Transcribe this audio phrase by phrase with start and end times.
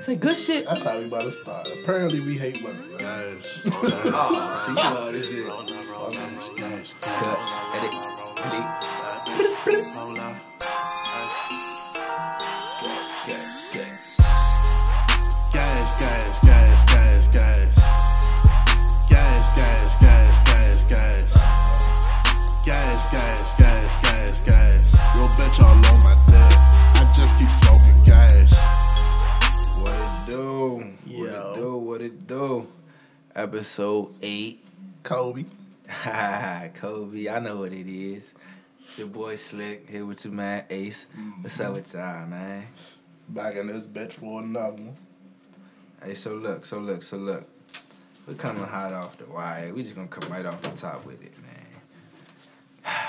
[0.00, 0.64] Say good shit.
[0.66, 1.68] That's how we about to start.
[1.82, 2.82] Apparently, we hate women.
[2.88, 2.98] Bro.
[2.98, 6.56] Guys, Oh, see, you know this oh, shit.
[6.56, 7.74] guys, Cut, guys.
[7.74, 7.92] edit,
[9.66, 9.84] delete.
[9.94, 10.36] Hold up.
[15.52, 17.76] Guys, guys, guys, guys, guys.
[19.08, 21.32] Guys, guys, guys, guys, guys.
[22.66, 24.92] Guys, guys, guys, guys, guys.
[25.14, 25.60] Yo, bitch
[33.38, 34.64] Episode eight.
[35.04, 35.44] Kobe.
[36.74, 38.34] Kobe, I know what it is.
[38.82, 41.06] It's your boy Slq here with your man Ace.
[41.40, 42.66] What's up with y'all, man?
[43.28, 44.96] Back in this bitch for another one.
[46.02, 47.48] Hey, so look, so look, so look.
[48.26, 49.72] We're coming hot off the wire.
[49.72, 52.92] We just gonna come right off the top with it, man.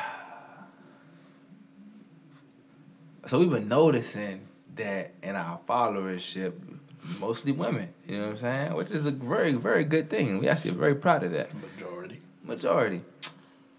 [3.25, 6.53] So we've been noticing that in our followership,
[7.19, 7.93] mostly women.
[8.07, 8.73] You know what I'm saying?
[8.75, 10.39] Which is a very, very good thing.
[10.39, 11.49] We actually are very proud of that.
[11.55, 12.21] Majority.
[12.43, 13.01] majority.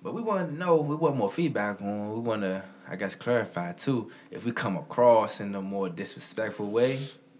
[0.03, 3.15] But we want to know, we want more feedback on, we want to, I guess,
[3.15, 6.99] clarify too, if we come across in a more disrespectful way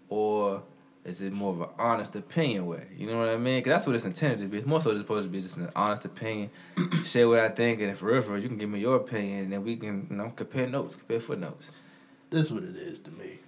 [0.09, 0.61] or
[1.03, 2.85] is it more of an honest opinion way?
[2.95, 3.59] You know what I mean?
[3.59, 4.59] Because that's what it's intended to be.
[4.59, 6.51] It's more so supposed to be just an honest opinion,
[7.05, 9.39] share what I think, and if for real, for you can give me your opinion,
[9.45, 11.71] and then we can, you know, compare notes, compare footnotes.
[12.29, 13.39] This is what it is to me.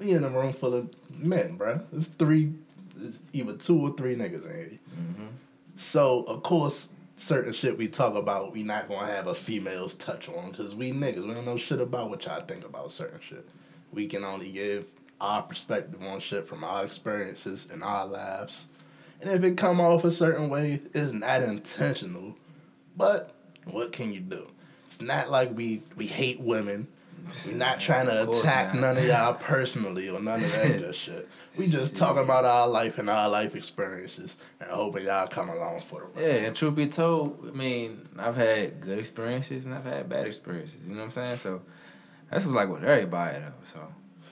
[0.00, 1.80] We in a room full of men, bro.
[1.92, 2.52] It's three,
[3.00, 4.78] it's either two or three niggas in here.
[4.98, 5.26] Mm-hmm.
[5.76, 10.28] So of course, certain shit we talk about, we not gonna have a female's touch
[10.28, 13.46] on because we niggas, we don't know shit about what y'all think about certain shit.
[13.92, 14.86] We can only give
[15.20, 18.64] our perspective on shit from our experiences and our lives.
[19.20, 22.34] And if it come off a certain way, it's not intentional.
[22.96, 23.34] But
[23.66, 24.46] what can you do?
[24.86, 26.88] It's not like we we hate women.
[27.46, 28.80] We're not trying to attack not.
[28.80, 31.28] none of y'all personally or none of that good shit.
[31.56, 35.80] We just talking about our life and our life experiences and hoping y'all come along
[35.82, 36.22] for the ride.
[36.22, 40.26] Yeah, and truth be told, I mean, I've had good experiences and I've had bad
[40.26, 40.78] experiences.
[40.86, 41.36] You know what I'm saying?
[41.38, 41.62] So
[42.30, 43.52] that's what's like with everybody though.
[43.72, 43.80] So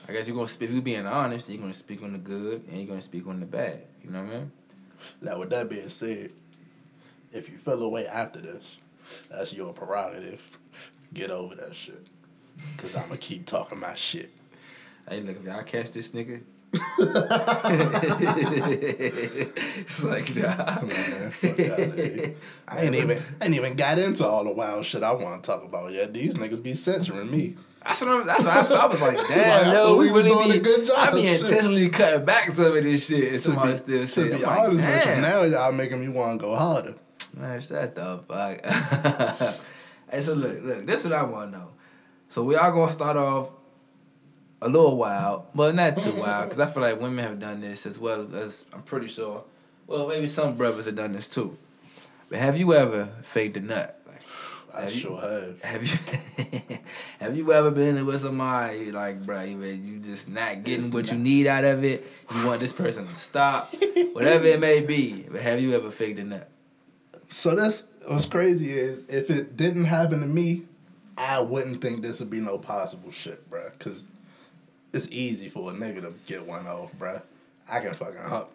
[0.07, 0.69] I guess you're gonna speak.
[0.69, 3.39] If you're being honest, you're gonna speak on the good and you're gonna speak on
[3.39, 3.83] the bad.
[4.03, 4.51] You know what I mean?
[5.21, 6.31] Now, with that being said,
[7.31, 8.77] if you feel away after this,
[9.29, 10.49] that's your prerogative.
[11.13, 12.07] Get over that shit.
[12.77, 14.31] Cause I'ma keep talking my shit.
[15.09, 16.41] Hey, look, if y'all catch this nigga.
[19.79, 20.81] it's like nah.
[20.81, 22.35] Man, here.
[22.67, 25.47] I ain't even I ain't even got into all the wild shit I want to
[25.47, 26.13] talk about yet.
[26.13, 27.55] These niggas be censoring me.
[27.83, 28.27] That's what I'm.
[28.27, 29.17] That's what I, I was like.
[29.17, 30.57] Like, Damn, no, oh, we we really be.
[30.57, 31.47] a good job I be and shit.
[31.47, 34.33] intentionally cutting back some of this shit, and To somebody be, still to say, be
[34.35, 36.93] I'm like, with you, now y'all making me want to go harder.
[37.35, 38.65] Man, shut the fuck.
[40.11, 41.69] hey, so look, look, this is what I want to know.
[42.29, 43.49] So we are gonna start off
[44.61, 47.85] a little wild, but not too wild, because I feel like women have done this
[47.85, 49.43] as well as I'm pretty sure.
[49.87, 51.57] Well, maybe some brothers have done this too.
[52.29, 53.99] But have you ever faked a nut?
[54.05, 54.21] Like,
[54.75, 55.61] I Have you- sure have.
[55.63, 56.77] have you
[57.19, 60.93] have you ever been with somebody you like, bro, you, you just not getting It's
[60.93, 62.05] what you need out of it?
[62.35, 63.73] You want this person to stop,
[64.13, 65.25] whatever it may be.
[65.31, 66.49] But have you ever faked a nut?
[67.29, 70.63] So that's what's crazy is if it didn't happen to me,
[71.19, 73.77] I wouldn't think this would be no possible shit, bruh.
[73.79, 74.07] Cause
[74.93, 77.21] it's easy for a nigga to get one off, bruh.
[77.69, 78.47] I can fucking hump,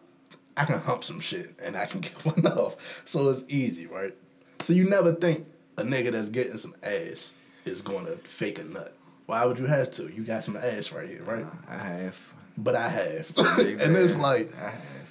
[0.56, 2.76] I can hump some shit and I can get one off.
[3.04, 4.14] So it's easy, right?
[4.62, 7.30] So you never think a nigga that's getting some ass
[7.64, 8.94] is gonna fake a nut.
[9.26, 10.08] Why would you have to?
[10.12, 11.44] You got some ass right here, right?
[11.44, 12.18] Uh, I have.
[12.56, 14.52] But I have, and it's like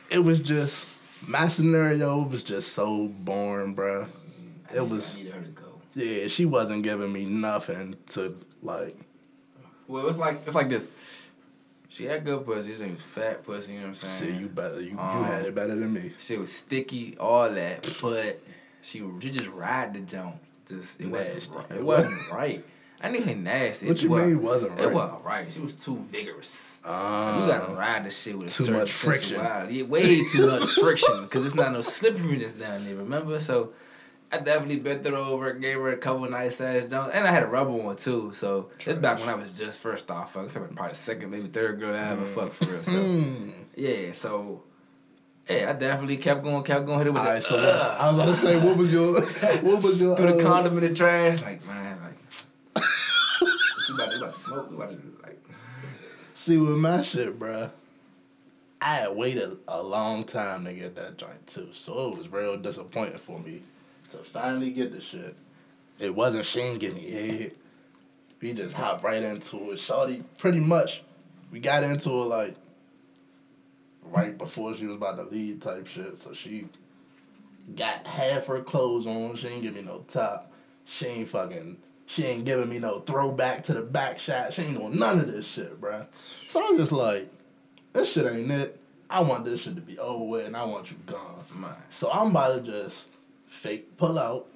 [0.10, 0.88] it was just
[1.28, 4.08] my scenario was just so boring, bruh.
[4.72, 5.63] I It need- was I need her to go.
[5.96, 8.98] Yeah, she wasn't giving me nothing to like.
[9.88, 10.90] Well, it's like it's like this.
[11.90, 12.76] She had good pussy.
[12.76, 13.74] She was fat pussy.
[13.74, 14.34] You know what I'm saying?
[14.36, 16.12] See, you better, you, Um, you had it better than me.
[16.18, 18.40] She was sticky, all that, but
[18.82, 20.36] she she just ride the jump.
[20.68, 21.72] Just it wasn't right.
[21.78, 22.66] It wasn't right.
[23.02, 23.88] I knew he nasty.
[23.88, 24.86] What It you wa- mean wasn't right?
[24.86, 25.52] It wasn't right.
[25.52, 26.80] She was too vigorous.
[26.86, 29.40] Uh, you gotta ride the shit with a too much friction.
[29.42, 32.96] Yeah, way too much friction because it's not no slipperiness down there.
[32.96, 33.40] Remember?
[33.42, 33.74] So
[34.34, 37.44] I definitely bent her over, gave her a couple nice ass jumps, and I had
[37.44, 38.32] a rubber one too.
[38.34, 40.50] So it's back when I was just first off fuck.
[40.50, 42.84] Probably the second, maybe third girl that I ever fucked for real.
[42.84, 43.52] So Mm.
[43.76, 44.64] yeah, so.
[45.48, 46.98] Yeah, I definitely kept going, kept going.
[47.00, 49.22] Hit it with All right, so what's, I was about to say, what was your,
[49.62, 50.16] what was your?
[50.16, 51.40] threw the uh, condom in the trash.
[51.42, 52.84] Like man, like
[53.94, 54.72] about, to, about to smoke?
[54.72, 55.44] About to like?
[56.34, 57.70] See, with my shit, bruh,
[58.82, 62.58] I had waited a long time to get that joint too, so it was real
[62.58, 63.62] disappointing for me
[64.14, 65.36] to finally get the shit.
[66.00, 67.52] It wasn't Shane getting me head.
[68.42, 69.80] We just hopped right into it.
[69.80, 71.04] Shorty, pretty much,
[71.52, 72.56] we got into it like
[74.04, 76.18] right before she was about to leave type shit.
[76.18, 76.68] So she
[77.76, 79.36] got half her clothes on.
[79.36, 80.52] She ain't give me no top.
[80.86, 81.78] She ain't fucking.
[82.06, 84.54] She ain't giving me no throwback to the back shot.
[84.54, 86.06] She ain't doing none of this shit, bruh.
[86.50, 87.30] So I'm just like,
[87.94, 88.78] this shit ain't it.
[89.10, 91.44] I want this shit to be over with, and I want you gone.
[91.56, 91.72] Man.
[91.90, 93.08] So I'm about to just
[93.54, 94.48] fake pull out,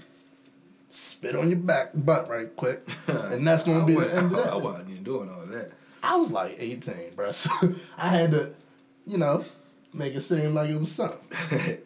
[0.89, 4.53] spit on your back butt right quick, and that's gonna be the end of that.
[4.53, 5.71] I wasn't even doing all that.
[6.03, 7.31] I was like 18, bro.
[7.33, 7.51] So
[7.97, 8.53] I had to,
[9.05, 9.45] you know,
[9.94, 11.77] make it seem like it was something.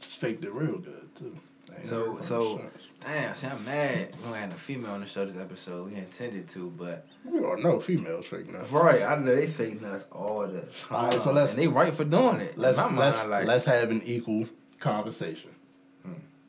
[0.00, 1.36] Faked it real good too.
[1.84, 2.62] So so
[3.04, 4.14] damn, see I'm mad.
[4.18, 5.90] We don't have a female on the show this episode.
[5.90, 8.62] We intended to, but we don't know females fake now.
[8.70, 11.04] right, I know they fake nuts all the time.
[11.04, 12.56] Alright, so let's- and they right for doing it.
[12.56, 14.46] Let's my mind, let's like, let's have an equal
[14.80, 15.50] conversation.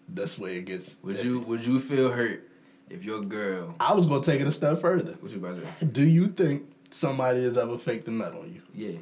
[0.07, 0.97] This way it gets.
[1.03, 2.47] would you would you feel hurt
[2.89, 3.75] if your girl?
[3.79, 5.13] I was gonna take it a step further.
[5.19, 5.85] What you about to?
[5.85, 8.61] Do you think somebody has ever faked a nut on you?
[8.73, 8.97] Yeah.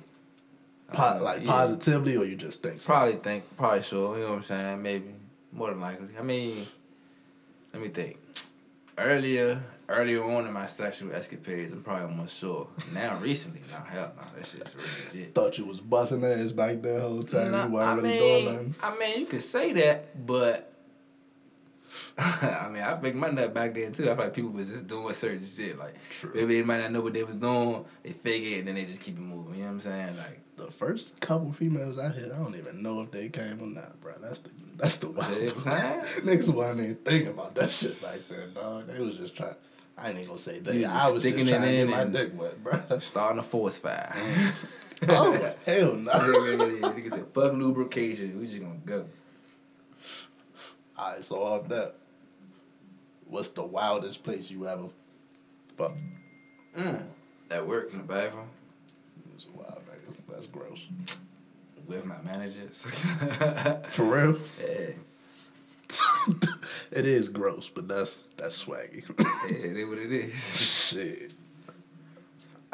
[0.92, 1.48] Po- Uh, like yeah.
[1.48, 2.86] positively, or you just think so?
[2.88, 4.16] Probably think, probably sure.
[4.18, 4.82] You know what I'm saying?
[4.84, 5.06] Maybe
[5.52, 6.08] more than likely.
[6.20, 6.66] I mean,
[7.74, 8.18] let me think.
[8.98, 12.68] Earlier, earlier on in my sexual escapades, I'm probably almost sure.
[12.94, 14.88] Now, recently, no hell, no, that shit's really
[15.22, 15.36] legit.
[15.36, 17.48] Thought you was busting ass back the whole time.
[17.48, 18.76] You weren't I really mean, doing nothing.
[18.82, 20.72] I mean, you could say that, but
[22.18, 24.04] I mean, I faked my nut back then too.
[24.04, 25.78] I feel like people was just doing certain shit.
[25.78, 26.32] Like True.
[26.34, 27.86] maybe they might not know what they was doing.
[28.04, 29.56] They fake it and then they just keep it moving.
[29.56, 30.18] You know what I'm saying?
[30.18, 33.68] Like The first couple females I hit, I don't even know if they came or
[33.68, 34.14] not, bro.
[34.22, 35.34] That's the that's the wild.
[35.34, 36.08] See what I'm part.
[36.08, 36.26] saying?
[36.26, 38.88] Niggas wasn't even thinking about that shit back then, dog.
[38.88, 39.56] They was just trying.
[39.98, 40.76] I ain't even gonna say that.
[40.76, 43.00] was I was just sticking trying it to get in my dick wet, bro.
[43.00, 44.14] starting a force fire.
[45.10, 46.12] oh hell no!
[46.12, 48.40] Nigga said, fuck lubrication.
[48.40, 49.06] We just gonna go.
[50.98, 51.96] Alright, so off that,
[53.28, 54.88] what's the wildest place you ever
[55.78, 55.98] fucked?
[56.78, 57.04] Mm.
[57.52, 58.48] At work in the bathroom
[59.18, 60.16] It was wild nigga.
[60.34, 60.86] That's gross.
[61.88, 62.84] with my managers.
[63.90, 64.40] For real?
[64.60, 64.92] yeah,
[66.92, 69.04] it is gross, but that's that's swaggy.
[69.20, 70.34] yeah, it is what it is.
[70.58, 71.34] Shit.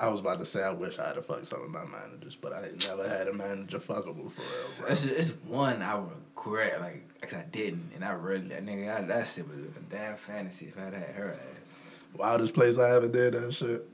[0.01, 2.35] I was about to say I wish I had to fuck some of my managers,
[2.35, 4.89] but I never had a manager fuckable for real, bro.
[4.89, 9.01] Just, it's one I regret, like, cause I didn't, and I really, that nigga, I,
[9.01, 12.17] that shit was a damn fantasy if I had her ass.
[12.17, 13.87] Wildest place I ever did that shit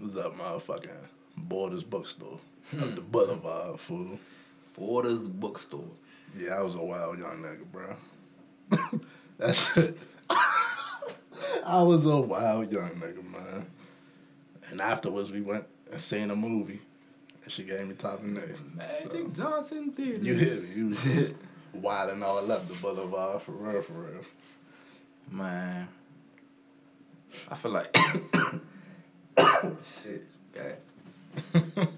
[0.00, 0.90] was up motherfucking
[1.36, 2.38] Borders bookstore.
[2.78, 2.94] Up hmm.
[2.94, 4.20] the boulevard, fool.
[4.78, 5.90] Borders bookstore.
[6.36, 7.96] Yeah, I was a wild young nigga, bro.
[9.38, 9.98] that shit.
[11.66, 13.66] I was a wild young nigga, man.
[14.70, 16.80] And afterwards, we went and seen a movie,
[17.42, 18.72] and she gave me top and name.
[18.74, 20.20] Magic Johnson Theater.
[20.20, 20.76] You hit me.
[20.76, 21.34] You was
[21.72, 24.24] wilding all up the boulevard for real, for real.
[25.30, 25.88] Man,
[27.50, 27.96] I feel like
[30.02, 30.78] shit is bad.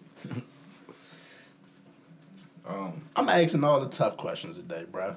[2.66, 5.16] um, I'm asking all the tough questions today, bro.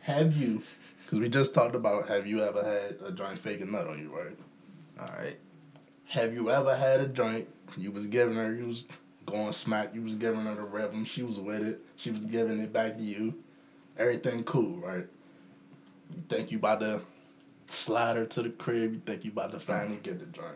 [0.00, 0.62] Have you?
[1.04, 4.14] Because we just talked about have you ever had a giant faking nut on you,
[4.14, 4.36] right?
[5.00, 5.38] All right.
[6.06, 7.48] Have you ever had a joint?
[7.76, 8.86] You was giving her, you was
[9.26, 12.60] going smack, you was giving her the rhythm, she was with it, she was giving
[12.60, 13.34] it back to you.
[13.98, 15.06] Everything cool, right?
[16.10, 17.02] You think you about to
[17.68, 20.54] slide her to the crib, you think you about to finally get the joint.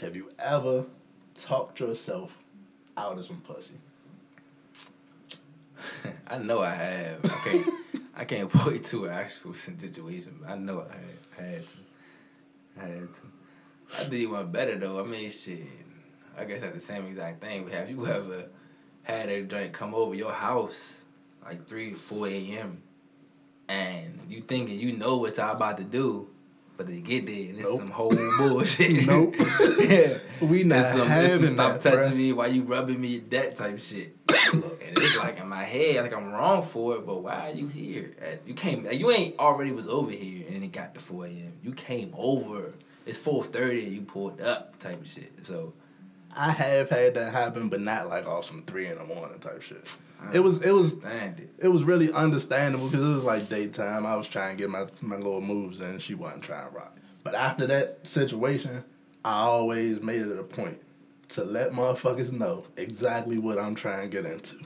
[0.00, 0.84] Have you ever
[1.34, 2.36] talked yourself
[2.96, 3.74] out of some pussy?
[6.28, 7.24] I know I have.
[7.24, 7.68] I can't.
[8.16, 11.46] I can't point to an actual situation, but I know I had.
[11.52, 11.87] Had to.
[12.80, 13.20] I had to.
[13.98, 15.00] I did one better though.
[15.00, 15.66] I mean, shit.
[16.36, 17.64] I guess that's the same exact thing.
[17.64, 18.46] But have you ever
[19.02, 20.94] had a drink come over your house
[21.44, 22.82] like three, four a.m.
[23.68, 26.28] and you thinking you know what y'all about to do,
[26.78, 27.78] but they get there and it's Nope.
[27.80, 29.04] some whole bullshit.
[29.06, 29.34] Nope.
[29.80, 30.16] yeah.
[30.40, 32.16] We not It's some, it's some stop that, touching bruh.
[32.16, 32.32] me.
[32.32, 33.18] Why you rubbing me?
[33.18, 34.16] That type of shit.
[34.54, 37.54] Look, And it's like in my head, like I'm wrong for it, but why are
[37.54, 38.16] you here?
[38.22, 41.26] Uh, you came, uh, you ain't already was over here and it got to 4
[41.26, 41.52] a.m.
[41.62, 42.72] You came over.
[43.04, 45.32] It's 4.30 and you pulled up type of shit.
[45.42, 45.72] So,
[46.38, 49.60] I have had that happen, but not like off some three in the morning type
[49.60, 49.98] shit.
[50.22, 51.50] Uh, it was it was it.
[51.58, 54.06] it was really understandable because it was like daytime.
[54.06, 55.98] I was trying to get my, my little moves in.
[55.98, 56.96] She wasn't trying to rock.
[57.24, 58.84] But after that situation,
[59.24, 60.80] I always made it a point
[61.30, 64.58] to let motherfuckers know exactly what I'm trying to get into.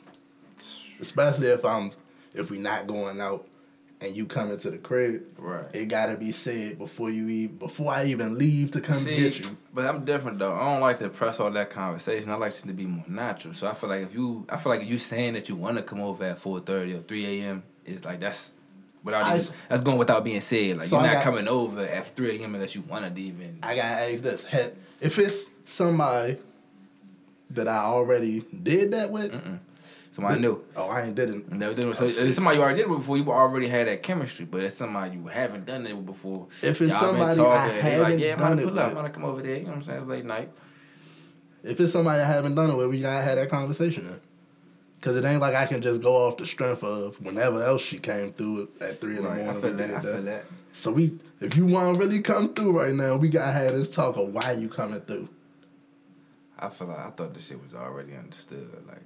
[1.01, 1.93] Especially if I'm
[2.35, 3.47] if we not going out
[4.03, 5.65] and you come into the crib, Right.
[5.73, 9.39] it gotta be said before you even before I even leave to come See, get
[9.39, 9.57] you.
[9.73, 10.55] but I'm different though.
[10.55, 12.31] I don't like to press all that conversation.
[12.31, 13.55] I like it to be more natural.
[13.55, 15.83] So I feel like if you, I feel like you saying that you want to
[15.83, 17.63] come over at 4.30 or 3 a.m.
[17.87, 18.55] is like that's
[19.05, 20.79] without I- even, that's going without being said.
[20.79, 22.55] Like So you're not got- coming over at 3 a.m.
[22.55, 23.59] unless you want to even.
[23.63, 24.45] I gotta ask this:
[25.01, 26.39] if it's somebody
[27.51, 29.31] that I already did that with.
[29.33, 29.59] Mm-mm.
[30.13, 30.63] Somebody new.
[30.77, 31.49] Oh, I ain't didn't.
[31.49, 33.17] And everything oh, was- so Oh, it's somebody you already did it before.
[33.17, 36.49] You already had that chemistry, but it's somebody you haven't done it before.
[36.63, 38.65] If it's Y'all been somebody I talking, they like, haven't yeah, I'm done gonna it
[38.69, 39.57] pull up, I'm gonna come over there.
[39.57, 39.99] You know what I'm saying?
[40.01, 40.51] It's late night.
[41.65, 44.21] If it's somebody I haven't done it with, we gotta have that conversation then.
[45.01, 47.99] Cause it ain't like I can just go off the strength of whenever else she
[47.99, 49.63] came through at three in the Right, I morning.
[49.63, 49.91] feel that.
[49.95, 50.45] I feel that.
[50.73, 53.93] So we, if you want to really come through right now, we gotta have this
[53.93, 55.29] talk of why you coming through.
[56.59, 58.69] I feel like I thought this shit was already understood.
[58.87, 59.03] Like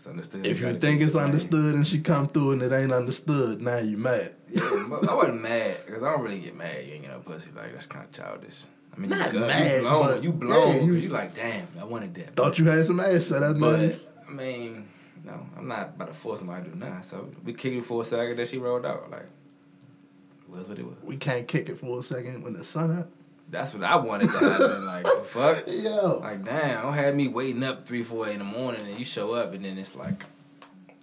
[0.00, 0.46] it's understood.
[0.46, 3.76] If you gotta think it's understood and she come through and it ain't understood, now
[3.80, 4.32] you mad.
[4.48, 6.86] Yeah, but I wasn't mad because I don't really get mad.
[6.86, 7.50] You ain't get no pussy.
[7.54, 8.64] Like that's kind of childish.
[8.96, 10.06] I mean, Not you, mad, you blown.
[10.06, 10.76] but- you blown.
[10.76, 12.34] yeah, you- you, like, damn, I wanted that.
[12.34, 14.00] Thought you had some ass, so that's But.
[14.26, 14.88] I mean,
[15.22, 17.02] no, I'm not about to force somebody to do nothing.
[17.02, 19.10] So we kicked it for a second, then she rolled out.
[19.10, 20.96] Like, it was what it was.
[21.04, 23.10] We can't kick it for a second when the sun up.
[23.50, 24.86] That's what I wanted to happen.
[24.86, 25.64] like, the fuck.
[25.68, 29.04] Yo, Like, damn, don't have me waiting up three, four in the morning, and you
[29.04, 30.24] show up, and then it's like.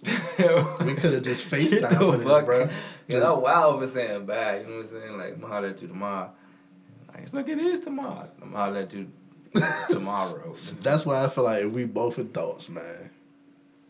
[0.04, 2.68] we could have just FaceTime this, fuck- bro.
[3.08, 4.60] You know, wild for saying bye.
[4.60, 5.18] You know what I'm saying?
[5.18, 6.30] Like, I'm holler at you tomorrow.
[7.12, 8.28] Like, look, it is tomorrow.
[8.40, 9.10] I'm holler at you
[9.90, 10.54] tomorrow.
[10.80, 13.10] That's why I feel like if we both adults, man,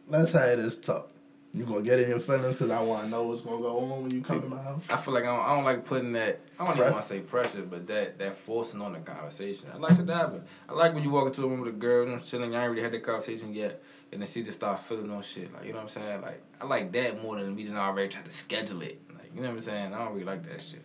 [0.06, 1.10] let's have this talk.
[1.52, 4.02] You gonna get in your feelings because I want to know what's gonna go on
[4.02, 4.82] when you come to my house.
[4.88, 6.40] I feel like I don't, I don't like putting that.
[6.60, 9.70] I don't even want to say pressure, but that that forcing on the conversation.
[9.72, 10.42] I like to happen.
[10.68, 12.56] I like when you walk into a room with a girl, you know, chilling.
[12.56, 15.52] I ain't really had the conversation yet, and then she just start feeling on shit.
[15.54, 16.22] Like you know what I'm saying?
[16.22, 19.00] Like I like that more than we didn't already try to schedule it.
[19.14, 19.94] Like you know what I'm saying?
[19.94, 20.82] I don't really like that shit.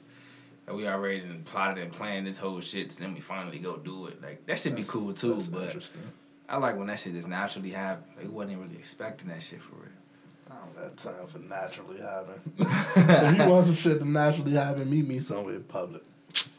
[0.68, 3.78] Like we already done plotted and planned this whole shit, so then we finally go
[3.78, 4.22] do it.
[4.22, 5.42] Like that should be cool too.
[5.52, 5.76] But.
[6.50, 8.04] I like when that shit just naturally happen.
[8.16, 10.03] Like we wasn't really expecting that shit for real.
[10.54, 12.42] I don't got time for naturally happen.
[12.58, 16.04] if you want some shit to naturally happen, meet me somewhere in public.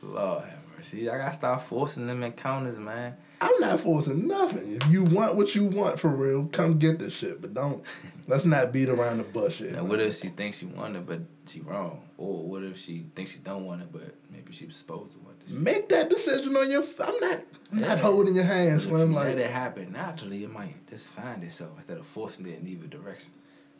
[0.03, 1.09] Lord have mercy.
[1.09, 3.17] I gotta start forcing them encounters, man.
[3.41, 4.77] I'm not forcing nothing.
[4.81, 7.41] If you want what you want for real, come get this shit.
[7.41, 7.83] But don't
[8.27, 9.71] let's not beat around the bush here.
[9.73, 12.03] Now, what if she thinks she want it, but she wrong?
[12.17, 15.19] Or what if she thinks she don't want it, but maybe she was supposed to
[15.19, 15.55] want this?
[15.55, 16.83] Make that decision on your.
[16.83, 17.41] f- I'm not.
[17.73, 19.13] I'm not holding your hand, If you Slim.
[19.13, 22.69] let Like, it happen naturally, it might just find itself instead of forcing it in
[22.69, 23.33] either direction.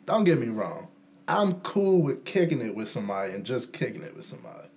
[0.05, 0.87] Don't get me wrong.
[1.27, 4.67] I'm cool with kicking it with somebody and just kicking it with somebody.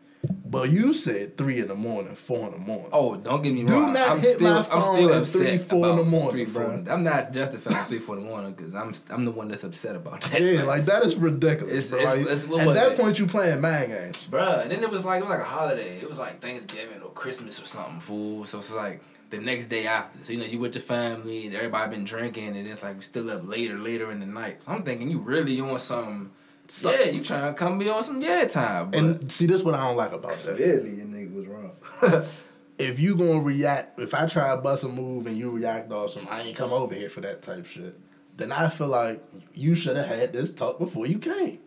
[0.47, 2.89] But you said three in the morning, four in the morning.
[2.93, 3.93] Oh, don't get me Do wrong.
[3.93, 6.31] not I'm hit still, my I'm phone still at upset three, four in the morning,
[6.31, 6.63] three, four.
[6.63, 6.89] bruh.
[6.91, 9.95] I'm not justifying three, four in the morning because I'm I'm the one that's upset
[9.95, 10.41] about that.
[10.41, 11.73] Yeah, like that is ridiculous.
[11.73, 12.01] It's- bro.
[12.01, 12.99] it's- Like, it's- at that it?
[12.99, 14.19] point, you playing mind games.
[14.29, 14.61] bro.
[14.61, 15.99] and then it was like it was like a holiday.
[15.99, 18.45] It was like Thanksgiving or Christmas or something, fool.
[18.45, 20.23] So it's like the next day after.
[20.25, 23.03] So you know you with your family and everybody been drinking and it's like we
[23.03, 24.61] still up later, later in the night.
[24.65, 26.31] So I'm thinking you really on some
[26.67, 28.91] So- yeah, you trying to come be on some yeah time.
[28.91, 30.59] But And see, this what I don't like about that.
[30.59, 31.73] Really, your nigga was wrong.
[32.79, 36.27] if you gonna react, if I try to bust a move and you react awesome,
[36.31, 37.99] I ain't come over here for that type shit.
[38.37, 41.59] Then I feel like you should have had this talk before you came.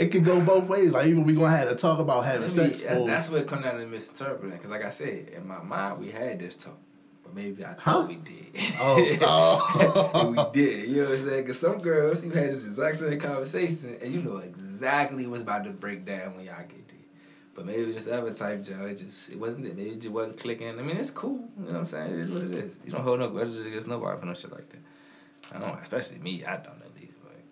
[0.00, 0.92] It could go both ways.
[0.92, 2.82] Like even we gonna have to talk about having maybe, sex.
[2.82, 4.50] yeah, or- that's what it come down to misinterpreting.
[4.56, 6.78] Because like I said, in my mind we had this talk.
[7.22, 7.74] But maybe I Huh?
[7.76, 8.46] thought we did.
[8.80, 9.18] Oh,
[10.14, 10.30] oh.
[10.54, 10.88] we did.
[10.88, 11.42] You know what I'm saying?
[11.42, 15.64] Because some girls, you had this exact same conversation, and you know exactly what's about
[15.64, 16.96] to break down when y'all get there.
[17.54, 19.76] But maybe this other type it just it wasn't it.
[19.76, 20.78] Maybe it just wasn't clicking.
[20.78, 21.44] I mean, it's cool.
[21.58, 22.12] You know what I'm saying?
[22.14, 22.72] It is what it is.
[22.86, 24.78] You don't hold no grudges against nobody for no shit like that.
[25.54, 26.44] I don't, know, especially me.
[26.44, 26.70] I don't at least.
[26.70, 26.79] Like,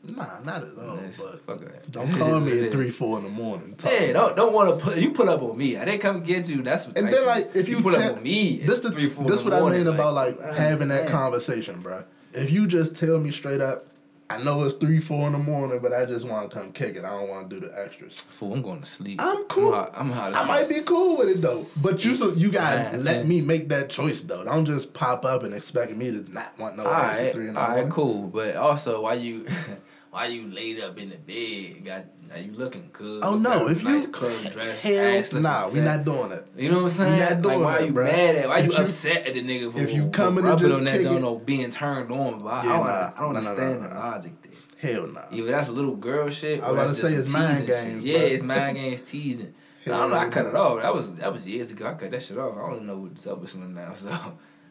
[0.05, 0.99] nah, not at all.
[1.19, 1.90] But fuck that.
[1.90, 3.76] don't call me at three, four in the morning.
[3.83, 5.76] Hey, don't don't want to put you put up on me.
[5.76, 6.62] I didn't come get you.
[6.62, 6.97] That's what.
[6.99, 9.43] And then, like, if you put tell- up on me, this the, three, four this
[9.43, 11.11] what the I morning, mean about like having that understand.
[11.11, 12.05] conversation, bro.
[12.33, 13.87] If you just tell me straight up,
[14.30, 16.97] I know it's three, four in the morning, but I just want to come kick
[16.97, 17.04] it.
[17.04, 18.20] I don't want to do the extras.
[18.30, 19.20] Fool, I'm going to sleep.
[19.23, 19.68] I'm cool.
[19.68, 20.35] I'm, hot- I'm hot.
[20.37, 23.28] I might be cool with it though, but you so you gotta let ten.
[23.28, 24.44] me make that choice though.
[24.44, 27.49] Don't just pop up and expect me to not want no All ass right, three
[27.49, 27.85] in the all morning.
[27.87, 28.28] right, cool.
[28.28, 29.47] But also, why you,
[30.18, 31.84] why you laid up in the bed?
[31.84, 33.22] Got are you looking good?
[33.22, 36.44] Oh no, if nice you curly dress, hell nah, we not doing it.
[36.56, 37.20] You know what I'm saying?
[37.20, 38.04] not doing like, why that, you bruh.
[38.04, 38.48] mad at?
[38.48, 40.78] Why you, you- upset at the nigga for, if you for coming to rubbing just
[40.80, 42.40] on that don't it- know being turned on?
[42.40, 43.12] But I, Yeah, don't, nah.
[43.16, 44.92] I don't Nah, understand nah, the logic there.
[44.92, 45.22] Hell nah.
[45.30, 46.62] Either that's little girl shit.
[46.64, 49.54] I was about to say it's mind games, Yeah, it's mind games teasing.
[49.87, 50.16] I don't know.
[50.16, 50.82] I cut it off.
[50.82, 51.87] That was that was years ago.
[51.87, 52.56] I cut that shit off.
[52.58, 53.94] I don't even know what's up with Slim now.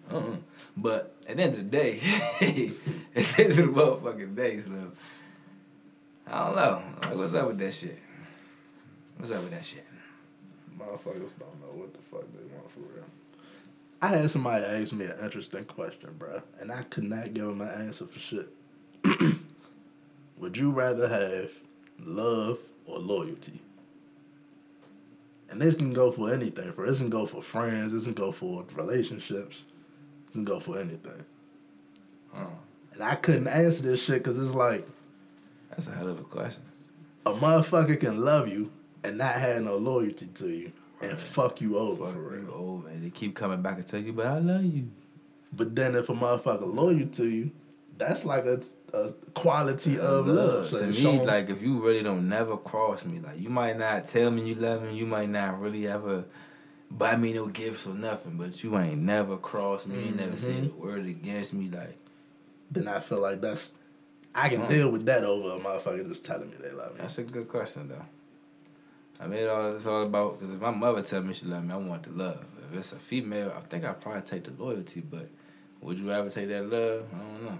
[0.10, 0.38] So, uh-uh.
[0.78, 2.00] but at the end of the day,
[3.16, 4.94] at the end of the motherfucking day, Slim,
[6.30, 6.82] I don't know.
[7.02, 8.00] Like, what's up with that shit?
[9.18, 9.86] What's up with that shit?
[10.78, 13.06] Motherfuckers don't know what the fuck they want for real.
[14.02, 17.62] I had somebody ask me an interesting question, bruh, and I could not give them
[17.62, 18.50] an answer for shit.
[20.38, 21.52] Would you rather have
[22.00, 23.60] love or loyalty?
[25.50, 26.72] And this can go for anything.
[26.74, 27.94] For this can go for friends.
[27.94, 29.64] This can go for relationships.
[30.26, 31.26] This can go for anything.
[32.34, 32.48] Huh.
[32.94, 34.88] And I couldn't answer this shit because it's like
[35.78, 36.64] That's a hell of a question.
[37.26, 38.72] a motherfucker can love you
[39.04, 42.88] and not have no loyalty to you and fuck you over Fuck for you over,
[42.90, 44.90] and they keep coming back and tell you, but I love you.
[45.54, 47.52] But then if a motherfucker loyal to you,
[47.98, 48.62] that's like a,
[48.94, 50.68] a quality of love.
[50.68, 53.78] So to me, showing- like if you really don't never cross me, like you might
[53.78, 56.26] not tell me you love me, you might not really ever
[56.90, 60.64] buy me no gifts or nothing, but you ain't never crossed me, you never said
[60.64, 60.82] mm-hmm.
[60.82, 61.98] a word against me, like
[62.72, 63.74] then I feel like that's
[64.36, 64.70] I can Mm.
[64.70, 67.00] deal with that over a motherfucker just telling me they love me.
[67.02, 68.06] that's a good question though.
[69.20, 71.64] I mean, it all, it's all about because if my mother tell me she love
[71.64, 72.46] me, I want the love.
[72.72, 75.28] If it's a female, I think I'd probably take the loyalty, but
[75.82, 77.06] would you ever take that love?
[77.14, 77.58] I don't know.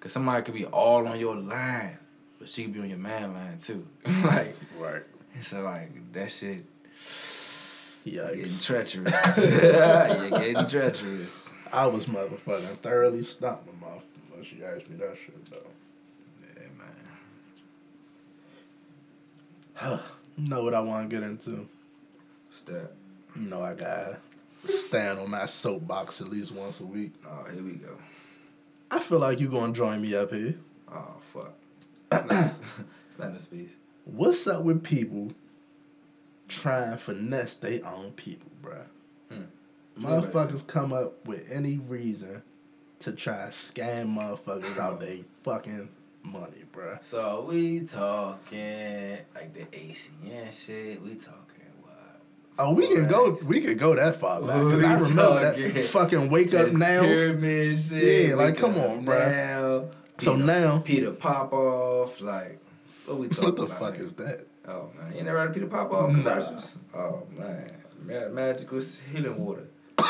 [0.00, 1.96] Cause somebody could be all on your line,
[2.38, 3.86] but she could be on your man line too.
[4.22, 5.02] like, Right.
[5.40, 6.64] so like that shit
[8.04, 8.34] Yeah.
[8.34, 9.38] getting treacherous.
[9.38, 11.50] You're getting treacherous.
[11.72, 15.56] I was motherfucking thoroughly stumped my mouth when she asked me that shit though.
[16.56, 16.86] Yeah, man.
[19.60, 19.65] You
[20.36, 21.68] know what I want to get into?
[22.50, 22.94] Step.
[23.34, 24.18] You know I gotta
[24.64, 27.12] stand on my soapbox at least once a week.
[27.26, 27.96] Oh, here we go.
[28.90, 30.54] I feel like you gonna join me up here.
[30.90, 31.52] Oh fuck.
[32.12, 32.60] It's
[33.18, 33.70] not, in the space.
[34.04, 35.32] What's up with people
[36.48, 38.84] trying to finesse their own people, bruh?
[39.30, 39.42] Hmm.
[39.98, 42.42] Motherfuckers come up with any reason
[43.00, 45.88] to try to scam motherfuckers out their fucking
[46.26, 46.98] money, bro.
[47.02, 51.00] So we talking like the ACN shit.
[51.02, 52.20] We talking what?
[52.58, 53.38] Oh, we can go.
[53.46, 54.50] We could go that far back.
[54.50, 57.02] 'cause We I remember that fucking wake up now.
[57.02, 58.28] pyramid shit.
[58.28, 59.18] Yeah, like, come on, bro.
[59.18, 59.88] Now.
[60.18, 62.58] So Peter- now- Peter Popoff, like
[63.04, 64.46] what we talking What the fuck is that?
[64.66, 66.78] Oh man, you never heard of Peter Popoff commercials?
[66.94, 67.70] Oh man,
[68.04, 68.80] Ma- magical
[69.12, 69.68] healing water.
[69.98, 70.04] you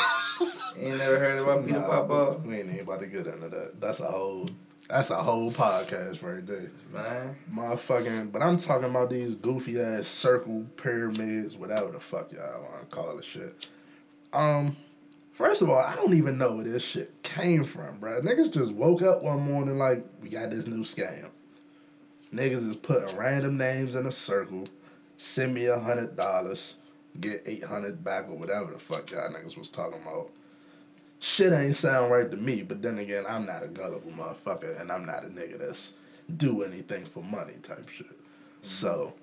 [0.89, 2.41] ain't never heard about Peter Popoff?
[2.43, 2.71] We ain't
[3.01, 3.81] to get into that.
[3.81, 4.49] That's a whole.
[4.89, 6.71] That's a whole podcast right there.
[6.93, 12.63] Man, Motherfucking, but I'm talking about these goofy ass circle pyramids, whatever the fuck y'all
[12.63, 13.67] want to call it shit.
[14.33, 14.77] Um,
[15.33, 18.21] first of all, I don't even know where this shit came from, bro.
[18.21, 21.31] Niggas just woke up one morning like, we got this new scam.
[22.33, 24.69] Niggas is putting random names in a circle,
[25.19, 26.75] send me a hundred dollars,
[27.21, 30.31] get eight hundred back or whatever the fuck y'all niggas was talking about.
[31.19, 34.93] Shit ain't sound right to me, but then again, I'm not a gullible motherfucker, and
[34.93, 35.95] I'm not a nigga that's
[36.37, 38.07] do anything for money type shit.
[38.07, 38.15] Mm-hmm.
[38.63, 39.15] So,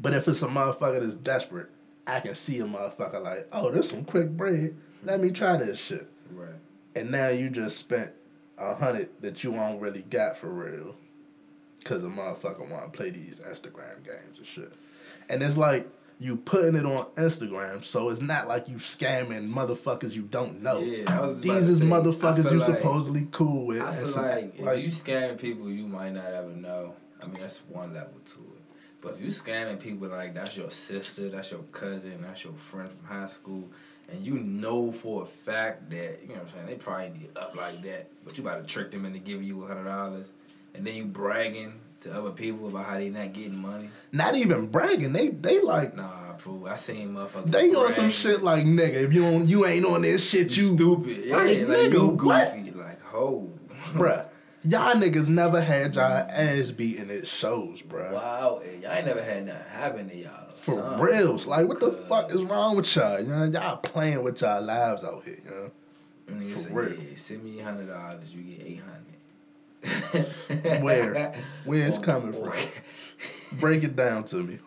[0.00, 1.68] but if it's a motherfucker that's desperate,
[2.06, 4.74] I can see a motherfucker like, oh, this some quick bread.
[5.02, 6.08] Let me try this shit.
[6.32, 6.48] right.
[6.94, 8.12] And now you just spent
[8.58, 10.94] a hundred that you won't really got for real,
[11.84, 14.72] cause a motherfucker want to play these Instagram games and shit.
[15.28, 15.88] And it's like
[16.20, 20.78] you putting it on Instagram, so it's not like you scamming motherfuckers you don't know.
[20.78, 23.80] Yeah, I was These is say, motherfuckers you like- supposedly cool with.
[23.80, 26.94] I feel some- like if you scamming people, you might not ever know.
[27.22, 28.62] I mean, that's one level to it.
[29.00, 32.90] But if you scamming people like that's your sister, that's your cousin, that's your friend
[32.90, 33.70] from high school,
[34.10, 37.30] and you know for a fact that you know what I'm saying, they probably need
[37.34, 40.32] up like that, but you about to trick them into giving you a hundred dollars,
[40.74, 43.90] and then you bragging to other people about how they not getting money.
[44.12, 45.12] not even bragging.
[45.12, 46.66] They they like Nah, fool.
[46.66, 47.50] I seen motherfuckers.
[47.52, 48.94] they on some shit like nigga.
[49.04, 51.16] If you on you ain't on this shit, you you stupid.
[51.26, 52.54] Yeah, Like, like, nigga, you what?
[52.54, 52.70] goofy.
[52.72, 53.50] Like ho.
[53.92, 54.26] bruh.
[54.62, 58.12] Y'all niggas never had y'all ass beat in it shows, bruh.
[58.12, 60.50] Wow, y'all ain't never had nothing happen to y'all.
[60.56, 61.00] For son.
[61.00, 61.46] reals.
[61.46, 63.18] Like what the fuck is wrong with y'all?
[63.20, 65.70] You know, y'all playing with y'all lives out here, you know?
[66.30, 66.92] Nigga For say, real.
[66.92, 69.09] yeah, send me hundred dollars, you get eight hundred.
[70.80, 71.34] Where?
[71.64, 72.52] Where it's coming from?
[73.58, 74.58] Break it down to me.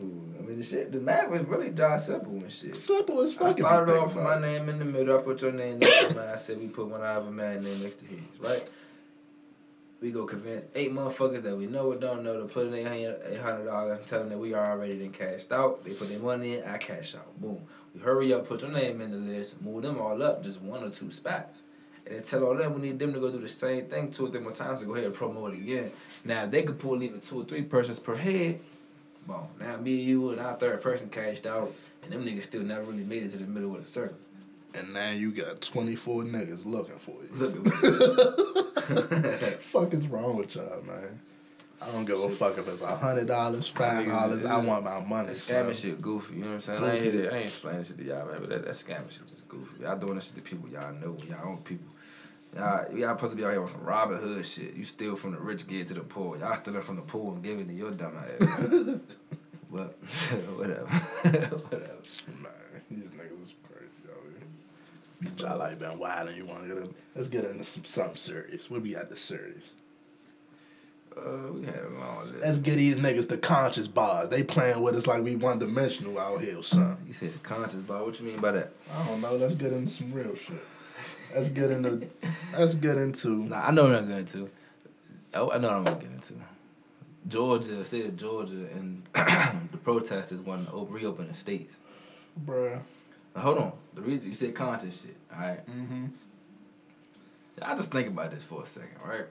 [0.00, 2.76] I mean, the shit, the math was really dry simple and shit.
[2.76, 3.48] Simple as fuck.
[3.48, 5.16] I started off with my name in the middle.
[5.16, 6.28] I put your name next to mine.
[6.28, 8.68] I said we put one other man name next to his, right?
[10.00, 13.40] We go convince eight motherfuckers that we know or don't know to put in a
[13.40, 13.98] hundred dollars.
[13.98, 15.84] And tell them that we are already then cashed out.
[15.84, 16.64] They put their money in.
[16.64, 17.40] I cash out.
[17.40, 17.60] Boom.
[17.94, 20.82] We hurry up, put your name in the list, move them all up just one
[20.82, 21.60] or two spots.
[22.06, 24.26] And then tell all them we need them to go do the same thing two
[24.26, 25.92] or three more times to go ahead and promote it again.
[26.24, 28.60] Now if they could pull even two or three persons per head.
[29.26, 29.46] Boom.
[29.60, 33.04] Now me, you, and our third person cashed out, and them niggas still never really
[33.04, 34.16] made it to the middle of the circle.
[34.74, 37.28] And now you got 24 niggas looking for you.
[37.34, 37.62] Look at
[39.42, 39.50] me.
[39.70, 41.20] fuck is wrong with y'all, man?
[41.82, 44.44] I don't give a fuck if it's a hundred dollars, five dollars.
[44.44, 45.28] I want my money.
[45.28, 46.84] That scamming shit goofy, you know what I'm saying?
[46.84, 49.48] I ain't, I ain't explaining shit to y'all, man, but that, that scamming shit just
[49.48, 49.82] goofy.
[49.82, 51.91] Y'all doing this shit to people y'all know, y'all own people.
[52.54, 54.74] Y'all, y'all supposed to be out here on some Robin Hood shit.
[54.74, 56.36] You steal from the rich, give it to the poor.
[56.36, 58.46] Y'all stealing from the poor and giving to your dumb ass.
[59.70, 59.96] but
[60.56, 62.02] whatever, whatever.
[62.42, 65.32] Man, these niggas is crazy out here.
[65.38, 66.94] Y'all like been wild and you want to get in.
[67.14, 68.68] Let's get into some something serious.
[68.68, 69.72] What we got the serious?
[71.16, 72.38] Uh, we had a long list.
[72.40, 74.28] Let's get these niggas the conscious bars.
[74.28, 77.06] They playing with us like we one dimensional out here or something.
[77.06, 78.04] You said conscious, bar.
[78.04, 78.72] what you mean by that?
[78.94, 79.36] I don't know.
[79.36, 80.62] Let's get into some real shit.
[81.34, 82.08] Let's get into.
[82.56, 83.44] Let's get into.
[83.44, 84.50] Nah, I know what I'm going to.
[85.34, 86.34] Oh, I know what I'm gonna get into.
[87.28, 91.74] Georgia, state of Georgia, and the protesters want to op- reopen the states.
[92.44, 92.80] Bruh.
[93.34, 93.72] Now, hold on.
[93.94, 95.66] The reason you said conscious shit, all right?
[95.66, 96.06] Mm-hmm.
[97.62, 99.26] I just think about this for a second, right?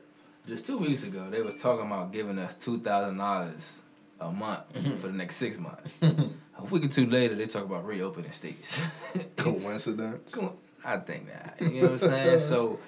[0.48, 3.82] Just two weeks ago, they was talking about giving us two thousand dollars
[4.20, 4.62] a month
[5.00, 5.94] for the next six months.
[6.02, 8.80] a week or two later, they talk about reopening states.
[9.38, 10.32] Coincidence.
[10.32, 11.58] Come on, I think that.
[11.62, 12.40] You know what I'm saying?
[12.50, 12.80] So,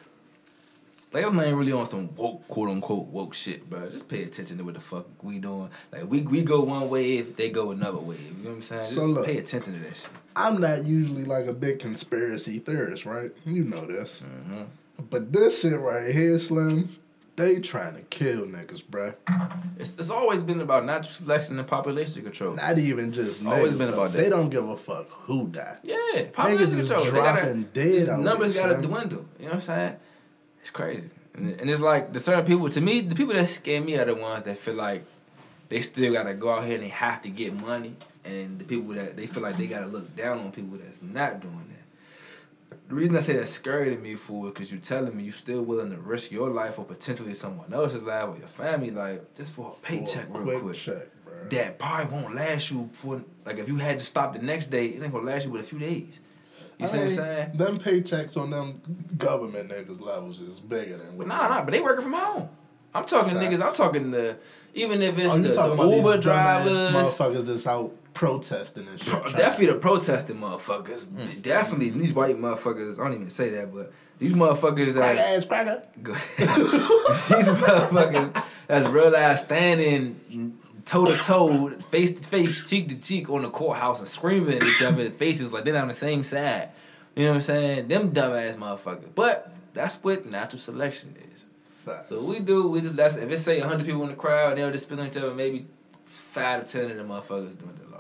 [1.12, 3.88] like, I'm not even really on some woke, quote unquote, woke shit, bro.
[3.90, 5.70] Just pay attention to what the fuck we doing.
[5.92, 8.20] Like, we we go one wave, they go another wave.
[8.38, 8.82] You know what I'm saying?
[8.82, 9.26] Just So look.
[9.26, 10.10] pay attention to that shit.
[10.36, 13.32] I'm not usually like a big conspiracy theorist, right?
[13.46, 14.20] You know this.
[14.22, 14.64] hmm
[15.12, 16.96] But this shit right here, Slim,
[17.36, 19.16] they trying to kill niggas, bruh.
[19.78, 22.54] It's, it's always been about natural selection and population control.
[22.54, 23.52] Not even just niggas.
[23.52, 24.18] Always been about that.
[24.20, 25.78] They don't give a fuck who died.
[25.84, 27.06] Yeah, population is control.
[27.06, 29.26] They dropping gotta, dead numbers gotta dwindle.
[29.40, 29.96] You know what I'm saying?
[30.62, 32.70] It's crazy, and, and it's like the certain people.
[32.70, 35.04] To me, the people that scare me are the ones that feel like
[35.70, 38.94] they still gotta go out here and they have to get money, and the people
[38.94, 41.83] that they feel like they gotta look down on people that's not doing that.
[42.90, 45.62] The reason I say that's scary to me, fool, because you're telling me you're still
[45.64, 49.54] willing to risk your life or potentially someone else's life or your family life just
[49.54, 50.76] for a paycheck For a real quick.
[50.76, 51.08] check.
[51.50, 54.88] That probably won't last you for like if you had to stop the next day,
[54.88, 56.20] it ain't gonna last you but a few days.
[56.78, 57.52] You see what I'm saying?
[57.58, 58.82] Them paychecks on them
[59.18, 62.50] government niggas levels is bigger than what Nah, nah, but they working from home.
[62.94, 63.46] I'm talking Facts.
[63.46, 63.66] niggas.
[63.66, 64.38] I'm talking the
[64.74, 69.10] even if it's Oh, the, the Uber drivers, motherfuckers that's out protesting and shit.
[69.10, 71.10] pro- definitely the protesting motherfuckers.
[71.10, 71.26] Hmm.
[71.26, 73.00] D- Definitely these white motherfuckers.
[73.00, 75.84] I don't even say that, but these motherfuckers Crack that's ass cracker.
[76.02, 82.96] Go- These motherfuckers that's real ass standing toe to toe, face to face, cheek to
[82.96, 86.24] cheek on the courthouse and screaming at each other faces like they're on the same
[86.24, 86.70] side.
[87.16, 87.88] You know what I'm saying?
[87.88, 89.10] Them dumbass motherfuckers.
[89.16, 91.46] But that's what natural selection is.
[91.86, 92.10] Facts.
[92.10, 94.72] So we do we just that's if it say hundred people in the crowd, they'll
[94.72, 95.68] just spit on each other, maybe
[96.06, 97.93] five to ten of the motherfuckers doing the law.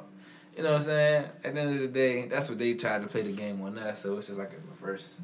[0.55, 1.25] You know what I'm saying?
[1.43, 3.77] At the end of the day, that's what they tried to play the game on
[3.77, 4.01] us.
[4.01, 5.19] So it's just like a reverse,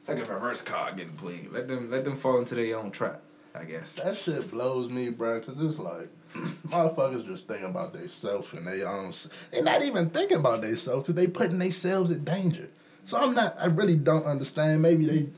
[0.00, 1.50] it's like a reverse card getting played.
[1.50, 3.22] Let them let them fall into their own trap.
[3.54, 3.94] I guess.
[3.94, 6.08] That shit blows me, bro, because it's like,
[6.68, 9.12] motherfuckers just thinking about themselves and they own.
[9.50, 12.68] They not even thinking about themselves because they putting themselves in danger.
[13.04, 14.82] So I'm not, I really don't understand.
[14.82, 15.28] Maybe they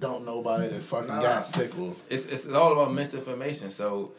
[0.00, 1.22] don't know about it and fucking Nah.
[1.22, 1.70] got sick.
[2.10, 3.70] It's it's all about misinformation.
[3.70, 4.12] So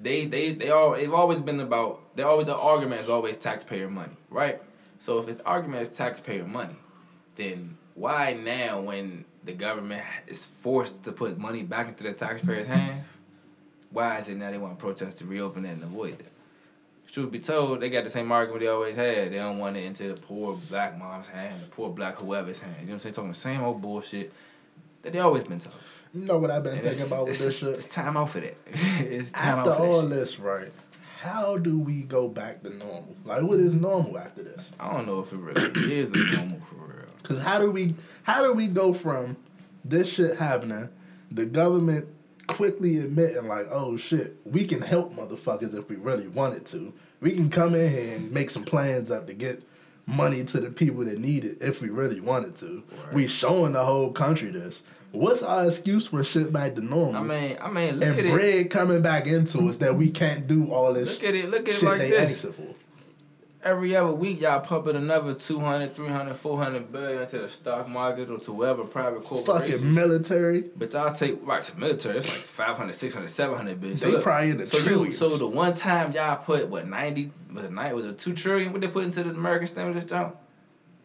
[0.00, 3.88] they they they all they've always been about they always the argument is always taxpayer
[3.88, 4.62] money, right?
[5.00, 6.76] So if it's argument is taxpayer money,
[7.36, 12.66] then why now when the government is forced to put money back into the taxpayers'
[12.66, 13.06] hands,
[13.90, 16.32] why is it now they want to protest to reopen that and avoid that?
[17.12, 19.30] Truth be told, they got the same argument they always had.
[19.30, 22.74] They don't want it into the poor black mom's hand, the poor black whoever's hand.
[22.80, 23.14] You know what I'm saying?
[23.14, 24.32] Talking the same old bullshit
[25.02, 25.78] that they always been talking.
[26.14, 27.90] You know what I've been And thinking about with it's, this it's, shit?
[27.90, 28.56] time out for that.
[29.00, 30.14] it's time After out for all that.
[30.14, 30.72] this, right?
[31.20, 33.16] How do we go back to normal?
[33.24, 34.70] Like, what is normal after this?
[34.78, 37.06] I don't know if it really is normal for real.
[37.22, 39.36] Cause how do we how do we go from
[39.84, 40.88] this shit happening,
[41.30, 42.06] the government
[42.46, 46.92] quickly admitting like, oh shit, we can help motherfuckers if we really wanted to.
[47.20, 49.62] We can come in here and make some plans up to get
[50.06, 52.82] money to the people that need it if we really wanted to.
[53.06, 53.14] Right.
[53.14, 54.82] We showing the whole country this.
[55.14, 57.16] What's our excuse for shit back to normal?
[57.16, 58.24] I mean, I mean, look and at it.
[58.26, 61.50] And bread coming back into us that we can't do all this Look at it.
[61.50, 62.46] Look at it shit like this.
[63.62, 68.38] Every other week, y'all pumping another 200, 300, 400 billion into the stock market or
[68.40, 69.80] to whatever private corporations.
[69.80, 70.64] Fucking military.
[70.76, 72.18] But y'all take right to military.
[72.18, 73.98] It's like 500, 600, 700 billion.
[73.98, 75.16] They probably in the so you, trillions.
[75.16, 78.72] so the one time y'all put what ninety was it nine was it two trillion?
[78.72, 80.36] What they put into the American stimulus jump?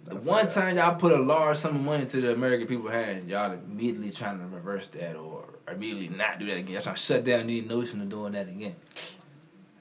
[0.09, 3.29] The one time y'all put a large sum of money into the American people's hands,
[3.29, 6.73] y'all immediately trying to reverse that or immediately not do that again.
[6.73, 8.75] Y'all trying to shut down any notion of doing that again.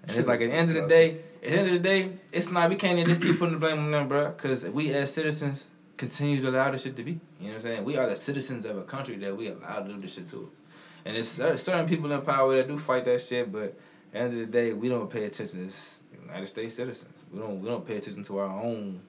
[0.02, 2.12] And it's like at the end of the day, at the end of the day,
[2.30, 4.28] it's not we can't even just keep putting the blame on them, bro.
[4.28, 7.12] Because we as citizens continue to allow this shit to be.
[7.12, 7.84] You know what I'm saying?
[7.84, 10.42] We are the citizens of a country that we allow to do this shit to
[10.42, 10.60] us.
[11.06, 14.18] And it's cer- certain people in power that do fight that shit, but at the
[14.18, 17.24] end of the day, we don't pay attention as United States citizens.
[17.32, 19.00] We don't we don't pay attention to our own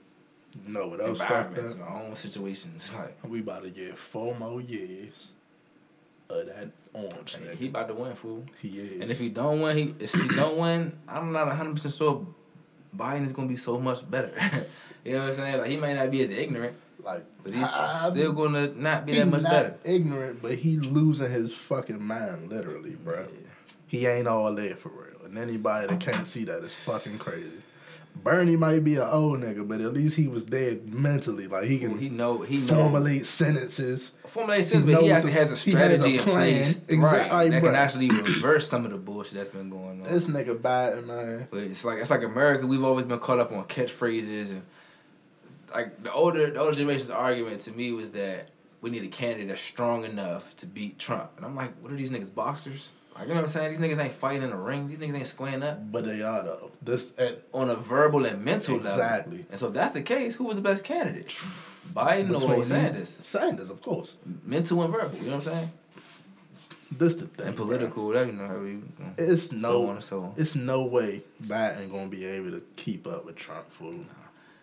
[0.67, 1.81] Know what else fucked environments, up?
[1.91, 2.93] our own situations.
[2.97, 5.27] Like We about to get four more years
[6.29, 7.55] of that orange nigga.
[7.55, 8.43] he about to win, fool.
[8.62, 9.01] He is.
[9.01, 12.25] And if he don't win, he if he don't win, I'm not 100 percent sure
[12.95, 14.31] Biden is gonna be so much better.
[15.05, 15.57] you know what I'm saying?
[15.59, 16.75] Like he might not be as ignorant.
[17.03, 19.75] Like, But he's I- still gonna not be that much not better.
[19.85, 23.21] Ignorant, but he losing his fucking mind, literally, bro.
[23.21, 23.73] Yeah.
[23.88, 25.25] He ain't all there for real.
[25.25, 27.62] And anybody that can't see that is fucking crazy.
[28.15, 31.48] Bernie might be an old nigga, but at least he was there mentally.
[31.48, 34.12] Like he can Well, he know he know formulate sentences.
[34.28, 36.82] formulate sense, he but he actually the- has a he has a strategy in place,
[36.89, 36.98] Exactly,
[37.38, 37.50] right?
[37.52, 37.72] That bro.
[37.72, 40.04] can actually reverse some of the bullshit that's been going on.
[40.04, 41.48] This nigga Biden, man.
[41.50, 42.67] But it's like it's like America.
[42.67, 44.63] We've always been caught up on catchphrases and
[45.74, 48.50] like the older the older generation's argument to me was that
[48.82, 51.32] we need a candidate that's strong enough to beat Trump.
[51.38, 52.93] And I'm like, what are these niggas boxers?
[53.19, 53.69] Like you know what I'm saying?
[53.71, 54.88] These niggas ain't fighting in the ring.
[54.88, 56.71] These niggas ain't squaring up But they are though.
[56.82, 58.91] This at on a verbal and mental level.
[58.91, 59.45] Exactly.
[59.51, 61.27] And so if that's the case, who was the best candidate?
[61.93, 63.10] Biden between or Sanders?
[63.10, 64.15] Sanders, of course.
[64.45, 65.17] Mental and verbal.
[65.17, 65.71] You know what I'm saying?
[66.91, 67.47] This the thing.
[67.47, 67.65] And bro.
[67.65, 68.47] political, whatever you know.
[68.47, 68.84] How you,
[69.17, 70.34] It's so no so on.
[70.38, 73.69] It's no way Biden gonna be able to keep up with Trump.
[73.73, 74.05] Fool.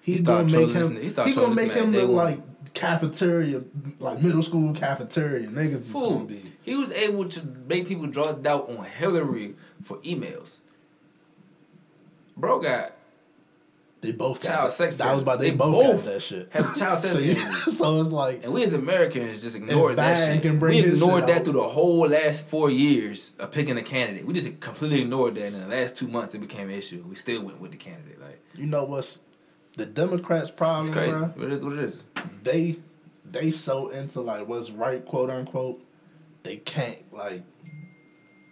[0.01, 0.95] He He's start gonna make him.
[0.95, 2.41] this- he He gonna make him look like
[2.73, 3.63] cafeteria,
[3.99, 5.73] like middle school cafeteria niggas.
[5.75, 6.53] Is gonna be.
[6.67, 10.59] He was able to make people draw doubt on Hillary for emails.
[12.37, 12.93] Bro got
[14.03, 14.73] They both Child that.
[14.75, 16.49] sex That was about they, They both, both got that shit.
[16.53, 17.71] have child sex so, emails.
[17.71, 20.43] so it's like And we as Americans just ignored that shit.
[20.43, 21.45] can bring we ignored shit that out.
[21.45, 24.27] through the whole last four years of picking a candidate.
[24.27, 25.47] We just completely ignored that.
[25.47, 27.03] And in the last two months, it became an issue.
[27.09, 28.21] We still went with the candidate.
[28.21, 29.19] Like you know what's
[29.77, 31.13] the Democrats' it's problem, crazy.
[31.13, 31.27] bro?
[31.29, 32.03] What it is, what it is.
[32.43, 32.77] They
[33.25, 35.83] they so into like what's right, quote unquote.
[36.47, 37.43] They can't like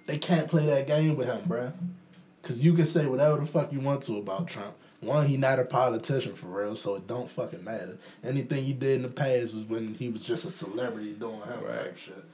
[0.07, 1.73] they can't play that game with him, bruh.
[2.43, 4.75] Cause you can say whatever the fuck you want to about Trump.
[5.01, 7.97] One, he not a politician for real, so it don't fucking matter.
[8.25, 11.61] Anything he did in the past was when he was just a celebrity doing him
[11.69, 12.25] type shit.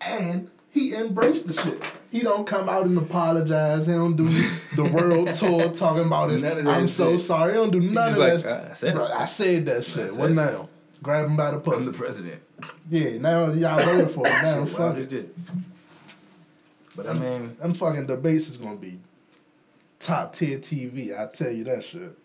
[0.00, 1.82] And he embraced the shit.
[2.10, 3.86] He don't come out and apologize.
[3.86, 4.26] He don't do
[4.76, 6.40] the world tour talking about it.
[6.40, 7.26] None of that I'm so shit.
[7.26, 7.52] sorry.
[7.52, 8.46] He don't do none of like, that.
[8.46, 10.10] "Uh, I said it." Bro, I said that shit.
[10.12, 10.34] said What it.
[10.34, 10.68] now?
[11.02, 11.76] Grab him by the pussy.
[11.78, 12.42] I'm the president.
[12.90, 14.44] Yeah, now y'all voted for him.
[14.44, 15.34] Now fuck it.
[16.94, 18.98] But I mean, Them fucking debates is gonna be
[19.98, 21.18] top tier TV.
[21.18, 22.16] I tell you that shit.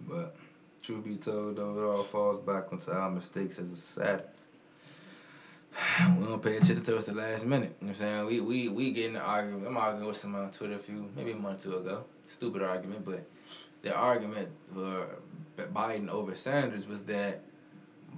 [0.00, 0.34] But
[0.82, 4.24] truth be told, though, it all falls back onto our mistakes as a society.
[6.18, 7.76] We don't pay attention to us the last minute.
[7.80, 8.26] You know what I'm saying?
[8.26, 9.66] We we we get in an argument.
[9.66, 12.04] I'm arguing with someone on Twitter a few, maybe a month or two ago.
[12.26, 13.24] Stupid argument, but
[13.82, 15.06] the argument for
[15.56, 17.42] Biden over Sanders was that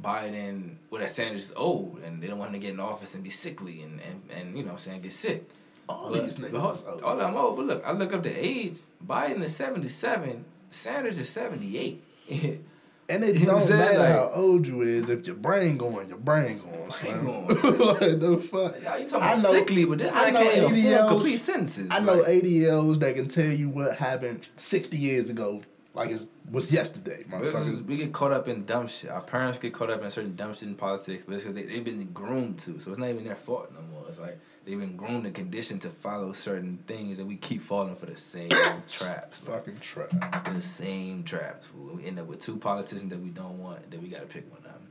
[0.03, 3.15] Biden, well, that Sanders is old and they don't want him to get in office
[3.15, 5.49] and be sickly and, and, and you know what I'm saying, get sick.
[5.89, 7.03] All But- these niggas.
[7.03, 8.81] All I'm old, but look, I look up the age.
[9.07, 10.45] Biden is 77.
[10.71, 12.03] Sanders is 78.
[13.07, 16.17] And it you don't matter Like- how old you is, if your brain going, your
[16.17, 17.27] brain going, Slim.
[17.27, 17.47] going.
[17.79, 18.83] like the fuck.
[18.83, 21.09] Y'all, you talking I know- sickly, but this I man can't even 80 form years-
[21.11, 21.89] complete sentences.
[21.91, 25.61] I know like, 80 year olds that can tell you what happened 60 years ago,
[25.95, 27.25] like it was yesterday,
[27.69, 29.11] is- we get caught up in dumb shit.
[29.11, 31.63] Our parents get caught up in certain dumb shit in politics, but it's because they,
[31.63, 32.81] they've been groomed to.
[32.81, 34.05] So it's not even their fault no more.
[34.09, 37.97] It's like they've been groomed and conditioned to follow certain things, and we keep falling
[37.97, 38.49] for the same
[38.89, 39.43] traps.
[39.47, 40.45] Like, Fucking trap.
[40.53, 41.67] the same traps.
[41.67, 41.95] Fool.
[41.97, 43.91] We end up with two politicians that we don't want.
[43.91, 44.84] Then we gotta pick one them.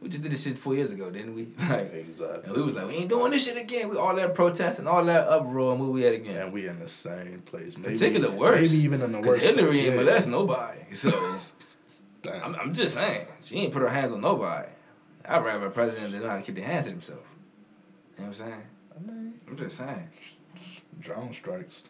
[0.00, 1.48] We just did this shit four years ago, didn't we?
[1.68, 2.42] Like, Exactly.
[2.44, 3.88] and we was like, we ain't doing this shit again.
[3.88, 6.36] We all that protest and all that uproar, and where we at again?
[6.42, 7.76] And we in the same place.
[7.76, 8.60] Maybe, Particular worse.
[8.60, 9.44] Maybe even in the worst.
[9.44, 10.80] Hillary ain't molest nobody.
[10.94, 11.10] So.
[12.44, 14.68] I'm, I'm just saying, she ain't put her hands on nobody.
[15.24, 17.22] I'd rather a president that know how to keep their hands to themselves.
[18.18, 18.62] You know what I'm saying?
[18.96, 20.08] I mean, I'm just saying.
[21.00, 21.84] drone strikes.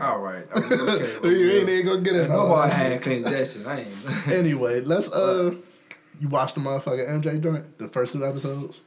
[0.00, 0.46] All right.
[0.54, 2.28] I mean, okay, you ain't even gonna get it.
[2.30, 3.66] Nobody hand clean that shit.
[3.66, 4.28] I ain't.
[4.28, 5.54] Anyway, let's uh,
[6.20, 8.80] you watched the motherfucking MJ joint, the first two episodes.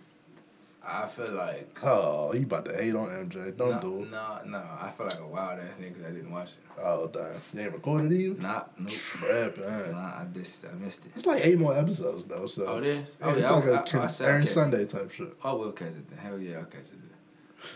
[0.85, 3.55] I feel like Oh, he about to hate on MJ.
[3.55, 4.11] Don't no, do it.
[4.11, 4.57] No, no.
[4.57, 6.81] I feel like a wild ass nigga because I didn't watch it.
[6.81, 8.33] Oh damn, you ain't recorded it you?
[8.39, 8.93] Nah, nope.
[9.21, 9.91] Man.
[9.91, 11.11] Nah, I just I missed it.
[11.15, 13.17] It's like eight more episodes though, so Oh, it is?
[13.19, 14.49] Yeah, Oh, it's like I- a I- con- I said I'll every it.
[14.53, 15.35] Sunday type shit.
[15.43, 16.09] I will catch it.
[16.09, 16.17] Then.
[16.19, 16.91] Hell yeah, I'll catch it.
[16.91, 17.09] Then.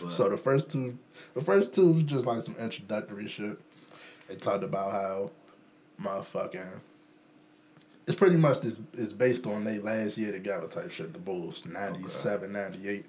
[0.00, 0.98] But, So the first two,
[1.34, 3.58] the first two was just like some introductory shit.
[4.30, 5.30] It talked about how
[6.02, 6.66] motherfucking.
[8.06, 8.80] It's pretty much this.
[8.94, 11.12] It's based on they last year together type shit.
[11.12, 13.06] The Bulls, 97, 98,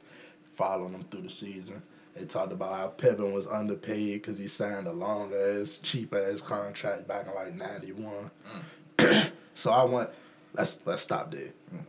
[0.53, 1.81] following them through the season.
[2.15, 6.39] They talked about how Pippen was underpaid because he signed a long ass, cheap ass
[6.39, 8.31] contract back in like ninety one.
[8.97, 9.31] Mm.
[9.53, 10.09] so I want
[10.53, 11.51] let's let's stop there.
[11.73, 11.83] Mm.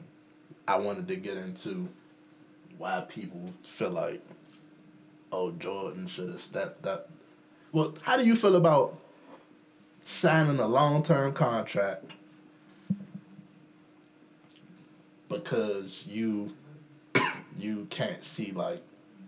[0.67, 1.89] I wanted to get into
[2.77, 4.21] why people feel like
[5.31, 7.09] oh Jordan should have stepped up.
[7.71, 9.01] Well, how do you feel about
[10.03, 12.11] signing a long term contract
[15.47, 16.53] because you
[17.59, 18.83] you can't see like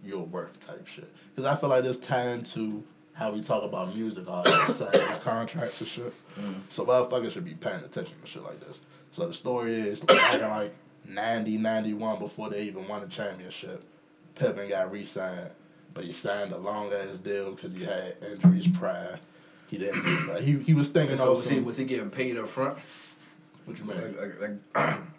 [0.05, 1.11] your worth type shit?
[1.35, 5.19] Because I feel like this tie into how we talk about music artists signing these
[5.19, 6.15] contracts and shit.
[6.39, 6.53] Mm-hmm.
[6.69, 8.81] So motherfuckers should be paying attention to shit like this.
[9.13, 10.75] So the story is like, like
[11.07, 13.83] 90, 91 before they even won a championship.
[14.35, 15.51] Pippen got re-signed,
[15.95, 19.19] but he signed a long ass deal because he had injuries prior.
[19.67, 20.29] He didn't.
[20.29, 21.17] Like, he he was thinking.
[21.17, 22.79] So of was he was he getting paid up front?
[23.69, 24.17] what you mean?
[24.17, 24.99] Like, like, like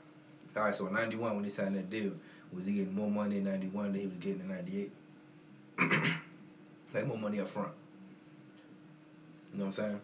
[0.56, 2.14] all right, so in ninety one when he signed that deal,
[2.54, 4.92] was he getting more money in ninety one than he was getting in ninety eight?
[6.94, 7.72] like more money up front.
[9.54, 10.02] You know what I'm saying?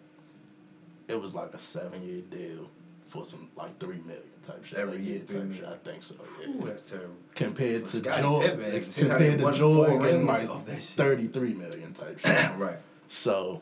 [1.07, 2.69] It was like a seven year deal
[3.07, 4.77] for some like three million type shit.
[4.79, 5.65] Every Like, year, three shit.
[5.65, 6.15] I think so.
[6.47, 7.15] Ooh, that's terrible.
[7.35, 10.75] Compared For to Scottie Jordan, Pippen, ex- see how compared to Jordan, like off that
[10.83, 10.97] shit.
[10.97, 12.51] thirty three million type shit.
[12.57, 12.77] right.
[13.07, 13.61] So,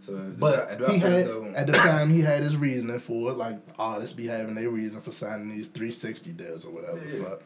[0.00, 3.00] So, but do I- do he had though- at the time he had his reasoning
[3.00, 3.34] for it.
[3.34, 7.00] Like artists be having their reason for signing these three sixty deals or whatever.
[7.06, 7.24] Yeah.
[7.24, 7.42] fuck.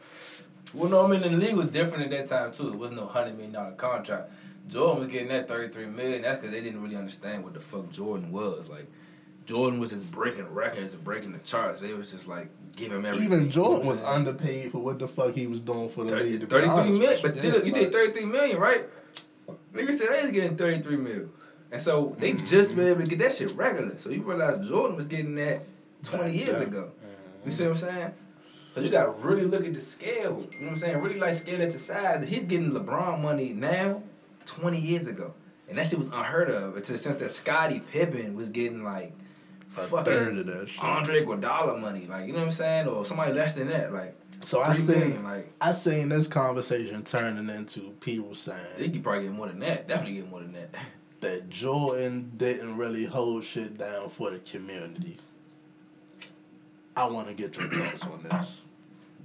[0.73, 2.67] Well, no, I mean the league was different at that time too.
[2.69, 4.31] It wasn't no hundred million dollar contract.
[4.67, 6.21] Jordan was getting that thirty three million.
[6.23, 8.69] That's because they didn't really understand what the fuck Jordan was.
[8.69, 8.87] Like,
[9.45, 11.81] Jordan was just breaking records and breaking the charts.
[11.81, 13.31] They was just like giving him everything.
[13.31, 16.49] Even Jordan was underpaid for what the fuck he was doing for the 30, league.
[16.49, 17.19] 33 honest million.
[17.21, 17.63] But you.
[17.65, 18.85] you, did 33 million, right?
[19.73, 21.29] Niggas said they was getting 33 mil.
[21.75, 22.45] And so they Mm-hmm.
[22.45, 23.99] just been able to get that shit regular.
[23.99, 25.63] So you realize Jordan was getting that
[26.03, 26.91] 20 years ago.
[27.45, 28.13] You see what I'm saying?
[28.73, 30.47] So you gotta really look at the scale.
[30.53, 30.97] You know what I'm saying?
[31.01, 32.21] Really like scale it to size.
[32.21, 34.03] And he's getting LeBron money now,
[34.45, 35.33] 20 years ago.
[35.67, 39.11] And that shit was unheard of to the sense that Scottie Pippen was getting like
[39.75, 40.81] A fucking third of that shit.
[40.81, 42.07] Andre Iguodala money.
[42.07, 42.87] Like, you know what I'm saying?
[42.87, 43.91] Or somebody less than that.
[43.91, 49.03] Like, So I seen million, like I seen this conversation turning into people saying could
[49.03, 49.89] probably get more than that.
[49.89, 50.73] Definitely get more than that.
[51.25, 55.17] that Jordan didn't really hold shit down for the community.
[56.95, 58.61] I want to get your thoughts on this.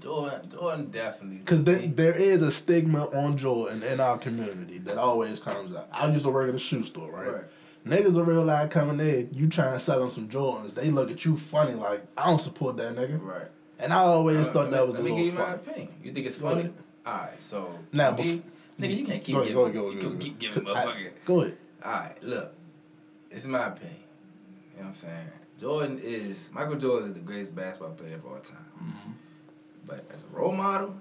[0.01, 1.39] Jordan, Jordan definitely.
[1.39, 5.89] Because there, there is a stigma on Jordan in our community that always comes out.
[5.93, 7.33] I used to work at a shoe store, right?
[7.35, 7.45] Right.
[7.87, 10.73] Niggas are real life coming in, you trying to sell them some Jordans.
[10.75, 13.23] They look at you funny like, I don't support that nigga.
[13.23, 13.49] Right.
[13.79, 15.45] And I always Uh, thought that me- was a Let me little give you my
[15.45, 15.55] funny.
[15.57, 15.89] opinion.
[16.03, 16.61] You think it's funny?
[16.61, 16.75] ahead.
[17.07, 17.79] Alright, so.
[17.93, 18.43] Now, me, bef-
[18.81, 19.55] nigga, you can't keep Go, giving.
[19.57, 20.25] go, go, you go, can go.
[20.25, 21.11] keep giving motherfucker.
[21.27, 21.57] Go ahead.
[21.85, 22.55] Alright, look.
[23.31, 23.97] It's my opinion.
[24.77, 25.27] You know what I'm saying?
[25.61, 28.67] Jordan is Michael Jordan is the greatest basketball player of all time.
[28.77, 29.11] Mm-hmm.
[29.87, 30.95] But as a role model,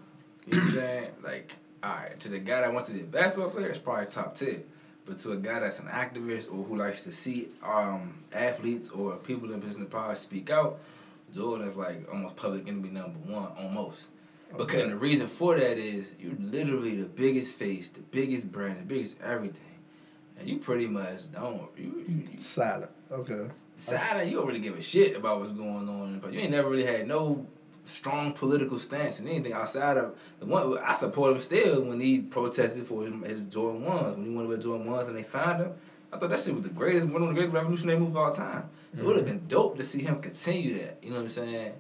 [0.46, 1.10] you know what I'm saying?
[1.24, 4.36] Like, alright, to the guy that wants to be a basketball player, it's probably top
[4.36, 4.64] tier.
[5.06, 9.16] But to a guy that's an activist or who likes to see um, athletes or
[9.18, 10.80] people in business power speak out,
[11.34, 14.00] Jordan is like almost public enemy number one, almost.
[14.52, 14.90] Because Okay.
[14.90, 19.16] the reason for that is you're literally the biggest face, the biggest brand, the biggest
[19.22, 19.62] everything.
[20.40, 21.70] And you pretty much don't.
[21.78, 22.92] You, you, you Silent.
[23.12, 23.48] Okay.
[23.76, 24.30] silent.
[24.30, 26.86] You don't really give a shit about what's going on, but you ain't never really
[26.86, 27.46] had no
[27.86, 30.78] strong political stance and anything outside of the one.
[30.78, 34.46] I support him still when he protested for his, his Jordan ones when he wanted
[34.46, 35.74] to wear Jordan ones and they found him.
[36.12, 38.32] I thought that shit was the greatest, one of the greatest revolutionary moves of all
[38.32, 38.70] time.
[38.96, 39.38] So it would have mm-hmm.
[39.38, 41.00] been dope to see him continue that.
[41.04, 41.74] You know what I'm saying?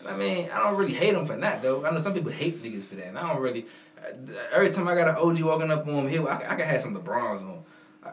[0.00, 1.84] And I mean, I don't really hate him for that though.
[1.84, 3.66] I know some people hate niggas for that, and I don't really.
[3.98, 6.64] Uh, every time I got an OG walking up on him, he I, I could
[6.64, 7.64] have some LeBrons on.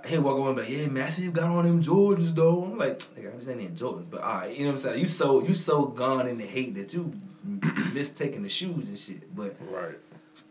[0.06, 2.36] He'll walk over and be like, yeah, man, I see you got on them Jordans
[2.36, 2.63] though.
[2.63, 4.99] I'm like, nigga, I'm just in Jordans, but all right, you know what I'm saying?
[4.99, 7.12] You so you so gone in the hate that you
[7.93, 9.36] mistaking the shoes and shit.
[9.36, 9.97] But Right.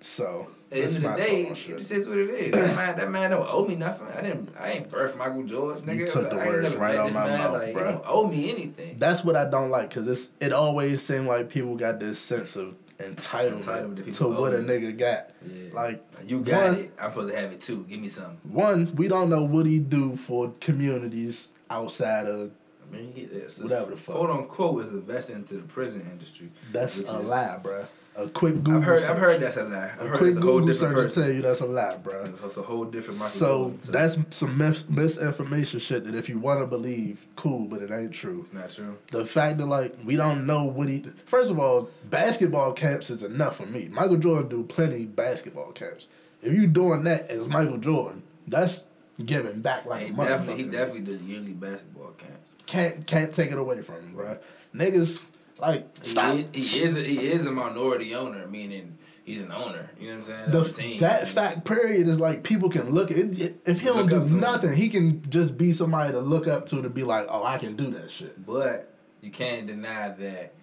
[0.00, 2.52] So at the end of the day, this is what it is.
[2.52, 4.06] That man, that man don't owe me nothing.
[4.14, 5.82] I didn't, I ain't birth Michael Jordan.
[5.84, 5.98] Nigga.
[5.98, 7.38] You took the I words right out my man.
[7.38, 7.68] mouth, like.
[7.68, 8.96] He don't owe me anything.
[8.98, 12.54] That's what I don't like because it's it always seemed like people got this sense
[12.54, 15.30] of Entitlement entitlement, to what a nigga got.
[15.46, 15.72] Yeah.
[15.72, 16.92] Like you got one, it.
[17.00, 17.84] I'm supposed to have it too.
[17.88, 18.38] Give me something.
[18.52, 22.50] One, we don't know what he do for communities outside of
[22.90, 24.16] I mean, it's Whatever the fuck.
[24.16, 26.50] Quote unquote is invested into the prison industry.
[26.72, 27.86] that's a is- lie, bruh.
[28.18, 29.00] A quick Google I've heard.
[29.02, 29.10] search.
[29.10, 29.92] I've heard that's a lie.
[29.94, 32.34] I've a heard quick Google different search will tell you that's a lie, bro.
[32.44, 36.66] It's a whole different So that's some mis- misinformation shit that if you want to
[36.66, 38.40] believe, cool, but it ain't true.
[38.42, 38.98] it's not true.
[39.12, 41.04] The fact that like we don't know what he.
[41.26, 43.86] First of all, basketball camps is enough for me.
[43.88, 46.08] Michael Jordan do plenty basketball camps.
[46.42, 48.86] If you doing that as Michael Jordan, that's
[49.24, 52.56] giving back like he a definitely, he definitely does yearly basketball camps.
[52.66, 54.38] can't can't take it away from him, bro.
[54.74, 55.22] Niggas
[55.58, 56.36] like He, stop.
[56.36, 59.90] is, he is a, he is a minority owner, meaning he's an owner.
[60.00, 60.50] You know what I'm saying?
[60.50, 61.00] the, team.
[61.00, 63.60] that fact period is like people can look at it.
[63.66, 64.40] If he don't do to him.
[64.40, 67.58] nothing, he can just be somebody to look up to to be like, oh, I
[67.58, 68.44] can do that shit.
[68.46, 70.54] But you can't deny that,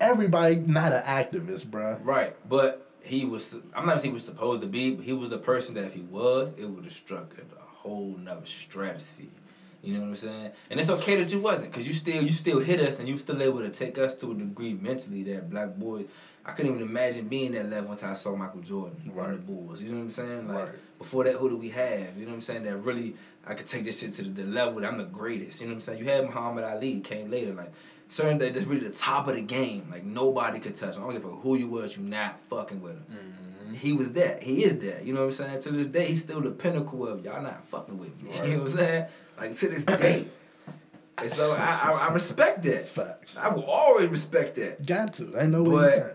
[0.00, 1.98] Everybody not an activist, bro.
[2.04, 2.36] right?
[2.48, 3.56] But he was.
[3.74, 5.94] I'm not saying he was supposed to be, but he was a person that if
[5.94, 9.26] he was, it would have struck a, a whole nother stratosphere.
[9.82, 10.50] You know what I'm saying?
[10.70, 13.16] And it's okay that you wasn't, cause you still you still hit us and you
[13.16, 16.06] still able to take us to a degree mentally that black boys.
[16.44, 19.82] I couldn't even imagine being that level until I saw Michael Jordan on the Bulls.
[19.82, 20.48] You know what I'm saying?
[20.48, 20.98] Like Right.
[20.98, 22.16] before that, who do we have?
[22.16, 22.64] You know what I'm saying?
[22.64, 23.14] That really
[23.46, 25.60] I could take this shit to the, the level that I'm the greatest.
[25.60, 25.98] You know what I'm saying?
[26.00, 27.52] You had Muhammad Ali came later.
[27.52, 27.72] Like
[28.08, 29.88] certain that that's really the top of the game.
[29.90, 31.02] Like nobody could touch him.
[31.02, 33.04] I don't give a who you was, you not fucking with him.
[33.12, 33.74] Mm-hmm.
[33.74, 34.42] He was that.
[34.42, 35.04] He is that.
[35.04, 35.60] You know what I'm saying?
[35.62, 38.30] To this day, he's still the pinnacle of y'all not fucking with me.
[38.30, 38.44] Right.
[38.48, 39.06] You know what I'm saying?
[39.38, 40.26] Like to this day.
[41.18, 42.86] and so I, I, I respect that.
[42.88, 43.36] Facts.
[43.36, 44.86] I will always respect that.
[44.86, 45.34] Got to.
[45.38, 46.12] I know what you can't.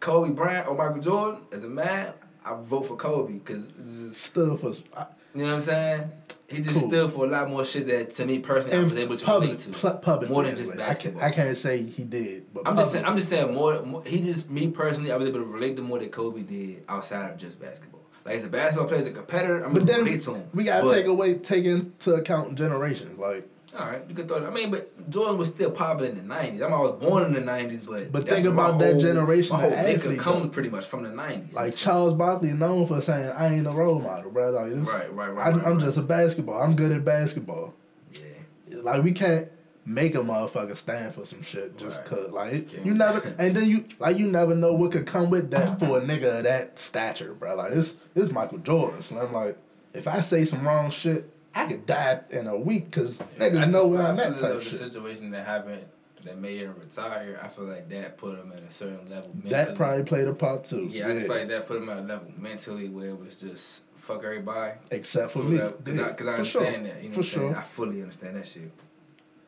[0.00, 2.12] Kobe Bryant or Michael Jordan, as a man,
[2.44, 3.72] I vote for Kobe because
[4.16, 6.10] Still for I- you know what I'm saying.
[6.48, 6.88] He just Cool.
[6.88, 9.24] stood for a lot more shit that to me personally I in was able to
[9.24, 9.70] public, relate to.
[9.70, 10.84] pl- public more than just anyway.
[10.84, 11.22] I basketball.
[11.24, 13.04] I can't say he did, but I'm just saying.
[13.04, 14.04] I'm just saying more, more.
[14.06, 17.32] He just me personally, I was able to relate to more than Kobe did outside
[17.32, 17.95] of just basketball.
[18.26, 20.44] Like as a basketball player, as a competitor, I'm But then relate to him.
[20.52, 23.18] we gotta But- take away, take into account generations.
[23.18, 23.48] Like,
[23.78, 24.40] All right, you could throw.
[24.40, 26.60] that- I mean, but Jordan was still popular in the '90s.
[26.62, 29.62] I'm I was born in the '90s, but But think about that whole- generation My
[29.62, 31.54] whole of makeup athlete, comes pretty much from the '90s.
[31.54, 31.82] like in a sense.
[31.82, 35.28] Charles Barkley known for saying, "I ain't a role model, bro." Like, Right, right, right,
[35.46, 35.80] I'm, right, I'm right.
[35.84, 36.60] just a basketball.
[36.60, 37.74] I'm good at basketball.
[38.12, 38.78] Yeah.
[38.82, 39.46] Like, we can't
[39.86, 42.06] make a motherfucker stand for some shit just Right.
[42.06, 42.30] cause.
[42.32, 45.50] Like, it- you never, and then you like you never know what could come with
[45.52, 47.54] that for a nigga of that stature, bro.
[47.54, 49.02] Like, it's it's Michael Jordan.
[49.02, 49.56] So I'm like,
[49.94, 53.64] if I say some wrong shit, I could die in a week because niggas I
[53.66, 54.72] know just- where I I'm at type though the shit.
[54.78, 55.84] situation that happened
[56.24, 59.30] that made him retire, I feel like that put him at a certain level.
[59.32, 59.50] Mentally.
[59.50, 60.88] That probably played a part too.
[60.90, 63.36] Yeah, I just feel like that put him at a level mentally where it was
[63.36, 64.72] just fuck everybody.
[64.90, 65.56] Except for So me.
[65.58, 66.60] that- Cause, I, cause I For sure.
[66.62, 67.02] understand that.
[67.02, 67.48] You know For what I'm saying?
[67.52, 67.56] sure.
[67.56, 68.70] I fully understand that shit.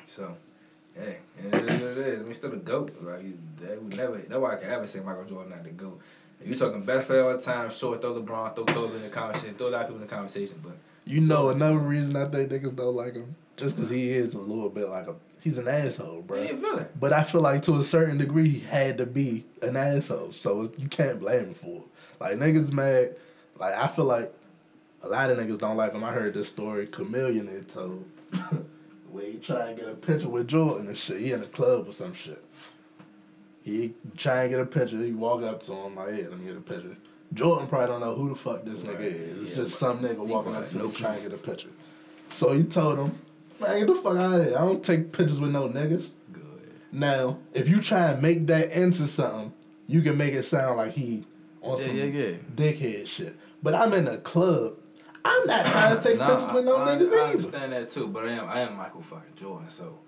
[0.09, 0.37] So,
[0.95, 2.21] hey, it is what it is.
[2.21, 2.97] I mean, still the GOAT.
[3.03, 6.01] Like, you- they would never, nobody can ever say Michael Jordan not the GOAT.
[6.45, 9.55] You talking best player all the time, sure, throw LeBron, throw Kobe in the conversation,
[9.57, 12.51] throw a lot of people in the conversation, but You know another reason I think
[12.51, 13.35] niggas don't like him?
[13.57, 15.15] Just because he is a little bit like a.
[15.41, 16.43] He's an asshole, bro.
[16.43, 16.87] how you feeling?
[16.99, 20.71] But I feel like to a certain degree he had to be an asshole, so
[20.79, 21.83] you can't blame him for it.
[22.21, 23.17] Like niggas mad.
[23.59, 24.33] Like I feel like
[25.03, 26.05] a lot of niggas don't like him.
[26.05, 28.05] I heard this story Chameleon had told,
[29.13, 31.21] where he try and get a picture with Jordan and shit.
[31.21, 32.43] He in a club or some shit.
[33.63, 35.03] He try and get a picture.
[35.03, 36.97] He walk up to him like, "Hey, let me get a picture."
[37.35, 39.43] Jordan probably don't know who the fuck this nigga is.
[39.43, 41.69] It's yeah, just some nigga walking up to him trying to get a picture.
[42.31, 43.19] So he told him,
[43.61, 44.57] "Man, get the fuck out of here.
[44.57, 46.43] I don't take pictures with no niggas." Good.
[46.93, 49.53] Now, if you try and make that into something,
[49.87, 51.25] you can make it sound like he
[51.61, 52.31] on Yeah, some yeah, yeah.
[52.57, 53.37] dickhead shit.
[53.63, 54.75] But I'm in a club.
[55.25, 57.31] I'm not trying to take Nah, pictures with no I, niggas I, I either.
[57.31, 59.99] understand that too, but I am I am Michael fucking Jordan, so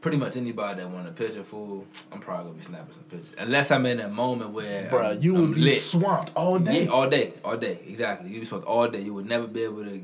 [0.00, 3.34] pretty much anybody that want a picture, fool, I'm probably gonna be snapping some pictures.
[3.38, 5.80] Unless I'm in that moment where Bruh, I'm, you I'm would be lit.
[5.80, 6.84] swamped all day.
[6.84, 8.30] Yeah, all day, all day, exactly.
[8.30, 9.00] You be fucked all day.
[9.00, 9.90] You would never be able to.
[9.94, 10.02] you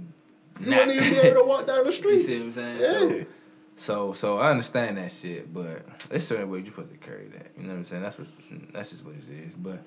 [0.66, 2.14] wouldn't even be able to walk down the street.
[2.14, 2.78] you see what I'm saying?
[2.80, 3.24] Yeah.
[3.26, 3.26] So,
[3.76, 7.48] so, so I understand that shit, but there's certain ways you're supposed to carry that.
[7.56, 8.02] You know what I'm saying?
[8.02, 8.30] That's what,
[8.72, 9.52] that's just what it is.
[9.54, 9.82] But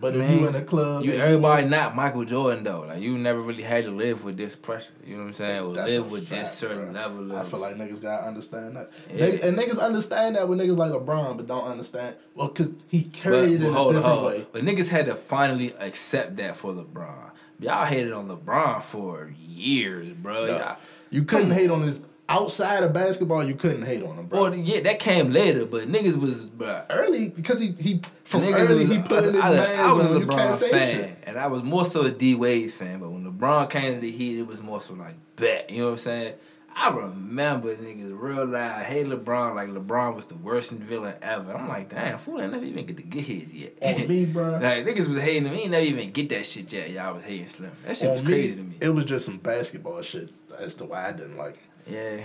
[0.00, 2.80] But if you in a club, you everybody not Michael Jordan though.
[2.80, 4.90] Like you never really had to live with this pressure.
[5.06, 5.58] You know what I'm saying?
[5.60, 6.92] Or live with fact, this certain bro.
[6.92, 7.38] level of.
[7.46, 8.90] I feel like niggas gotta understand that.
[9.14, 9.26] Yeah.
[9.46, 12.16] And niggas understand that with niggas like LeBron, but don't understand.
[12.34, 14.24] Well, cause he carried but it in a different on.
[14.24, 14.46] way.
[14.50, 17.30] But niggas had to finally accept that for LeBron.
[17.60, 20.46] Y'all hated on LeBron for years, bro.
[20.46, 20.76] No.
[21.10, 23.44] You couldn't hate on his outside of basketball.
[23.44, 24.42] You couldn't hate on him, bro.
[24.42, 26.82] Well, yeah, that came later, but niggas was, bro.
[26.90, 29.90] early because he he from Niggas early was- he put in his I, man I,
[29.90, 33.00] I was a LeBron fan, and I was more so a D Wade fan.
[33.00, 35.70] But when LeBron came to the Heat, it was more so like bet.
[35.70, 36.34] You know what I'm saying?
[36.74, 41.54] I remember niggas real loud, hey LeBron, like LeBron was the worst villain ever.
[41.54, 43.74] I'm like, damn, fool, I never even get to get his yet.
[43.82, 44.52] On me, bro.
[44.52, 46.88] like niggas was hating him, he ain't never even get that shit yet.
[46.90, 47.72] Y'all was hating Slim.
[47.84, 48.76] That shit was crazy me, to me.
[48.80, 51.54] it was just some basketball shit as to why I didn't like.
[51.56, 51.60] It.
[51.86, 52.24] Yeah,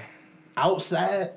[0.56, 1.32] Outside,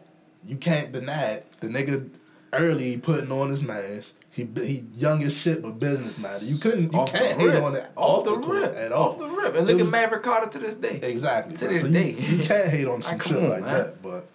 [0.47, 1.47] you can't deny it.
[1.61, 2.09] The nigga
[2.53, 4.15] early putting on his mask.
[4.33, 6.45] He he young as shit, but business matter.
[6.45, 6.93] You couldn't.
[6.93, 9.11] You off can't hate on it off, the, court rip, at all.
[9.11, 11.01] off the rip, and look It at Maverick Carter to this day.
[11.03, 11.57] Exactly.
[11.57, 11.75] To bro.
[11.75, 12.11] this So day.
[12.13, 13.73] you, you can't hate on some Like, shit on, like man.
[13.75, 14.27] that, but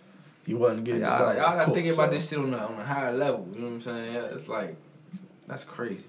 [0.46, 1.38] he wasn't getting it Y'all, done.
[1.38, 3.48] y'all not thinking about this shit on a, on a higher level.
[3.54, 4.14] You know what I'm saying?
[4.14, 4.76] Yeah, It's like,
[5.48, 6.04] that's crazy.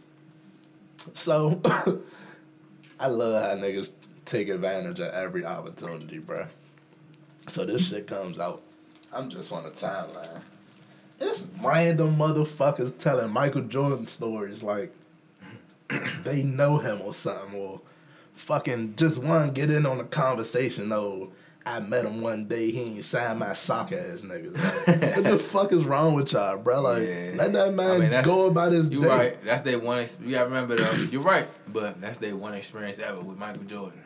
[1.14, 1.60] So,
[3.00, 3.90] I love how niggas
[4.24, 6.48] take advantage of every opportunity, bruh.
[7.48, 8.62] So this shit comes out.
[9.12, 10.40] I'm just on the timeline.
[11.20, 14.92] It's random motherfuckers telling Michael Jordan stories like
[16.24, 17.80] they know him or something, or
[18.34, 20.88] fucking just one get in on the conversation.
[20.88, 21.30] though.
[21.64, 22.70] I met him one day.
[22.70, 24.56] He ain't signed my sock ass niggas.
[24.86, 26.80] Like, what the fuck is wrong with y'all, bro?
[26.80, 27.32] Like, Yeah.
[27.34, 29.08] let that man I mean, go about his You day.
[29.08, 29.44] right.
[29.44, 29.98] That's their one.
[30.00, 30.92] ex- You gotta remember though.
[30.92, 34.00] You're right, but that's their one experience ever with Michael Jordan.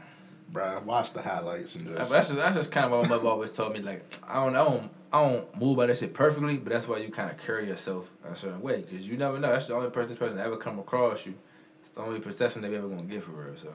[0.53, 2.11] Bruh, watch the highlights and just.
[2.11, 3.81] that's just, that's just kind of what my mother always told me.
[3.81, 6.99] Like I don't, I don't, I don't move by that shit perfectly, but that's why
[6.99, 9.53] you kind of carry yourself a certain way because you never know.
[9.53, 11.35] That's the only person, this person ever come across you.
[11.83, 13.57] It's the only perception they ever gonna get for real.
[13.57, 13.73] So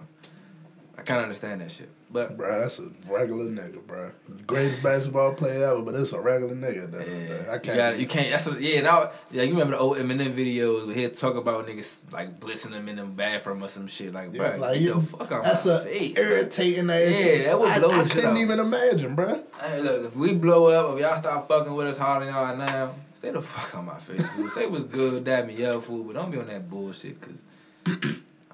[0.97, 1.89] I kind of understand that shit.
[2.09, 4.11] But bro, that's a regular nigga, bro.
[4.47, 6.89] Greatest basketball player ever, but it's a regular nigga.
[6.89, 7.77] That, yeah, I you, can't.
[7.77, 8.29] gotta, you can't.
[8.31, 8.61] That's what.
[8.61, 9.43] Yeah, now, yeah.
[9.43, 12.95] You remember the old Eminem videos where he'd talk about niggas like blitzing them in
[12.95, 14.13] the bathroom or some shit.
[14.13, 16.17] Like, Yeah, bro, like get you, the fuck out that's my a face.
[16.17, 17.01] irritating ass.
[17.01, 17.45] Yeah, shit.
[17.45, 18.37] that would I, blow I the shit couldn't out.
[18.37, 19.43] even imagine, bro.
[19.61, 22.55] Hey, look, if we blow up, if y'all stop fucking with us harder than y'all
[22.55, 24.25] now, stay the fuck on my face.
[24.31, 24.47] Fool.
[24.47, 27.41] Say what's good, dab me up, fool, but don't be on that bullshit, cause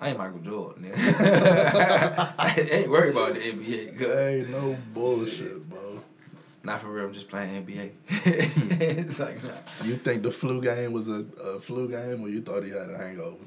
[0.01, 0.85] I ain't Michael Jordan.
[0.85, 2.33] Nigga.
[2.39, 3.97] I ain't worried about the NBA.
[3.97, 4.47] Good.
[4.47, 6.01] Ain't no bullshit, bro.
[6.63, 7.05] Not for real.
[7.05, 7.91] I'm just playing NBA.
[8.09, 9.51] it's like nah.
[9.83, 12.89] You think the flu game was a, a flu game, or you thought he had
[12.89, 13.37] a hangover?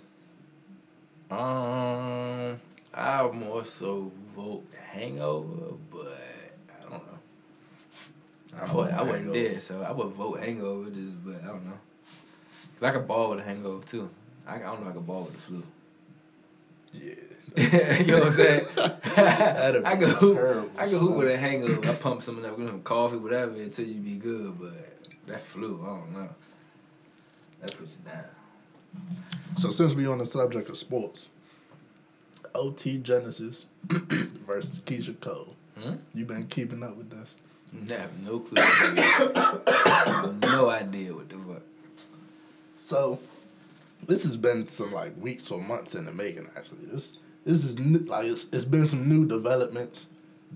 [1.29, 2.61] Um,
[2.95, 6.21] I more so vote Hangover, but
[6.71, 7.19] I don't know.
[8.57, 10.89] I, I'm would, I wasn't there, so I would vote Hangover.
[10.91, 11.79] Just, but I don't know.
[12.79, 14.11] Cause I could ball with a hangover too.
[14.47, 15.63] I, I don't know if I could ball with the flu.
[16.95, 17.15] Yeah.
[18.01, 18.67] you know what I'm saying?
[19.17, 21.89] That'd I be go hoop, terrible, I go hoop with a hangover.
[21.89, 24.59] I pump something up, that, some coffee, whatever, until you be good.
[24.59, 24.73] But
[25.29, 26.29] that flu, I don't know.
[27.61, 28.25] That puts you down.
[29.57, 31.29] So since we on the subject of sports,
[32.55, 35.55] OT Genesis versus Keyshia Cole.
[35.79, 35.95] Hmm?
[36.13, 37.35] You been keeping up with this?
[37.91, 38.63] I have no clue.
[40.55, 41.63] no idea what the fuck.
[42.79, 43.19] So
[44.07, 46.49] this has been some like weeks or months in the making.
[46.57, 50.07] Actually, this this is new, like it's, it's been some new developments,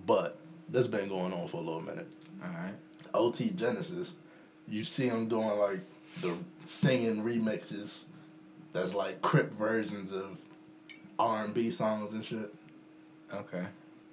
[0.07, 0.39] but
[0.69, 2.09] this been going on for a little minute.
[2.43, 2.75] All right.
[3.15, 4.15] OT Genesis,
[4.67, 5.81] you see them doing like
[6.21, 8.05] the singing remixes.
[8.73, 10.39] That's like crip versions of
[11.19, 12.55] R and B songs and shit.
[13.33, 13.65] Okay.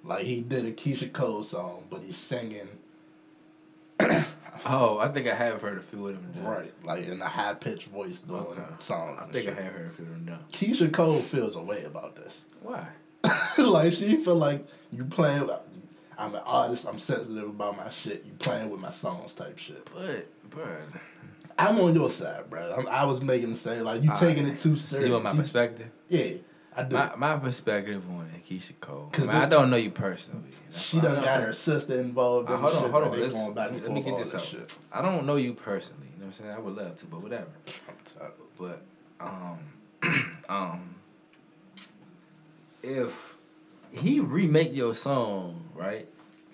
[0.04, 2.68] Like he did a Keyshia Cole song, but he's singing
[4.68, 6.32] Oh, I think I have heard a few of them.
[6.42, 6.44] Done.
[6.52, 8.62] right, like in a high pitched voice doing Okay.
[8.78, 9.18] songs.
[9.20, 10.24] I think I have heard a few of them.
[10.26, 10.38] Done.
[10.52, 12.42] Keyshia Cole feels a way about this.
[12.62, 12.86] Why?
[13.58, 15.48] like she feel like you playing.
[16.18, 16.86] I'm an artist.
[16.88, 18.24] I'm sensitive about my shit.
[18.24, 19.86] You playing with my songs, type shit.
[19.94, 20.66] But, but.
[21.58, 22.74] I'm on your side, bro.
[22.76, 23.82] I'm, I was making the same.
[23.84, 25.08] Like you taking it too serious.
[25.08, 25.88] See what my You- perspective?
[26.08, 26.32] Yeah,
[26.76, 26.94] I do.
[26.94, 29.08] My, my perspective on Keyshia Cole.
[29.12, 30.42] I, 'Cause mean, I don't know you personally.
[30.70, 32.50] That's she done got her sister involved.
[32.50, 33.10] Uh, in hold the on, shit, hold on.
[33.12, 34.40] They Listen, going back and let me get this out.
[34.42, 34.78] shit.
[34.92, 36.06] I don't know you personally.
[36.14, 36.50] You know what I'm saying?
[36.50, 37.46] I would love to, but whatever.
[37.88, 38.32] I'm tired.
[38.58, 38.82] But
[39.20, 39.58] um,
[40.48, 40.94] um,
[42.82, 43.36] if
[43.92, 46.06] he remake your song, right,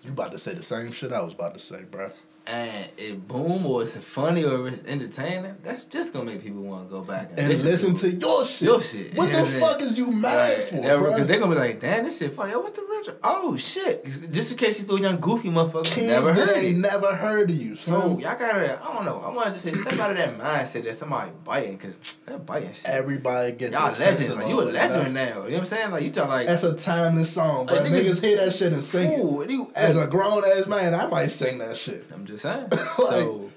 [0.05, 2.11] You about to say the same shit I was about to say, bro.
[2.47, 6.89] And it boom or it's funny or it's entertaining, that's just gonna make people want
[6.89, 8.21] to go back and, And listen, to, it.
[8.21, 8.63] your shit.
[8.63, 9.15] Your shit.
[9.15, 11.13] What the fuck is you mad for, bro?
[11.13, 12.53] Because they're gonna be like, damn, this shit funny.
[12.53, 13.17] Yo, what's the original?
[13.23, 14.05] Oh shit!
[14.33, 15.85] Just in case she's still young, goofy motherfucker.
[15.85, 17.77] Kids never heard ain't never heard of you.
[17.77, 19.21] So So y'all gotta, I don't know.
[19.21, 22.45] I want to just say, step out of that mindset that somebody biting, cause that
[22.45, 22.87] biting shit.
[22.87, 24.35] everybody gets Y'all legends.
[24.35, 25.27] Like, you a legend now.
[25.27, 25.91] You know what I'm saying?
[25.93, 28.73] Like you talk like That's a timeless song, but Like, niggas- niggas, hear that shit
[28.73, 29.51] and sing it.
[29.51, 32.07] You, As a grown ass man, I might sing that shit.
[32.13, 32.69] I'm just saying.
[32.97, 33.51] so,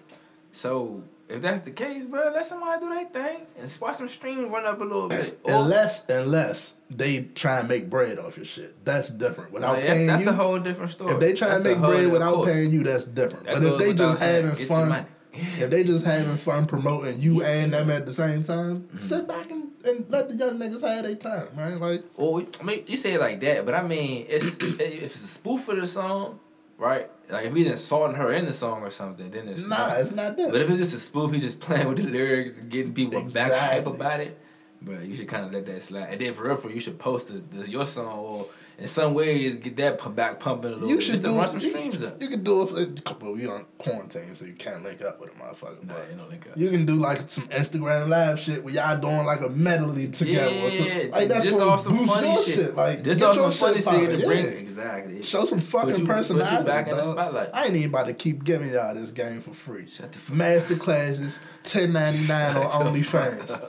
[0.53, 4.49] so if that's the case, bro, let somebody do their thing and watch some streams
[4.49, 5.39] run up a little bit.
[5.45, 9.51] Or- Unless, unless they try and make bread off your shit, that's different.
[9.51, 11.13] Without that's, paying that's you, a whole different story.
[11.13, 12.51] if they try That's and make bread without course.
[12.51, 13.45] paying you, that's different.
[13.45, 17.43] That but if they just saying, having fun, if they just having fun promoting you
[17.43, 18.97] and them at the same time, Mm-hmm.
[18.99, 21.79] sit back and, and let the young niggas have their time, man.
[21.79, 25.23] Like Well, I mean, you say it like that, but I mean, it's if it's
[25.23, 26.39] a spoof of the song,
[26.77, 27.09] right?
[27.29, 29.99] Like if he's insulting her in the song or something, then it's nah, not.
[29.99, 30.51] it's not that.
[30.51, 33.21] But if it's just a spoof, he just playing with the lyrics and getting people
[33.23, 34.39] back hype about it.
[34.81, 36.09] But you should kind of let that slide.
[36.09, 38.47] And then for real, for you should post the, the your song or
[38.77, 41.29] in some ways get that pump back pumping a little you bit should just to
[41.29, 42.21] do run some you, streams up.
[42.21, 43.01] You can do it.
[43.07, 45.83] For, well, we on quarantine, so you can't link up with a motherfucker.
[45.83, 46.57] Nah, but you know, link up.
[46.57, 50.55] You can do like some Instagram live shit where y'all doing like a medley together
[50.59, 50.97] or something.
[51.09, 52.75] Yeah, Like that's just all some funny your shit.
[52.75, 54.51] Like Just all some funny shit shit to bring yeah.
[54.51, 55.23] exactly.
[55.23, 56.65] Show some fucking you- personality.
[56.65, 57.13] back in the dog.
[57.15, 57.49] spotlight.
[57.53, 59.87] I ain't even about to keep giving y'all this game for free.
[59.87, 63.61] Shut the fuck Master classes, ten ninety nine on OnlyFans.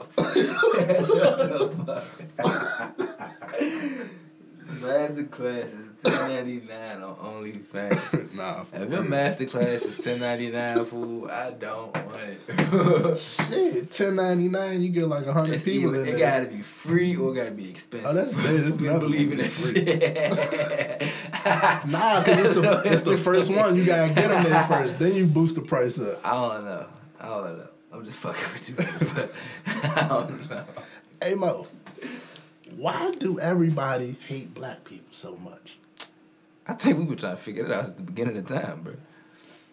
[4.81, 8.33] Master class is ten ninety nine on OnlyFans.
[8.35, 9.03] nah, If your real.
[9.09, 12.17] master class is ten ninety nine, fool, I don't want
[12.49, 13.17] it.
[13.17, 16.19] shit, ten ninety nine, you get like hundred people either, in it there.
[16.41, 18.09] gotta be free or gotta be expensive.
[18.09, 18.33] Oh, that's.
[18.33, 21.01] It's We never believe in that shit.
[21.87, 23.75] Nah, cause it's the it's the first one.
[23.75, 24.99] You gotta get them there first.
[24.99, 26.19] Then you boost the price up.
[26.25, 26.85] I don't know.
[27.19, 27.67] I don't know.
[27.93, 29.31] I'm just fucking with you, but
[29.65, 30.63] I don't know.
[31.23, 31.65] Hey Mo,
[32.77, 35.77] why do everybody hate black people so much?
[36.67, 38.93] I think we were trying to figure it out at the beginning of time, bro.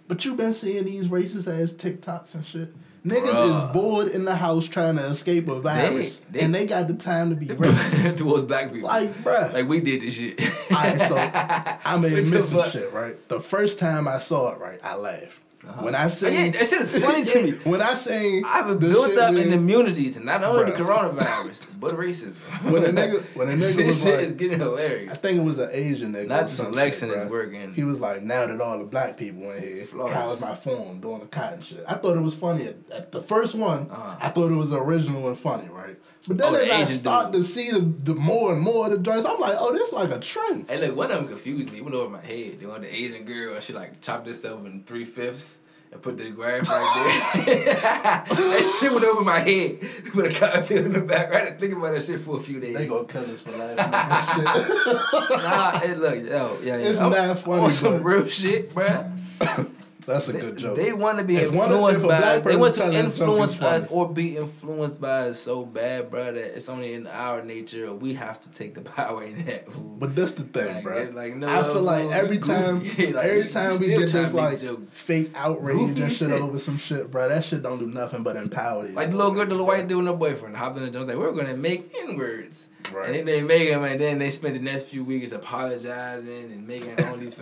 [0.06, 2.72] But you've been seeing these racist ass TikToks and shit.
[3.04, 3.66] Niggas Bruh.
[3.66, 6.94] is bored in the house trying to escape a virus, they- and they got the
[6.94, 8.16] time to be racist.
[8.16, 8.88] towards black people.
[8.88, 9.52] like, bruh.
[9.52, 10.40] Like we did this shit.
[10.70, 13.16] Alright, so I may What admit some shit, right?
[13.28, 15.40] The first time I saw it, right, I laughed.
[15.80, 17.50] When I Oh, yeah, that shit is funny to me.
[17.64, 22.34] when I seen I've built up an immunity to not only the coronavirus but racism.
[22.70, 25.12] When a nigga- when a nigga this was shit like- is getting hilarious.
[25.12, 26.28] I think it was an Asian nigga.
[26.28, 27.74] Not just selection shit, is working.
[27.74, 30.14] He was like, now that all the black people in here, Flawless.
[30.14, 31.84] how is my phone doing the cotton shit?
[31.88, 33.88] I thought it was funny at, at the first one.
[33.90, 34.16] Uh-huh.
[34.20, 35.96] I thought it was original and funny, right?
[36.26, 37.42] But then Oh, the as I start dude.
[37.42, 40.10] to see the, the more and more of the joints, I'm like, oh, this like
[40.10, 40.70] a trend.
[40.70, 41.78] Hey, look, one of them confused me.
[41.78, 42.60] It went over my head.
[42.60, 45.58] They wanted the Asian girl, and she like chopped herself in three fifths
[45.92, 47.44] and put the graph right there.
[48.24, 49.80] that shit went over my head.
[50.12, 51.30] Put a cotton in the back.
[51.32, 52.74] I had to think about that shit for a few days.
[52.76, 55.42] They gonna kill us for laughing at this shit.
[55.42, 56.88] Nah, hey, look, yo, yeah, yeah.
[56.88, 59.10] It's I'm- not funny, On some real shit, bruh.
[60.06, 60.76] That's a They, good joke.
[60.76, 62.38] they want to be If influenced a by.
[62.40, 65.64] They want to person tell that joke, influence us or be influenced by us so
[65.64, 67.92] bad, bro, that it's only in our nature.
[67.92, 69.64] We have to take the power in that.
[69.98, 70.96] But that's the thing, Like, bro.
[70.98, 72.80] it- like, no, I feel like every time.
[73.14, 74.82] Like, every time we get this like jokes.
[74.90, 76.40] fake outrage Goofy and shit shit.
[76.40, 78.94] over some shit, bro, that shit don't do nothing but empower you.
[78.94, 81.08] Like the little girl, the little white dude and her boyfriend hopped in the joint
[81.08, 82.68] like we're gonna make N words.
[82.92, 83.06] Right.
[83.06, 86.68] And then they make them, and then they spend the next few weeks apologizing and
[86.68, 87.40] making OnlyFans.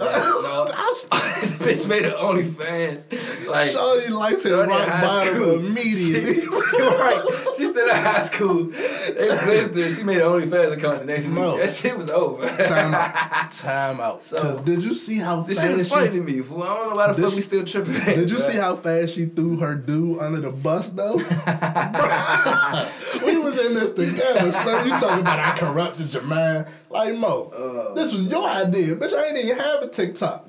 [1.10, 2.51] bitch made an OnlyFans.
[2.58, 5.54] Like, Shorty life hit rock bottom school.
[5.66, 6.42] immediately.
[6.72, 7.22] You're right.
[7.56, 8.64] She's still in high school.
[8.64, 9.92] They blitzed her.
[9.92, 11.52] She made an OnlyFans account the next Bro.
[11.56, 11.60] week.
[11.62, 12.48] That shit was over.
[12.64, 13.50] Time out.
[13.50, 14.24] Time out.
[14.24, 16.62] So- did you see how This fast shit is funny she, to me, fool.
[16.62, 17.92] I don't know why the fuck we still tripping.
[18.04, 18.50] Did you bruh.
[18.50, 21.14] see how fast she threw her dude under the bus though?
[23.26, 24.52] we was in this together.
[24.52, 26.66] So you talking about I corrupted your mind.
[26.90, 27.94] Like Mo, Uh.
[27.94, 28.96] this was your idea.
[28.96, 30.48] Bitch, I ain't even have a TikTok.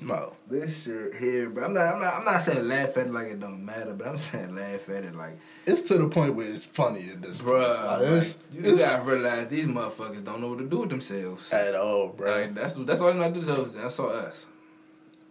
[0.00, 0.32] Mo.
[0.48, 1.64] This shit here, bro.
[1.64, 4.06] I'm not, I'm not, I'm not saying laugh at it like it don't matter, but
[4.06, 5.36] I'm saying laugh at it like,
[5.66, 7.56] It's to the point where it's funny at this point.
[7.56, 8.00] bruh.
[8.00, 11.52] Like, it's, you it's gotta realize these motherfuckers don't know what to do with themselves.
[11.52, 12.30] at all, bro.
[12.30, 13.74] Like that's that's all they know how to do themselves.
[13.74, 14.46] That's all us.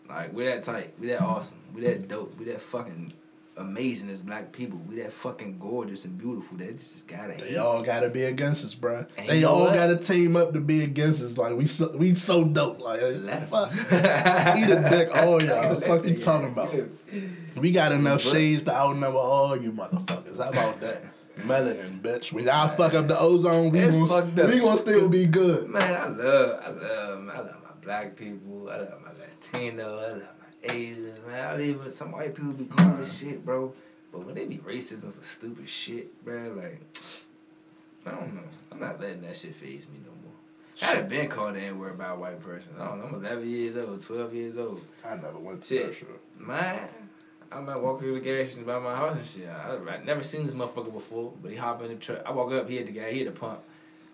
[0.09, 3.13] Like we that tight, we that awesome, we that dope, we that fucking
[3.57, 4.79] amazing as black people.
[4.87, 6.57] We that fucking gorgeous and beautiful.
[6.57, 7.57] That just gotta They hate.
[7.57, 9.05] all gotta be against us, bro.
[9.17, 9.73] And they all what?
[9.73, 11.37] gotta team up to be against us.
[11.37, 12.79] Like we so we so dope.
[12.79, 13.71] Like Let fuck,
[14.57, 15.75] eat a dick, all y'all.
[15.75, 16.73] The fuck you talking about?
[17.55, 20.37] We got enough shades to outnumber all you motherfuckers.
[20.37, 21.03] How about that?
[21.39, 22.33] Melanin, bitch.
[22.33, 25.69] When y'all fuck up the ozone, we gonna, we gonna still be good.
[25.69, 28.69] Man, I love, I love, I love my black people.
[28.71, 29.99] I love my Latino.
[29.99, 30.23] I love
[30.63, 31.19] Asians.
[31.25, 33.73] Man, I even some white people be cool as shit, bro.
[34.11, 36.81] But when they be racism for stupid shit, bro, like
[38.05, 38.41] I don't know.
[38.71, 40.89] I'm not letting that shit phase me no more.
[40.89, 42.71] I done been called the N word by a white person.
[42.79, 43.05] I don't know.
[43.17, 44.81] I'm 11 years old, 12 years old.
[45.03, 45.87] I never went to Shit.
[45.87, 46.07] that shit.
[46.39, 46.87] Man,
[47.51, 49.49] I might walk through the gas station by my house and shit.
[49.49, 52.21] I, I never seen this motherfucker before, but he hop in the truck.
[52.25, 53.59] I walk up, he had the guy, he had the pump.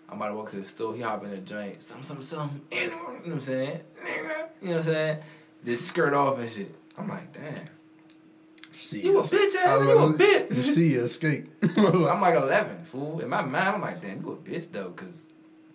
[0.08, 2.88] I might walk to the store, he hop in the joint, some, some, some, you
[2.90, 3.80] know what I'm saying?
[4.02, 5.18] Nigga, You know what I'm saying?
[5.64, 6.74] This skirt off and shit.
[6.96, 7.68] I'm like, damn.
[8.72, 10.56] See You a bitch ass, I you a bitch.
[10.56, 11.48] You see you escape.
[11.76, 13.20] I'm like 11, fool.
[13.20, 15.28] In my mind, I'm like, damn, you a bitch though, because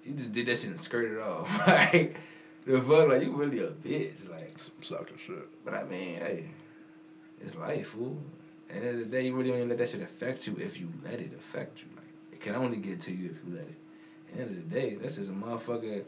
[0.04, 1.50] you just did that shit and skirted off.
[1.68, 2.18] like,
[2.66, 4.30] the fuck, like, you really a bitch.
[4.30, 5.66] Like, Some sucker shit.
[5.66, 6.50] But I mean, hey,
[7.42, 8.22] it's life, fool.
[8.70, 10.80] At the end of the day, you really don't let that shit affect you if
[10.80, 11.88] you let it affect you.
[11.96, 13.76] Like it can only get to you if you let it.
[14.30, 16.04] At the end of the day, that's just a motherfucker,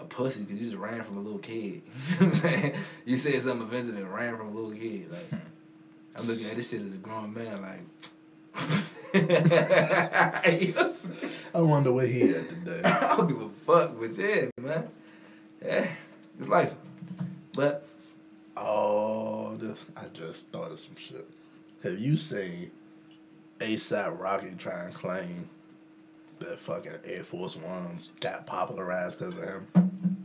[0.00, 1.54] a pussy because you just ran from a little kid.
[1.64, 1.82] you know
[2.18, 2.74] what I'm saying?
[3.04, 5.10] You said something offensive and ran from a little kid.
[5.10, 5.36] Like hmm.
[6.16, 7.62] I'm looking at this shit as a grown man.
[7.62, 7.80] Like.
[11.54, 12.82] I wonder where he at today.
[12.84, 14.88] I don't give a fuck, but yeah, man.
[15.64, 15.88] Yeah,
[16.38, 16.74] it's life.
[17.54, 17.88] But
[18.60, 21.26] Oh, this I just thought of some shit.
[21.84, 22.72] Have you seen
[23.60, 25.48] ASAP Rocky try and claim
[26.40, 29.66] that fucking Air Force Ones got popularized because of him?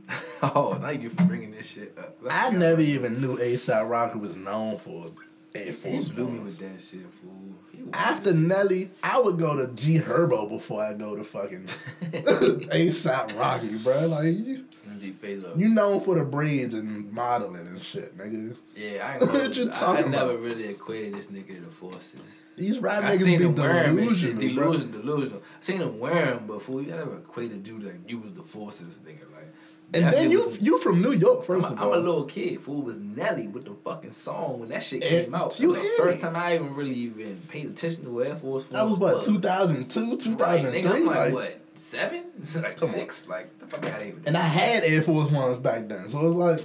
[0.43, 2.17] oh, thank you for bringing this shit up.
[2.29, 5.07] I never even knew ASAP Rocky was known for
[5.55, 7.55] Air Force He blew me with that shit, fool.
[7.93, 11.65] After Nelly, I would go to G Herbo before I go to fucking
[12.11, 14.07] ASAP Rocky, bro.
[14.07, 14.65] Like you,
[15.03, 15.57] G Phalo.
[15.59, 18.55] you known for the braids and modeling and shit, nigga.
[18.75, 19.33] Yeah, I ain't gonna.
[19.39, 22.21] What you I, I never really equated this nigga to the forces.
[22.55, 24.37] These rap I niggas seen be him wear him and shit.
[24.39, 24.71] delusional, bro.
[24.73, 25.39] Delusional, delusional.
[25.59, 28.33] I seen him wear him, but fool, you never equate a dude like you was
[28.33, 29.21] the forces, nigga.
[29.33, 29.47] Like,
[29.95, 32.25] And then you was- you from New York, I'm first a, of I'm a little
[32.25, 32.61] kid.
[32.61, 35.59] Fool was Nelly with the fucking song when that shit And came out.
[35.59, 36.21] you the first me.
[36.21, 40.19] time I even really even paid attention to Air Force That was what 2002, Right,
[40.19, 40.81] 2003.
[40.83, 42.23] nigga, I'm like, like, what seven,
[42.55, 42.95] like Come on.
[42.95, 44.15] six, like the fuck out of here.
[44.25, 46.59] And I had Air Force Ones back then, so it was like,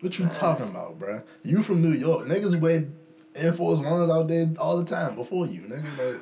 [0.00, 1.22] what you talking about, bruh?
[1.42, 2.26] You from New York?
[2.26, 2.84] Niggas wear
[3.34, 5.84] Air Force Ones out there all the time before you, nigga.
[6.12, 6.20] Like,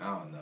[0.00, 0.38] I don't know.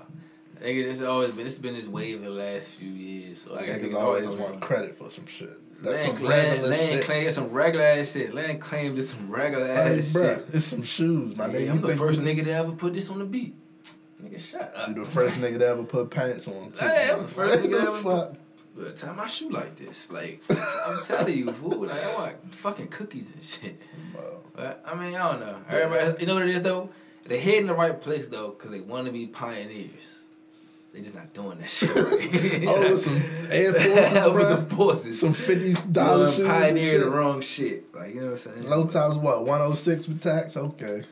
[0.61, 3.43] Nigga, it's always been it's been this wave the last few years.
[3.43, 5.61] So I niggas niggas always always want credit for some shit.
[5.83, 7.05] That's Land, some regular land shit.
[7.05, 8.33] claim some regular ass shit.
[8.33, 10.47] Land claim did some regular Hey, ass bruh, shit.
[10.55, 11.71] it's some shoes, my Yeah, nigga.
[11.71, 13.55] I'm You the first you- nigga to ever put this on the beat.
[14.25, 14.89] Nigga, shut up.
[14.89, 16.71] You the first nigga to ever put pants on.
[16.71, 16.85] Too.
[16.85, 18.35] Hey, I'm the first nigga the ever fuck?
[18.77, 20.11] But tie my shoe like this.
[20.11, 21.87] Like I'm telling you, fool.
[21.87, 23.81] Like I want fucking cookies and shit.
[24.13, 24.41] Bro.
[24.57, 25.57] But I mean, I don't know.
[25.69, 26.91] Everybody, you know what it is though.
[27.27, 30.23] They head in the right place though, cause they want to be pioneers.
[30.93, 31.95] They just not doing that shit.
[31.95, 32.65] Right?
[32.69, 35.21] Oh, with some Air Forces, With some forces.
[35.21, 36.47] Some fifty dollar shoes.
[36.47, 37.95] pioneer the wrong shit.
[37.95, 38.69] Like you know what I'm saying?
[38.69, 39.47] Low tops what?
[39.47, 40.57] One oh six with tax?
[40.57, 41.05] Okay.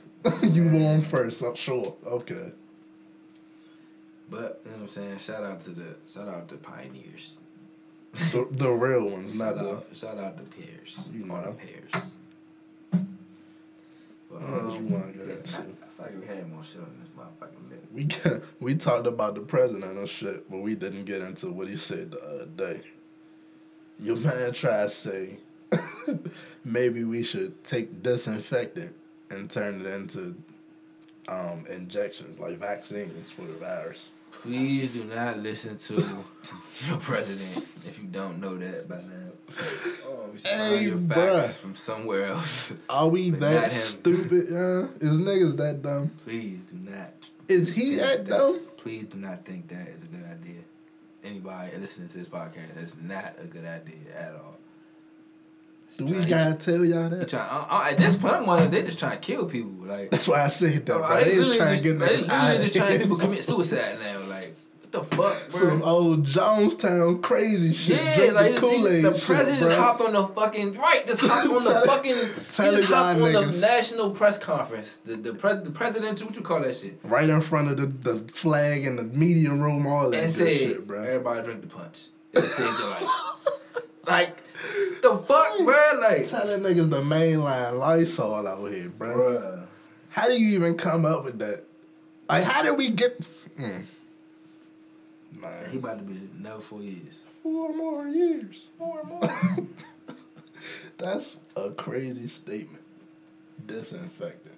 [0.42, 1.96] you won first, so sure.
[2.06, 2.52] Okay.
[4.32, 5.18] But you know what I'm saying?
[5.18, 7.38] Shout out to the shout out to pioneers.
[8.32, 11.08] The, the real ones, not Shout the out, shout out to peers.
[11.12, 11.52] You All the know.
[11.52, 12.14] peers.
[14.30, 15.56] But, What else you wanna get yeah, into?
[15.56, 17.92] I, I feel like we had more shit on this motherfucking list.
[17.92, 21.68] we got, we talked about the president and shit, but we didn't get into what
[21.68, 22.80] he said the other day.
[24.00, 25.36] Your man tried to say
[26.64, 28.94] maybe we should take disinfectant
[29.30, 30.34] and turn it into
[31.28, 34.08] um, injections like vaccines for the virus.
[34.32, 35.94] Please do not listen to
[36.88, 39.30] your president if you don't know that by now.
[40.08, 41.56] Oh, Hey, your facts bruh.
[41.58, 42.72] from somewhere else.
[42.88, 44.46] Are we But that stupid?
[44.50, 46.10] Yeah, is niggas that dumb?
[46.24, 47.12] Please do not.
[47.48, 48.60] Is he think that dumb?
[48.78, 50.60] Please do not think that is a good idea.
[51.22, 54.56] Anybody listening to this podcast, that's not a good idea at all.
[55.98, 57.28] Do we gotta tell y'all that?
[57.28, 59.72] trying, I, I, at this point, I'm wondering they just trying to kill people.
[59.86, 61.16] Like, That's why I said that, bro.
[61.16, 63.98] they They just trying to get they niggas out of just trying people commit suicide
[64.00, 64.18] now.
[64.28, 65.60] Like, what the fuck, bro?
[65.60, 67.96] Some old Jonestown crazy shit.
[68.02, 69.76] yeah, Drink like the Kool Aid the shit, president bro.
[69.76, 72.16] hopped on the fucking right, just hopped on the fucking,
[72.48, 73.54] tell just hopped on niggas.
[73.54, 77.28] the national press conference, the the pres, the president, what you call that shit, right
[77.28, 80.86] in front of the, the flag in the media room, all that and said, shit,
[80.86, 81.02] bro.
[81.02, 82.08] everybody drink the punch.
[82.32, 83.08] It saved your life.
[84.06, 84.36] like,
[85.02, 89.16] the fuck, bro, like, tell that niggas the mainline Lysol out here, bro.
[89.16, 89.66] bruh.
[90.10, 91.64] How do you even come up with that?
[92.28, 93.26] Like, how did we get?
[93.58, 93.84] Mm.
[95.32, 97.24] He Man, about to be another four years.
[97.42, 98.66] four more years.
[98.78, 99.20] Four more.
[100.98, 102.82] That's a crazy statement.
[103.66, 104.54] Disinfectant.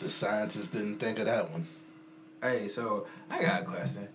[0.00, 1.66] The scientists didn't think of that one.
[2.40, 4.08] Hey, so I got a question.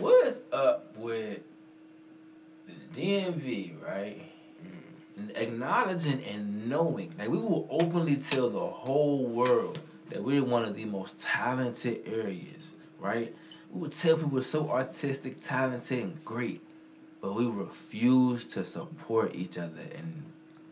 [0.00, 1.40] What's up with
[2.66, 4.22] the DMV, right?
[5.16, 9.78] And Acknowledging and knowing, like we will openly tell the whole world
[10.10, 13.34] that we're one of the most talented areas, right?
[13.70, 16.62] We would tell people we're so artistic, talented, and great,
[17.20, 20.22] but we refuse to support each other and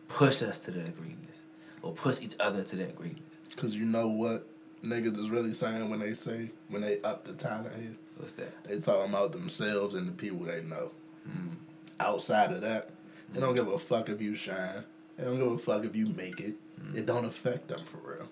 [0.08, 1.42] push us to that greatness,
[1.82, 3.22] or push each other to that greatness.
[3.56, 4.46] Cause you know what
[4.84, 7.94] niggas is really saying when they say when they up the talent here.
[8.16, 8.64] What's that?
[8.64, 10.90] They talking about themselves and the people they know.
[11.28, 11.56] Mm.
[12.00, 12.90] Outside of that,
[13.32, 14.84] they don't give a fuck if you shine.
[15.16, 16.54] They don't give a fuck if you make it.
[16.80, 16.96] Mm.
[16.96, 18.28] It don't affect them for real.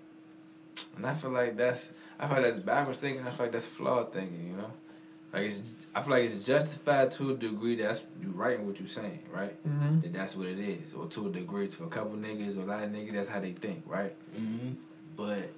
[0.96, 3.26] And I feel like that's I feel like that's backwards thinking.
[3.26, 4.48] I feel like that's flawed thinking.
[4.50, 4.72] You know,
[5.32, 7.76] like it's I feel like it's justified to a degree.
[7.76, 9.56] That's you writing what you're saying, right?
[9.66, 10.00] Mm-hmm.
[10.00, 12.66] That that's what it is, or to a degree, for a couple niggas or a
[12.66, 14.14] lot of niggas, that's how they think, right?
[14.36, 14.72] Mm-hmm.
[15.16, 15.50] But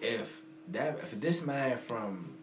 [0.00, 0.42] if
[0.72, 2.34] that if this man from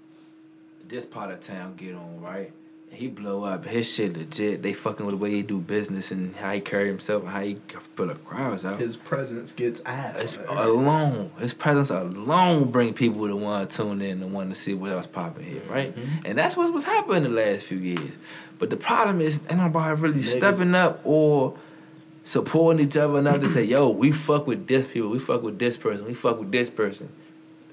[0.87, 2.51] this part of town get on right,
[2.89, 4.63] he blow up, his shit legit.
[4.63, 7.41] They fucking with the way he do business and how he carry himself and how
[7.41, 7.55] he
[7.95, 8.79] put the crowds out.
[8.79, 10.19] His presence gets ass.
[10.19, 10.57] It's on everything.
[10.67, 11.31] alone.
[11.39, 14.91] His presence alone bring people to want to tune in and want to see what
[14.91, 15.95] else popping here, right?
[15.95, 16.25] Mhm.
[16.25, 18.15] And that's what was happening the last few years.
[18.57, 21.55] But the problem is, ain't nobody really Niggas- stepping up or
[22.23, 25.09] supporting each other enough to say, "Yo, we fuck with this people.
[25.09, 26.05] We fuck with this person.
[26.07, 27.09] We fuck with this person.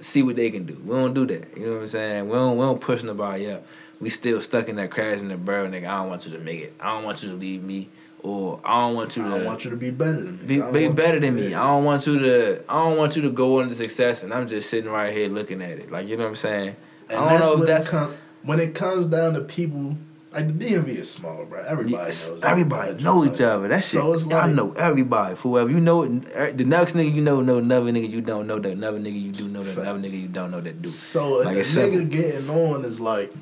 [0.01, 1.57] See what they can do." We don't do that.
[1.57, 2.29] You know what I'm saying?
[2.29, 2.57] We don't.
[2.59, 3.67] We don't push nobody up.
[4.05, 5.87] We still stuck in that crash in the barrel, nigga.
[5.89, 6.75] I don't want you to make it.
[6.79, 7.89] I don't want you to leave me,
[8.23, 9.35] or I don't want you I to.
[9.37, 10.45] don't want you to be better than me.
[10.47, 11.55] Be, I be better than me.
[11.55, 12.63] I don't want you to.
[12.69, 15.31] I don't want you to go on to success, and I'm just sitting right here
[15.31, 15.91] looking at it.
[15.91, 16.77] Like you know what I'm saying.
[17.09, 19.41] And I don't that's know if when that's it com- when it comes down to
[19.41, 19.97] people.
[20.35, 21.63] Like the DMV is small, bro.
[21.63, 22.43] Everybody Yes, knows.
[22.43, 23.69] everybody know each other.
[23.69, 24.01] That shit.
[24.01, 25.37] So it's like- know everybody.
[25.37, 28.59] Whoever you know, er, the next nigga you know know another nigga you don't know
[28.59, 30.89] that another nigga you do know that another nigga you don't know that do.
[30.91, 33.33] So if Like, a nigga getting on is like,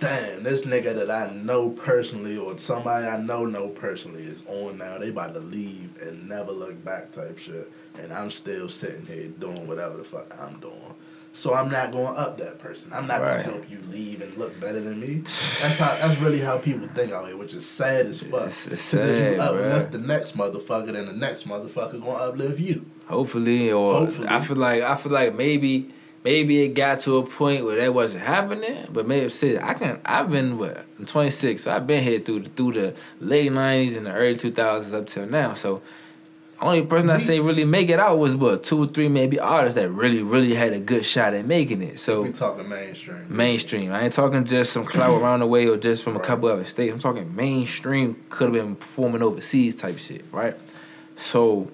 [0.00, 4.78] damn, this nigga that I know personally or somebody I know know personally is on
[4.78, 4.98] now.
[4.98, 7.70] They about to leave and never look back type shit.
[8.00, 10.74] And I'm still sitting here doing whatever the fuck I'm doing.
[11.32, 12.90] So I'm not going up that person.
[12.92, 13.44] I'm not Right.
[13.44, 15.16] gonna help you leave and look better than me.
[15.24, 15.94] That's how.
[16.08, 18.32] That's really how people think out here, which is sad as fuck.
[18.48, 19.92] It's- it's 'Cause if sad, you uplift bruh.
[19.92, 22.84] the next motherfucker, then the next motherfucker gonna uplift you.
[23.06, 24.26] Hopefully, or Hopefully.
[24.28, 25.90] I feel like I feel like maybe
[26.24, 28.86] maybe it got to a point where that wasn't happening.
[28.92, 30.00] But maybe shit, I can.
[30.04, 34.06] I've been what I'm 26, so I've been here through through the late 90s and
[34.06, 35.54] the early 2000s up till now.
[35.54, 35.82] So
[36.62, 39.76] only person I say really make it out was what two or three maybe artists
[39.80, 41.98] that really really had a good shot at making it.
[41.98, 43.24] So We talking mainstream.
[43.34, 43.92] mainstream.
[43.92, 46.64] I ain't talking just some clout around the way or just from a couple other
[46.64, 46.92] states.
[46.92, 48.22] I'm talking mainstream.
[48.28, 50.54] Could have been performing overseas type shit, right?
[51.16, 51.70] So,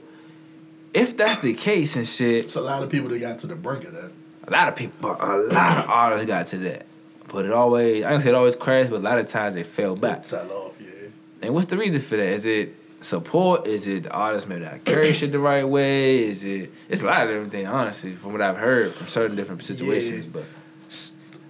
[0.94, 3.56] if that's the case and shit, It's a lot of people that got to the
[3.56, 4.10] brink of that.
[4.46, 6.86] A lot of people, a lot of artists got to that.
[7.28, 9.64] But it always, I don't say it always crashed, but a lot of times they
[9.64, 10.24] fell back.
[10.24, 11.08] Sell off, yeah.
[11.42, 12.28] And what's the reason for that?
[12.28, 13.66] Is it support?
[13.66, 16.24] Is it the artist maybe not carry shit the right way?
[16.24, 16.72] Is it?
[16.88, 20.24] It's a lot of different things, honestly, from what I've heard from certain different situations.
[20.24, 20.30] Yeah.
[20.32, 20.44] But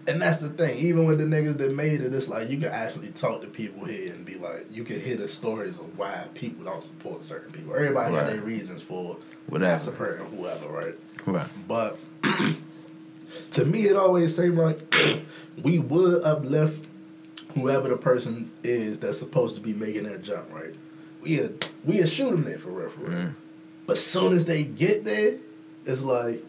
[0.09, 0.79] And that's the thing.
[0.79, 3.85] Even with the niggas that made it, it's like you can actually talk to people
[3.85, 7.53] here and be like, you can hear the stories of why people don't support certain
[7.53, 7.75] people.
[7.75, 9.17] Everybody got their reasons for
[9.49, 9.73] Whatever.
[9.73, 10.95] not supporting whoever, right?
[11.27, 11.99] right, But
[13.53, 14.95] to me, it always seemed like
[15.63, 16.85] we would uplift
[17.55, 20.75] whoever the person is that's supposed to be making that jump, right?
[21.23, 21.49] We
[21.85, 23.19] we shoot them there for real, for real.
[23.19, 23.35] Mm.
[23.87, 25.39] But soon as they get there,
[25.85, 26.45] it's like,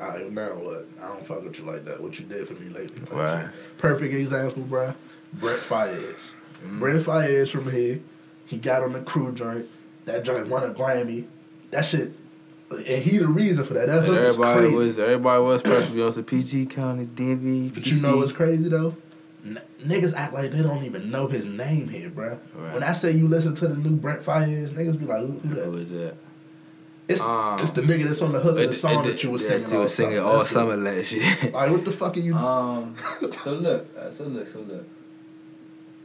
[0.00, 0.86] all right, now what?
[1.02, 2.02] I don't fuck with you like that.
[2.02, 3.00] What you did for me lately?
[3.16, 3.48] Right.
[3.76, 4.94] Perfect example, bruh.
[5.34, 6.30] Brent Faiyaz.
[6.64, 6.80] Mm.
[6.80, 8.00] Brent Faiyaz from here.
[8.46, 9.66] He got on the crew joint.
[10.06, 11.26] That joint won a Grammy.
[11.70, 12.12] That shit,
[12.70, 13.86] and he the reason for that.
[13.88, 14.74] That And hook is everybody crazy.
[14.76, 17.74] was everybody was supposed to be on some PG County, DV.
[17.74, 18.94] But you know what's crazy though?
[19.44, 22.38] N- niggas act like they don't even know his name here, bruh.
[22.54, 22.74] Right.
[22.74, 25.48] When I say you listen to the new Brent Faiyaz, niggas be like, who, who
[25.48, 25.70] Who that?
[25.70, 26.14] was that?
[27.06, 29.38] It's, Um, it's the nigga that's on the hook of the song that you were
[29.38, 30.28] yeah, singing you all was singing summer.
[30.30, 31.24] all summer last year.
[31.54, 32.94] Like, what the fuck are you um,
[33.44, 34.86] so look, uh, so look, so look.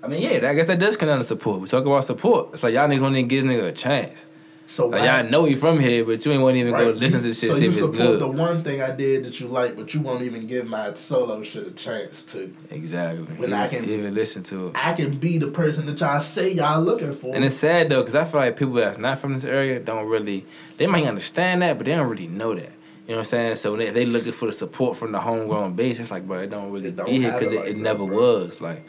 [0.02, 1.60] I mean, yeah, I guess that does come down to support.
[1.62, 2.50] We talk about support.
[2.54, 4.26] It's like y'all niggas want to give nigga a chance.
[4.66, 7.22] So Like y'all know he from here, but you ain't want to even go listen
[7.22, 8.22] you- to shit, So you if it's support good.
[8.22, 11.44] the one thing I did that you like, but you won't even give my solo
[11.44, 12.52] shit a chance to.
[12.72, 13.24] exactly.
[13.24, 14.72] When even, I can- even listen to it.
[14.76, 17.36] I can be the person that y'all say y'all looking for.
[17.36, 20.08] And it's sad though, because I feel like people that's not from this area don't
[20.08, 20.46] really,
[20.78, 22.72] they might understand that, but they don't really know that.
[23.06, 23.56] You know what I'm saying?
[23.58, 26.00] So they, they looking for the support from the homegrown base.
[26.00, 27.70] It's like, bro, it don't really It don't be here have because it it, like
[27.70, 28.16] it that, never bro.
[28.16, 28.62] was.
[28.62, 28.86] Like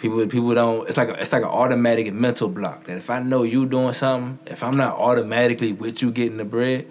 [0.00, 0.88] people, people don't.
[0.88, 3.92] It's like a, it's like an automatic mental block that if I know you doing
[3.92, 6.86] something, if I'm not automatically with you getting the bread,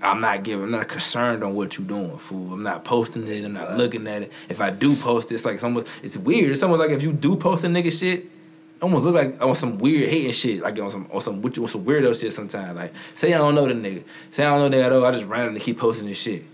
[0.00, 0.64] I'm not giving.
[0.64, 2.52] I'm not concerned on what you doing, fool.
[2.52, 3.44] I'm not posting it.
[3.44, 4.32] I'm not looking at it.
[4.48, 5.86] If I do post it, it's like it's almost.
[6.02, 6.52] It's weird.
[6.52, 8.26] It's almost like if you do post a nigga shit,
[8.80, 11.68] almost look like on some weird hating shit, like on some on some with on
[11.68, 12.32] some weirdo shit.
[12.32, 14.92] Sometimes, like say I don't know the nigga, say I don't know the nigga at
[14.92, 15.06] all.
[15.06, 16.46] I just randomly keep posting this shit.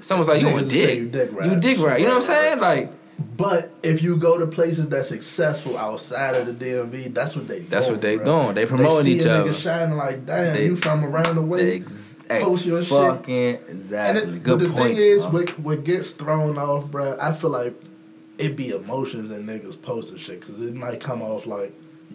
[0.00, 0.98] Someone's like you a dick.
[0.98, 1.60] you dick You ride.
[1.60, 2.00] dick right.
[2.00, 2.60] You know what I'm saying?
[2.60, 2.92] Like
[3.36, 7.60] But if you go to places that's successful outside of the DMV, that's what they
[7.60, 8.24] That's doing, what they bruh.
[8.24, 8.54] doing.
[8.54, 9.50] They promoting they see each a other.
[9.50, 11.76] Nigga shining like, damn, They- you from around the way.
[11.76, 12.88] ex- Post your shit.
[12.88, 14.22] fucking and exactly.
[14.36, 14.82] it, Good but the point.
[14.88, 17.74] thing is, what, what gets thrown off, bruh, I feel like
[18.38, 21.72] it be emotions and niggas posting shit because it might come off like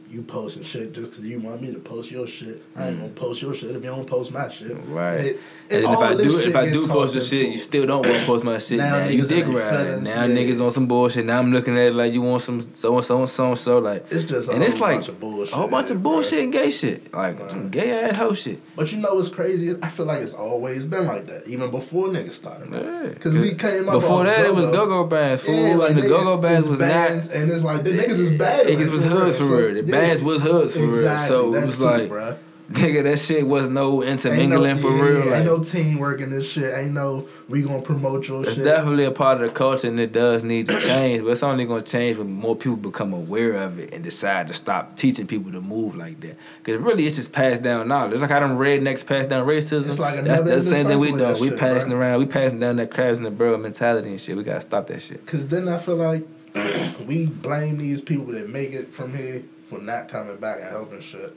[0.10, 2.62] you posting shit just because you want me to post your shit.
[2.76, 4.70] I ain't gonna post your shit if you don't post my shit.
[4.70, 4.94] Mm.
[4.96, 5.14] Right.
[5.18, 5.40] And, it,
[5.70, 8.20] And then if I do if I do post the shit, you still don't want
[8.20, 8.78] to post my shit.
[8.78, 9.86] Now Now, you niggas dick in their riding.
[9.86, 10.36] feelings, Now yeah.
[10.36, 11.26] niggas on some bullshit.
[11.26, 13.58] Now I'm looking at it like you want some so and so and so and
[13.58, 14.06] so like.
[14.12, 15.54] It's just a and it's like bunch of bullshit.
[15.54, 17.70] a whole bunch of bullshit and gay shit, like Right.
[17.72, 18.62] gay ass hoe shit.
[18.78, 19.76] But you know what's crazy?
[19.84, 22.74] I feel like it's always been like that, even before niggas started.
[22.74, 24.46] Yeah, Because we came up before that.
[24.46, 24.86] It was go-go.
[24.86, 26.90] go-go bands, fool, Yeah, like and the go-go bands was not.
[27.12, 28.68] and it's like the niggas is bad.
[28.68, 29.84] Niggas was hoods for real.
[30.08, 30.96] Bands was hoods for real.
[30.96, 32.38] exactly, So it was too, like,
[32.72, 35.18] nigga, that shit was no intermingling no, for yeah, real.
[35.22, 36.74] Ain't Like, no teamwork in this shit.
[36.78, 38.66] Ain't no we gonna promote your It's shit.
[38.66, 41.66] definitely a part of the culture and it does need to change, but it's only
[41.66, 45.50] to change when more people become aware of it and decide to stop teaching people
[45.54, 46.36] to move like that.
[46.62, 48.12] Because really, it's just passed down knowledge.
[48.14, 49.90] It's like how them rednecks pass down racism.
[49.90, 51.40] It's like That's the same thing we doing.
[51.40, 51.96] We shit, passing bruh.
[52.00, 54.36] around, we passing down that crabs in the barrel mentality and shit.
[54.36, 55.26] We got to stop that shit.
[55.26, 56.28] Cause then I feel like
[57.08, 61.02] we blame these people that make it from here for not coming back and helping
[61.02, 61.36] shit.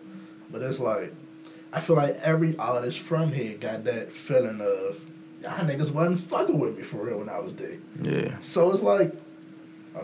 [0.51, 1.13] But it's like
[1.73, 5.01] I feel like every artist from here got that feeling of
[5.43, 7.77] y'all niggas wasn't fucking with me for real when I was there.
[8.03, 8.37] Yeah.
[8.41, 9.15] So it's like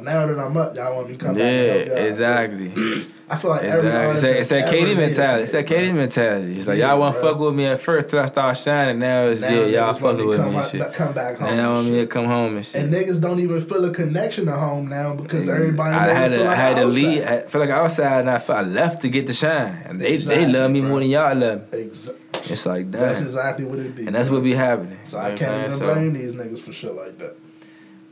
[0.02, 2.68] now that I'm up, y'all want me to come Yeah, back help exactly.
[3.28, 4.12] I feel like Exactly.
[4.12, 5.42] It's that, it's that Katie it mentality.
[5.42, 6.58] It's that Katie mentality.
[6.58, 9.00] It's like Yeah, y'all want to fuck with me at first till I start shining.
[9.00, 10.92] Now it's Now yeah, y'all fucking me with come me and shit.
[10.92, 11.46] Come back home.
[11.48, 11.92] Now and I want shit.
[11.94, 12.82] me to come home and shit.
[12.82, 15.94] And niggas don't even feel a connection to home now because everybody.
[15.94, 17.22] I had to, I like had to leave.
[17.24, 19.82] I feel like outside, and I, I left to get the shine.
[19.86, 20.90] And they Exactly, they love me bro.
[20.90, 21.78] more than y'all love me.
[21.80, 22.22] Exactly.
[22.48, 23.00] It's like that.
[23.00, 24.06] That's exactly what it be.
[24.06, 24.98] and that's what be happening.
[25.04, 27.36] So I can't even blame these niggas for shit like that.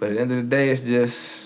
[0.01, 1.44] But at the end of the day, it's just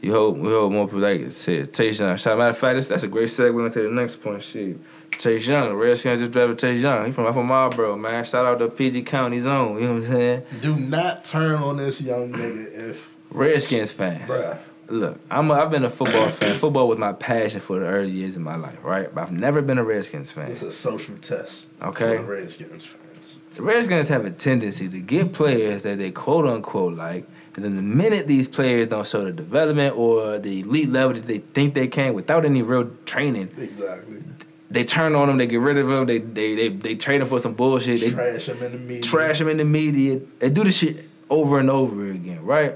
[0.00, 1.32] you hope we hope more people like it.
[1.32, 2.16] Say, take shine.
[2.16, 2.38] Shot.
[2.38, 4.42] Matter of fact, that's, that's a great segue into the next point.
[4.42, 4.78] Shit,
[5.18, 7.06] Chase Young, Redskins just drafted Chase Young.
[7.06, 8.24] He from up from Marlboro, man.
[8.24, 9.76] Shout out to PG County Zone.
[9.76, 10.42] You know what I'm saying?
[10.62, 14.30] Do not turn on this young nigga if Redskins fans.
[14.30, 14.58] Bruh.
[14.88, 16.58] Look, I'm a, I've been a football fan.
[16.58, 19.14] Football was my passion for the early years of my life, right?
[19.14, 20.50] But I've never been a Redskins fan.
[20.50, 21.66] it's a social test.
[21.80, 22.16] Okay.
[22.16, 23.36] For the Redskins fans.
[23.54, 27.24] The Redskins have a tendency to get players that they quote unquote like,
[27.64, 31.26] and then the minute these players don't show the development or the elite level that
[31.26, 34.22] they think they can without any real training, Exactly.
[34.70, 37.28] they turn on them, they get rid of them, they they they, they trade them
[37.28, 39.02] for some bullshit, they Trash him in the media.
[39.02, 42.74] trash them in the media, they do this shit over and over again, right?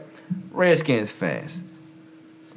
[0.51, 1.61] Redskins fans,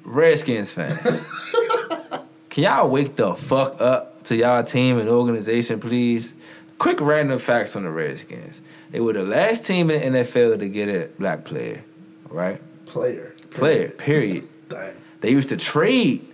[0.04, 1.00] Redskins fans,
[2.50, 6.34] can y'all wake the fuck up to y'all team and organization, please?
[6.78, 8.62] Quick random facts on the Redskins.
[8.92, 11.84] They were the last team in the NFL to get a black player,
[12.30, 12.62] right?
[12.86, 13.34] Player.
[13.52, 14.48] Player, period.
[14.70, 14.94] Dang.
[15.22, 16.28] They used to trade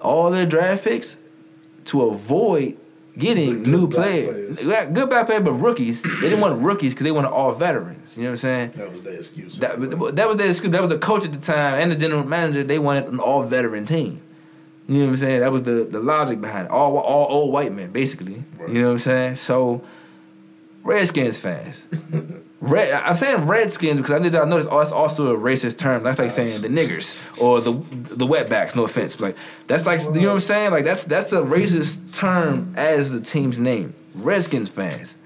[0.00, 1.16] all their draft picks
[1.86, 2.76] to avoid
[3.18, 4.60] getting good new players.
[4.60, 4.88] players.
[4.88, 6.02] Good black players, but rookies.
[6.02, 8.16] They didn't want rookies because they wanted all veterans.
[8.16, 8.72] You know what I'm saying?
[8.76, 9.58] That was their excuse.
[9.58, 10.72] That, that was their excuse.
[10.72, 12.64] That was the coach at the time and the general manager.
[12.64, 14.20] They wanted an all veteran team.
[14.88, 15.40] You know what I'm saying?
[15.40, 16.70] That was the, the logic behind it.
[16.70, 18.44] All all old white men, basically.
[18.56, 18.70] Right.
[18.70, 19.36] You know what I'm saying?
[19.36, 19.82] So,
[20.84, 21.84] Redskins fans.
[22.60, 24.66] Red, I'm saying Redskins because I y'all notice.
[24.70, 26.04] Oh, it's also a racist term.
[26.04, 27.72] That's like saying the niggers or the
[28.16, 28.74] the wetbacks.
[28.74, 29.36] No offense, but like
[29.66, 30.70] that's like you know what I'm saying.
[30.70, 33.92] Like that's that's a racist term as the team's name.
[34.14, 35.16] Redskins fans,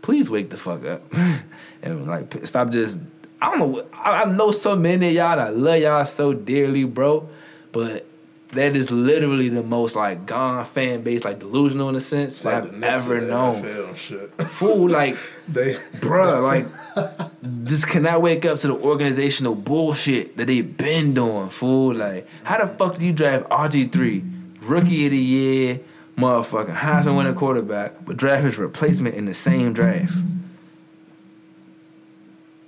[0.00, 1.02] please wake the fuck up
[1.82, 2.96] and like stop just.
[3.42, 3.84] I don't know.
[3.92, 5.40] I, I know so many of y'all.
[5.40, 7.28] I love y'all so dearly, bro.
[7.72, 8.06] But
[8.52, 12.44] that is literally the most like gone fan base, like delusional in a sense It's
[12.44, 13.62] like I've ever known.
[13.94, 15.16] Fool, like
[15.48, 16.66] They bruh, like
[17.64, 21.94] just cannot wake up to the organizational bullshit that they've been doing, fool.
[21.94, 24.22] Like, how the fuck do you draft RG three,
[24.60, 25.80] rookie of the year,
[26.18, 30.14] motherfucking Heisman winning quarterback, but draft his replacement in the same draft?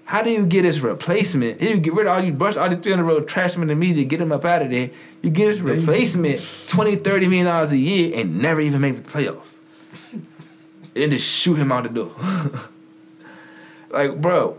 [0.07, 1.61] How do you get his replacement?
[1.63, 3.75] You get rid of all you brush all the 300 road trash him in the
[3.75, 4.91] media, get him up out of there.
[5.23, 9.03] You get his replacement 20, 30 million dollars a year and never even make the
[9.11, 9.59] playoffs.
[10.95, 12.13] and just shoot him out the door.
[13.91, 14.59] like, bro.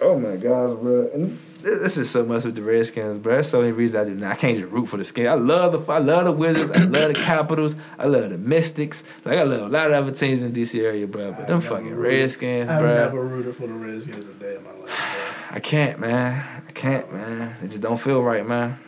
[0.00, 1.10] Oh my gosh, bro.
[1.12, 3.34] And this is so much with the Redskins, bro.
[3.34, 4.32] There's so many reasons I do not.
[4.32, 5.26] I can't just root for the skin.
[5.26, 6.70] I love the I love the Wizards.
[6.70, 7.76] I love the Capitals.
[7.98, 9.02] I love the Mystics.
[9.24, 11.30] Like I love a lot of other teams in DC area, bro.
[11.32, 12.94] But I've them fucking Redskins, I've bro.
[12.94, 16.62] never rooted for the Redskins a day in my life, I can't, man.
[16.68, 17.56] I can't, man.
[17.62, 18.78] It just don't feel right, man.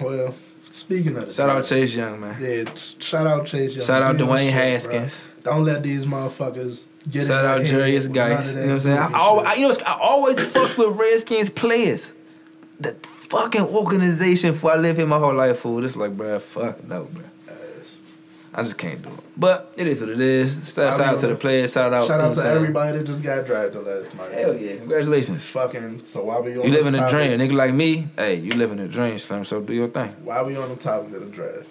[0.00, 0.34] Well,
[0.70, 2.36] speaking of Shout out Chase Young, man.
[2.40, 3.84] Yeah, shout out Chase Young.
[3.86, 5.30] Shout out Dwayne shit, Haskins.
[5.42, 5.52] bro.
[5.52, 8.48] Don't let these motherfuckers get Shout out Jarius Geis.
[8.48, 8.98] You know what I'm saying?
[8.98, 9.46] I, goofy al- shit.
[9.46, 12.14] I, you know, I always fuck with Redskins players.
[12.80, 12.96] The
[13.28, 15.84] fucking organization for I live here my whole life, fool.
[15.84, 17.24] It's like, bruh, fuck no, bruh.
[18.54, 19.20] I just can't do it.
[19.34, 20.56] But it is what it is.
[20.56, 21.72] Shout, shout out to the players.
[21.72, 22.06] Shout out.
[22.06, 24.32] Shout out to everybody that just got drafted last night.
[24.32, 24.76] Hell yeah.
[24.76, 25.42] Congratulations.
[25.44, 27.32] Fucking, so why we on You living a dream.
[27.32, 29.46] A nigga like me, hey, you living a dream, Slim.
[29.46, 30.14] So do your thing.
[30.22, 31.68] Why we on the topic of the draft?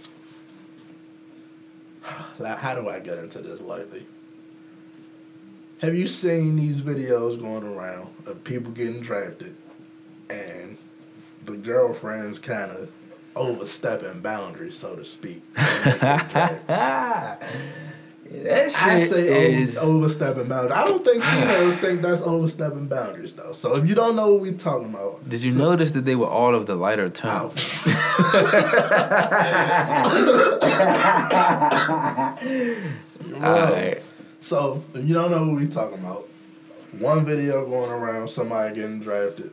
[2.40, 4.08] Like, how do I get into this lightly?
[5.82, 9.56] Have you seen these videos going around of people getting drafted
[10.30, 10.78] and
[11.46, 12.92] the girlfriends kind of
[13.36, 15.42] overstepping boundaries, so to speak?
[15.56, 17.42] that
[18.30, 19.76] shit I say is.
[19.76, 20.74] overstepping boundaries.
[20.78, 23.54] I don't think females think that's overstepping boundaries, though.
[23.54, 26.28] So if you don't know what we're talking about, Did you notice that they were
[26.28, 27.50] all of the lighter tone?
[27.50, 27.88] tones?
[33.44, 34.04] Alright.
[34.42, 36.28] So if you don't know who we talking about,
[36.98, 39.52] one video going around, somebody getting drafted,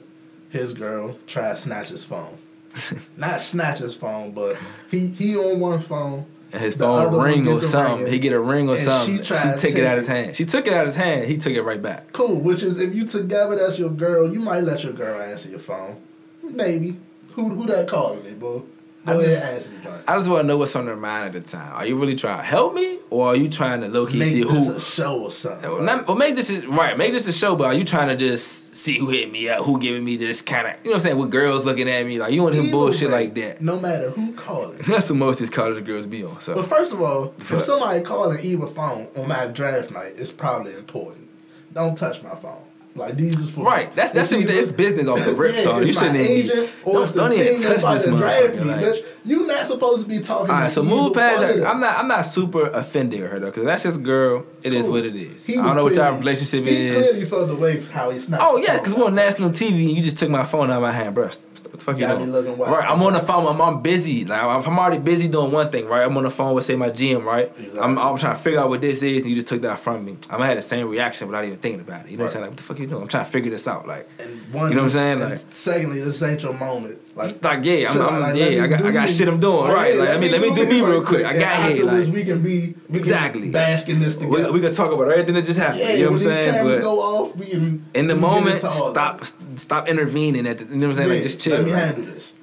[0.50, 2.36] his girl try to snatch his phone.
[3.16, 4.56] Not snatch his phone, but
[4.90, 6.26] he he on one phone.
[6.52, 8.06] And his phone ring or something.
[8.06, 9.18] He get a ring or and something.
[9.18, 10.34] she She, tried to took it take out of his hand.
[10.36, 11.26] She took it out of his hand.
[11.26, 12.10] He took it right back.
[12.12, 14.32] Cool, which is if you together, that's your girl.
[14.32, 16.00] You might let your girl answer your phone,
[16.42, 16.98] maybe.
[17.32, 18.64] Who who that calling me, bro?
[19.08, 20.02] Go I'm ahead, just- answer the joint.
[20.08, 21.70] I just want to know what's on their mind at the time.
[21.74, 24.28] Are you really trying to help me, or are you trying to low key Make
[24.28, 24.72] see this who?
[24.76, 25.68] a show or something.
[25.68, 25.84] Well, bro.
[25.84, 26.96] not- well, make this is right.
[26.96, 29.64] Make this a show, but are you trying to just see who hit me up,
[29.64, 31.18] who giving me this kind of, you know what I'm saying?
[31.18, 33.60] With girls looking at me like you want to Either bullshit way, like that.
[33.60, 34.78] No matter who calling.
[34.88, 36.40] That's what most of these college girls be on.
[36.40, 37.60] So But first of all, if Fuck.
[37.60, 41.28] somebody calling Eva phone on my draft night, it's probably important.
[41.74, 42.62] Don't touch my phone.
[42.98, 45.54] Like these is for right, that's that's It's it's, business off the rip.
[45.56, 46.72] Yeah, so you shouldn't even be.
[46.84, 49.04] or Don't, it's the team even that's touch about this to draft me, Like, bitch.
[49.28, 50.50] You not supposed to be talking.
[50.50, 51.66] All right, like so move past that.
[51.66, 51.98] I'm not.
[51.98, 54.44] I'm not super offended with her though, because that's just girl.
[54.62, 54.94] It is Cool.
[54.94, 55.44] what it is.
[55.44, 57.08] He I don't know what y'all clearly- relationship he is.
[57.10, 58.42] clearly felt the way how he snapped.
[58.44, 60.82] Oh yeah, because we're on national TV and you just took my phone out of
[60.82, 61.26] my hand, bro.
[61.60, 62.58] What the fuck you, doing?
[62.58, 63.46] Right, I'm on the phone.
[63.46, 64.24] I'm, I'm busy.
[64.24, 65.86] Like I'm, I'm already busy doing one thing.
[65.86, 67.24] Right, I'm on the phone with say my GM.
[67.24, 67.80] Right, Exactly.
[67.80, 70.04] I'm, I'm trying to figure out what this is, and you just took that from
[70.04, 70.12] me.
[70.24, 72.10] I'm gonna have the same reaction without even thinking about it.
[72.12, 72.42] You know what I'm saying?
[72.42, 73.02] Like, what the fuck you doing?
[73.02, 73.86] I'm trying to figure this out.
[73.86, 75.20] Like, And one, You know what I'm saying?
[75.20, 76.98] Like- secondly, this ain't your moment.
[77.18, 79.56] Like, like yeah, I'm, so, I'm like, yeah, I got, I got shit I'm doing.
[79.64, 81.24] Like, right, yeah, like let me let me do me real quick.
[81.26, 81.84] I got here.
[81.84, 83.42] Like we can be we Exactly.
[83.42, 84.52] Can bask in this we, together.
[84.52, 85.80] we can talk about everything that just happened.
[85.80, 86.64] yeah, you know what I'm saying?
[86.64, 89.24] But go off, we can in the we moment, stop
[89.56, 90.46] stop intervening.
[90.46, 91.08] At the, you know what I'm saying?
[91.08, 91.56] Yeah, like just chill.
[91.56, 91.84] Let me right?
[91.86, 92.34] handle this.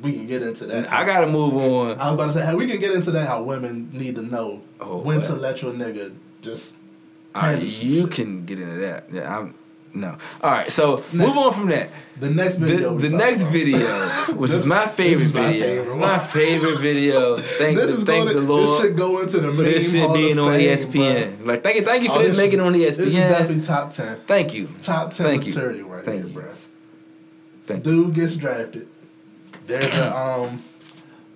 [0.00, 0.90] We can get into that.
[0.90, 2.00] I gotta move on.
[2.00, 3.28] I was about to say, how we can get into that.
[3.28, 5.26] How women need to know Oh, when what?
[5.26, 6.76] to let your nigga just.
[7.34, 8.12] Ah, handle some you shit.
[8.12, 9.04] can get into that.
[9.12, 9.54] Yeah, I'm
[9.94, 10.16] no.
[10.42, 11.12] All right, so Next.
[11.14, 11.88] move on from that.
[12.18, 12.92] The next video.
[12.94, 13.52] we the next about.
[13.52, 13.78] video,
[14.36, 17.36] which This- is my favorite this is my video, favorite my favorite video.
[17.38, 20.38] Thank, This the, is thank the Lord This should go into the this Hall of
[20.38, 21.46] on Fame, ESPN.
[21.46, 23.14] Like, thank you, thank you Oh, for this this- making it on E This is
[23.14, 23.28] ESPN.
[23.30, 24.18] definitely top ten.
[24.26, 25.54] Thank you, Top ten Thank you.
[25.54, 26.32] material right Thank here, you.
[26.34, 26.44] bro.
[27.66, 28.86] thank Dude gets drafted.
[29.66, 30.56] There's a um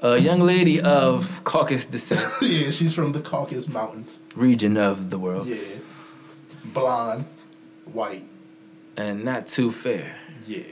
[0.01, 4.21] A young lady of Caucasus descent, yeah, she's from the Caucasus Mountains.
[4.37, 5.57] region of the world, Yeah.
[6.75, 7.25] Blonde,
[7.91, 8.25] white.
[8.97, 10.17] And not too fair.
[10.47, 10.63] Yeah.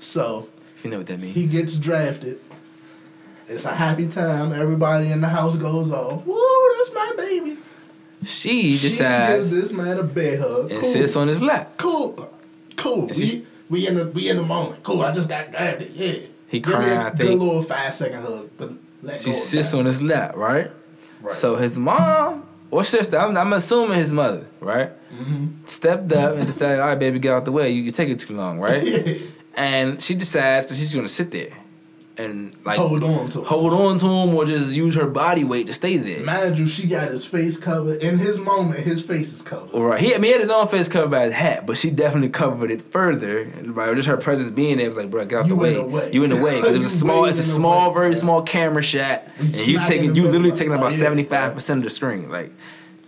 [0.00, 1.34] So If you know what that means.
[1.34, 2.40] he gets drafted.
[3.48, 4.52] It's a happy time.
[4.52, 6.24] Everybody in the house goes off.
[6.24, 7.56] Woo, that's my baby.
[8.24, 10.70] She She decides gives this man a bear hug.
[10.70, 10.82] and cool.
[10.82, 11.74] sits on his lap.
[11.76, 12.30] Cool.
[12.76, 13.06] Cool.
[13.16, 14.82] We, we in the we in the moment.
[14.84, 15.02] Cool.
[15.02, 15.92] I just got drafted.
[15.94, 16.14] Yeah.
[16.46, 17.40] He crying, I good think.
[17.40, 20.70] little five second hug, but let She sits on his lap, right?
[21.20, 21.34] Right.
[21.34, 24.90] So his mom or sister, I'm, I'm assuming his mother, right?
[25.12, 25.68] Mhm.
[25.68, 27.70] Stepped up and decided, all right, baby, get out the way.
[27.70, 29.20] You, you take it too long, right?
[29.54, 31.52] And she decides that she's gonna sit there
[32.18, 33.44] and like hold on to him.
[33.46, 36.24] hold on to him or just use her body weight to stay there.
[36.24, 38.02] Mind you, she got his face covered.
[38.02, 39.70] In his moment, his face is covered.
[39.72, 41.78] All right, he, I mean, he had his own face covered by his hat, but
[41.78, 44.86] she definitely covered it further by just her presence being there.
[44.86, 45.80] It was like, bro, get out You the way.
[45.80, 46.10] way.
[46.12, 47.24] You in the way because it was a small.
[47.24, 48.18] It's a small, very bro.
[48.20, 51.84] small camera shot, We and you taking, you literally taking about seventy five percent of
[51.84, 52.30] the screen.
[52.30, 52.52] Like,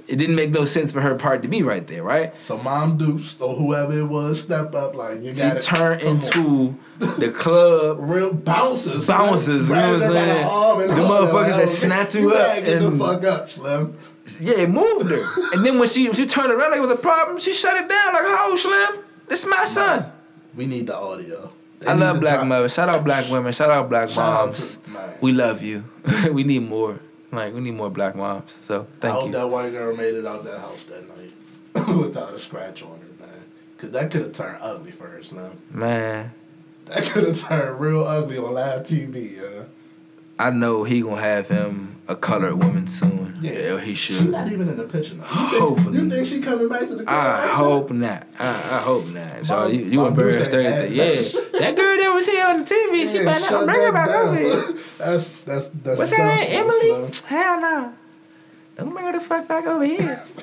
[0.06, 2.40] it didn't make no sense for her part to be right there, right?
[2.40, 6.76] So Mom Deuce or whoever it was step up like you She got turned into
[6.98, 9.06] the club real bouncers.
[9.06, 10.88] Bouncers, you know what I'm Grabbed her by the oh, saying?
[10.88, 13.98] The motherfuckers oh, that "Oh, snatch you up Get and- the fuck up, Slim.
[14.40, 15.26] Yeah, it moved her.
[15.52, 17.88] and then when she she turned around like it was a problem, she shut it
[17.88, 19.04] down like, "How Slim?
[19.28, 20.10] This is my son."
[20.54, 21.52] We need the audio.
[21.80, 22.72] They I love black drop- mothers.
[22.72, 23.52] Shout out black women.
[23.52, 24.76] Shout out black Shout out moms.
[24.76, 25.84] to- We love you.
[26.32, 27.00] we need more.
[27.34, 28.52] Like we need more black moms.
[28.52, 29.32] So thank I hope you.
[29.32, 33.26] that white girl made it out that house that night without a scratch on her,
[33.26, 33.42] man.
[33.78, 35.58] Cause that could have turned ugly for her, Slim.
[35.70, 36.32] Man,
[36.86, 39.64] That could have turned real ugly on live TV, yeah.
[40.38, 43.38] I know he gonna have him a colored woman soon.
[43.40, 43.52] Yeah.
[43.52, 44.16] Yeah, he should.
[44.16, 45.24] She's not even in the picture now.
[45.24, 45.98] You think, Hopefully.
[45.98, 47.08] You think she coming back to the crib?
[47.08, 47.54] I like that?
[47.54, 48.26] hope not.
[48.38, 49.46] I, I hope not.
[49.46, 50.96] So you, you Mom gonna bury Bruce her ain't Thursday?
[50.96, 51.76] had Yeah, that.
[51.76, 54.36] girl that was here on the TV, she Yeah, better not bring her back over
[54.36, 54.78] here.
[54.98, 55.98] That's that's that's.
[55.98, 56.46] What's her name?
[56.50, 57.12] Emily?
[57.12, 57.12] Slim.
[57.26, 57.94] Hell no.
[58.76, 60.24] Don't bring her the fuck back over here.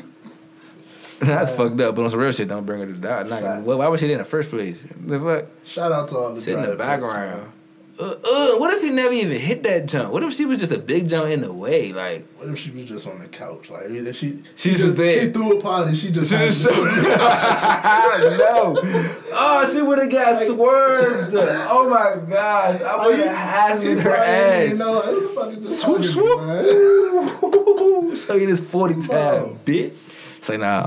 [1.20, 3.22] That's fucked up, but on some real shit, don't bring her to the die.
[3.24, 4.86] Not, why was she there in the first place?
[4.98, 5.50] The fuck?
[5.66, 7.52] Shout out to all the Sit in the background.
[8.00, 10.10] Uh, uh, what if he never even hit that jump?
[10.10, 11.92] What if she was just a big jump in the way?
[11.92, 12.26] Like.
[12.38, 13.68] What if she was just on the couch?
[13.68, 15.26] Like either she She just was there.
[15.26, 15.94] He threw a party.
[15.94, 18.76] She just She just to- no.
[19.32, 21.34] Oh, she would have got swerved.
[21.36, 22.80] Oh my gosh.
[22.80, 26.40] I would have had her probably didn't know, who the fuck is this Swoop, swoop.
[28.26, 29.58] Show you this 40 time, Bro.
[29.66, 29.92] bitch.
[30.40, 30.86] Say nah.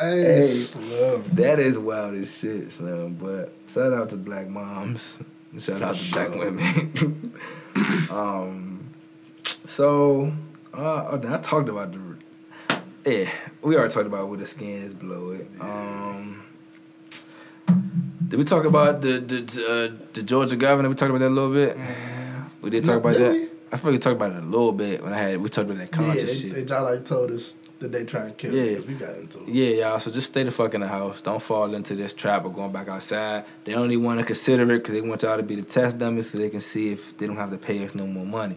[0.00, 1.22] Hey, Slim.
[1.34, 3.14] that is wild as shit, Slim.
[3.14, 5.20] But shout out to black moms.
[5.58, 7.32] Shout out to black women.
[8.10, 8.88] um,
[9.64, 10.32] so,
[10.74, 12.00] uh, oh, I talked about the.
[13.10, 13.30] Yeah,
[13.62, 15.48] we already talked about what the skin is below it.
[15.60, 16.42] Um,
[18.28, 19.40] did we talk about the the
[19.98, 20.88] uh, the Georgia governor?
[20.88, 21.76] We talked about that a little bit.
[22.60, 23.32] We did talk No, about did that.
[23.32, 23.48] we?
[23.72, 25.70] I feel like we talked about it a little bit when I had we talked
[25.70, 26.54] about that Yeah, conscious they, shit.
[26.54, 28.70] they just like told us that they try to kill Yeah.
[28.70, 29.48] because we got into it.
[29.48, 29.98] Yeah, y'all.
[29.98, 31.20] So just stay the fuck in the house.
[31.20, 33.44] Don't fall into this trap of going back outside.
[33.64, 36.22] They only want to consider it because they want y'all to be the test dummy
[36.22, 38.56] so they can see if they don't have to pay us no more money,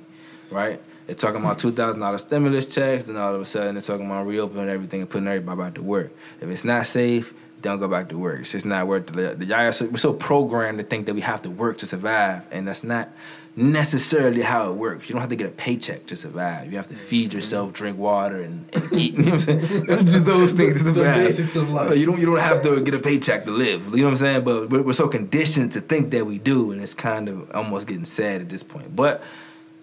[0.50, 0.82] right?
[1.06, 4.06] They're talking about two thousand dollars stimulus checks, and all of a sudden they're talking
[4.06, 6.12] about reopening everything and putting everybody back to work.
[6.40, 8.42] If it's not safe, don't go back to work.
[8.42, 9.40] It's just not worth it.
[9.40, 11.86] The y'all are so, we're so programmed to think that we have to work to
[11.86, 13.10] survive, and that's not
[13.56, 15.10] necessarily how it works.
[15.10, 16.72] You don't have to get a paycheck to survive.
[16.72, 19.14] You have to feed yourself, drink water, and, and eat.
[19.18, 19.86] You know what I'm saying?
[20.06, 21.98] Just those things to The basics of life.
[21.98, 23.88] You don't you don't have to get a paycheck to live.
[23.88, 24.44] You know what I'm saying?
[24.44, 27.88] But we're, we're so conditioned to think that we do, and it's kind of almost
[27.88, 28.96] getting sad at this point.
[28.96, 29.22] But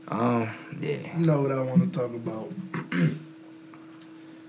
[0.08, 0.50] um,
[0.80, 1.16] yeah.
[1.16, 2.52] You know what I want to talk about?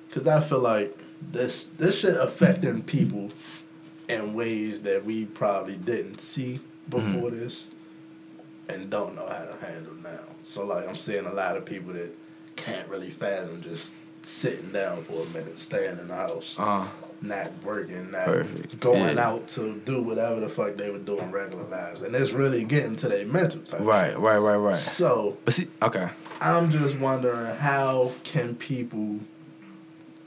[0.07, 0.97] Because I feel like
[1.31, 3.31] this this shit affecting people
[4.09, 6.59] in ways that we probably didn't see
[6.89, 7.67] before this
[8.69, 10.19] and don't know how to handle now.
[10.43, 12.15] So like I'm seeing a lot of people that
[12.55, 16.87] can't really fathom just sitting down for a minute, staying in the house, Uh,
[17.21, 18.79] not working, not Perfect.
[18.79, 19.27] going Yeah.
[19.29, 22.95] out to do whatever the fuck they were doing regular lives, and it's really getting
[22.97, 23.79] to their mental type.
[23.81, 24.75] right, right, right, right.
[24.75, 26.09] So But see, okay.
[26.41, 29.19] I'm just wondering how can people,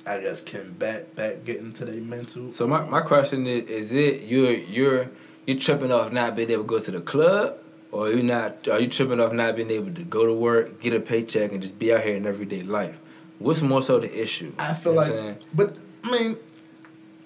[0.07, 2.53] I guess, can back back getting to their mental.
[2.53, 5.11] So my, my question is: Is it you're you're
[5.47, 7.57] you tripping off not being able to go to the club,
[7.93, 8.67] or you not?
[8.69, 11.61] Are you tripping off not being able to go to work, get a paycheck, and
[11.63, 12.97] just be out here in everyday life?
[13.39, 14.53] What's more so the issue?
[14.59, 15.37] I feel You know like, saying?
[15.55, 16.37] but I mean,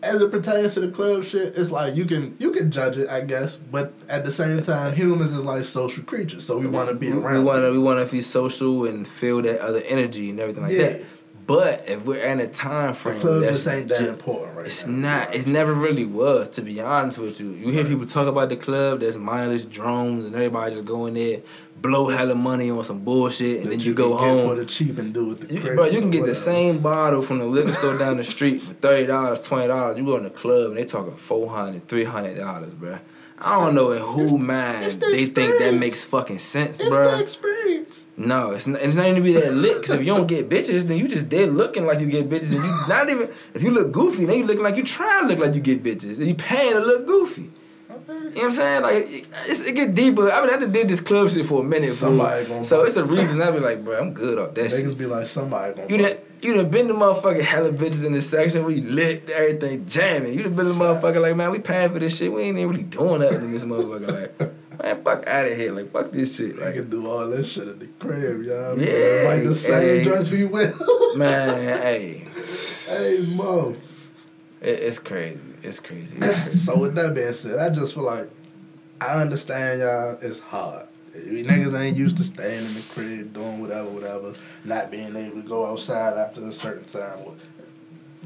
[0.02, 3.09] as it pertains to the club shit, it's like you can you can judge it,
[3.09, 6.88] I guess, but at the same time, humans is like social creatures, so we want
[6.88, 7.34] to be around.
[7.34, 10.62] we, want to we want to be social and feel that other energy and everything
[10.64, 10.88] like Yeah.
[10.88, 11.02] that.
[11.47, 14.57] But if we're in a time the frame, club that's just ain't that ju- important
[14.57, 15.25] right It's now.
[15.25, 15.35] not.
[15.35, 17.51] It never really was, to be honest with you.
[17.51, 19.01] You hear people talk about the club.
[19.01, 21.41] There's mindless drones, and everybody just going there,
[21.83, 24.57] blow hella money on some bullshit, and That then you you go get for home.
[24.57, 27.41] the cheap and do it the You, bro, you can get the same bottle from
[27.41, 29.99] the liquor store down the street for thirty dollars, twenty dollars.
[29.99, 32.99] You go in the club and they talking four hundred, three hundred dollars, bro.
[33.45, 37.19] I don't know in who mind the they think that makes fucking sense, It's bro.
[37.19, 38.07] experience.
[38.16, 39.81] No, it's not, it's not even be that lit.
[39.81, 42.53] Because if you don't get bitches, then you just dead looking like you get bitches,
[42.55, 43.29] and you not even.
[43.55, 45.83] If you look goofy, then you looking like you trying to look like you get
[45.83, 47.51] bitches, and you paying to look goofy.
[47.91, 48.83] You know what I'm saying?
[48.83, 50.31] Like it, it get deeper.
[50.31, 51.97] I mean, I done did this club shit for a minute, fool.
[52.09, 54.85] Somebody gonna- So it's a reason I be like, bro, I'm good off that shit.
[54.85, 55.89] Niggas be like somebody gonna.
[55.89, 58.65] You done, you done been the motherfucking hella bitches in this section.
[58.65, 60.35] We lit everything jamming.
[60.35, 62.31] You done been the motherfucker like, man, we paying for this shit.
[62.31, 64.39] We ain't even really doing nothing in this motherfucker.
[64.39, 65.73] Like, man, fuck out of here.
[65.73, 66.59] Like, fuck this shit.
[66.59, 68.79] Like, I can do all this shit at the crib, y'all.
[68.79, 70.05] Yeah, like the same hey.
[70.05, 70.75] dress we wear.
[71.16, 72.27] man, hey,
[72.89, 73.75] hey, Mo.
[74.61, 75.41] it, it's crazy.
[75.62, 76.19] It's crazy.
[76.21, 76.59] It's crazy.
[76.59, 78.29] so with that being said, I just feel like
[79.01, 80.19] I understand y'all.
[80.21, 80.89] It's hard.
[81.15, 84.35] Niggas ain't used to staying in the crib, doing whatever, whatever,
[84.65, 87.19] not being able to go outside after a certain time.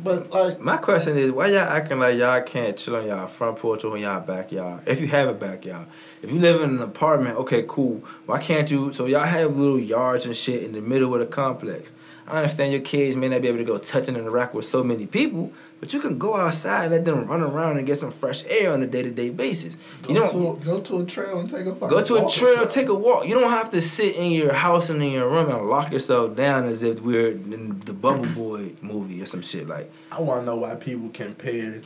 [0.03, 3.59] But like, My question is, why y'all acting like y'all can't chill on y'all front
[3.59, 4.83] porch or in y'all backyard?
[4.87, 5.87] If you have a backyard.
[6.23, 8.03] If you live in an apartment, okay, cool.
[8.27, 8.93] Why can't you?
[8.93, 11.91] So y'all have little yards and shit in the middle of the complex.
[12.27, 14.85] I understand your kids may not be able to go touch and interact with so
[14.85, 18.11] many people, but you can go outside and let them run around and get some
[18.11, 19.77] fresh air on a day to day basis.
[20.03, 22.17] go, You don't to a, go to a trail and take a fucking Go to
[22.17, 23.29] a walk trail, take a walk.
[23.29, 26.35] You don't have to sit in your house and in your room and lock yourself
[26.35, 29.69] down as if we're in the Bubble Boy movie or some shit.
[29.69, 31.83] Like, I want to know why people compare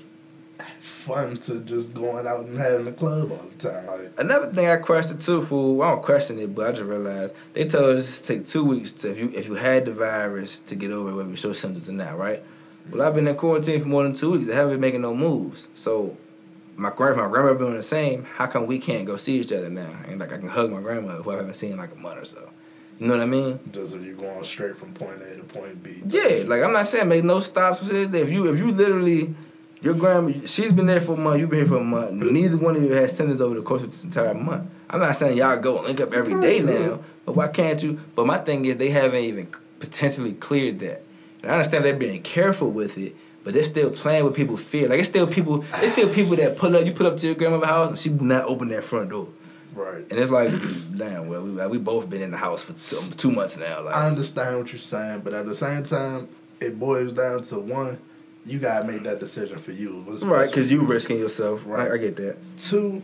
[0.78, 3.86] fun to just going out and having a club all the time.
[3.86, 5.82] Like, Another thing I questioned too, fool.
[5.82, 8.92] I don't question it, but I just realized they told us to take two weeks
[8.92, 11.52] to if you if you had the virus to get over it, whether you show
[11.52, 12.42] symptoms or not, right?
[12.90, 14.50] Well, I've been in quarantine for more than two weeks.
[14.50, 15.68] I haven't been making no moves.
[15.74, 16.16] So
[16.76, 18.24] my grand my grandma been doing the same.
[18.24, 19.90] How come we can't go see each other now?
[20.06, 22.18] And like I can hug my grandma who I haven't seen in like a month
[22.18, 22.50] or so.
[22.98, 23.58] You know what I mean?
[23.72, 26.02] just if you going straight from point A to point B.
[26.06, 27.82] Yeah, like I'm not saying make no stops.
[27.82, 28.14] or shit.
[28.14, 29.34] If you if you literally
[29.80, 32.12] your grandma she's been there for a month, you've been here for a month.
[32.12, 34.70] Neither one of you has symptoms over the course of this entire month.
[34.88, 38.00] I'm not saying y'all go link up every day now, but why can't you?
[38.14, 39.48] But my thing is they haven't even
[39.80, 41.02] potentially cleared that.
[41.42, 44.88] And I understand they're being careful with it, but they're still playing with people's fear.
[44.88, 46.86] Like it's still people, it's still people that pull up.
[46.86, 49.28] You pull up to your grandmother's house and she will not open that front door.
[49.74, 50.04] Right.
[50.10, 50.50] And it's like,
[50.94, 53.82] damn, well, we we both been in the house for two, two months now.
[53.82, 56.28] Like, I understand what you're saying, but at the same time,
[56.60, 57.98] it boils down to one,
[58.44, 60.02] you gotta make that decision for you.
[60.06, 60.48] What's right?
[60.48, 61.64] Because you risking yourself.
[61.66, 61.90] Right.
[61.90, 62.36] Right, I get that.
[62.56, 63.02] Two,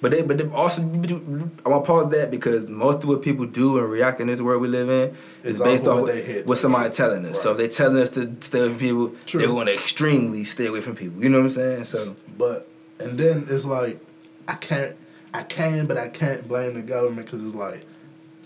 [0.00, 3.46] But they, but they also, I want to pause that because most of what people
[3.46, 6.12] do and react in this world we live in is It's based off what, what
[6.12, 7.40] they hear, what somebody telling us.
[7.42, 7.62] So if Right.
[7.70, 9.40] they telling us to stay away from people, True.
[9.40, 11.22] they're going to extremely stay away from people.
[11.22, 11.84] You know what I'm saying?
[11.84, 12.68] So but
[13.00, 13.98] and then it's like
[14.46, 14.94] I can't,
[15.32, 17.86] I can, but I can't blame the government because it's like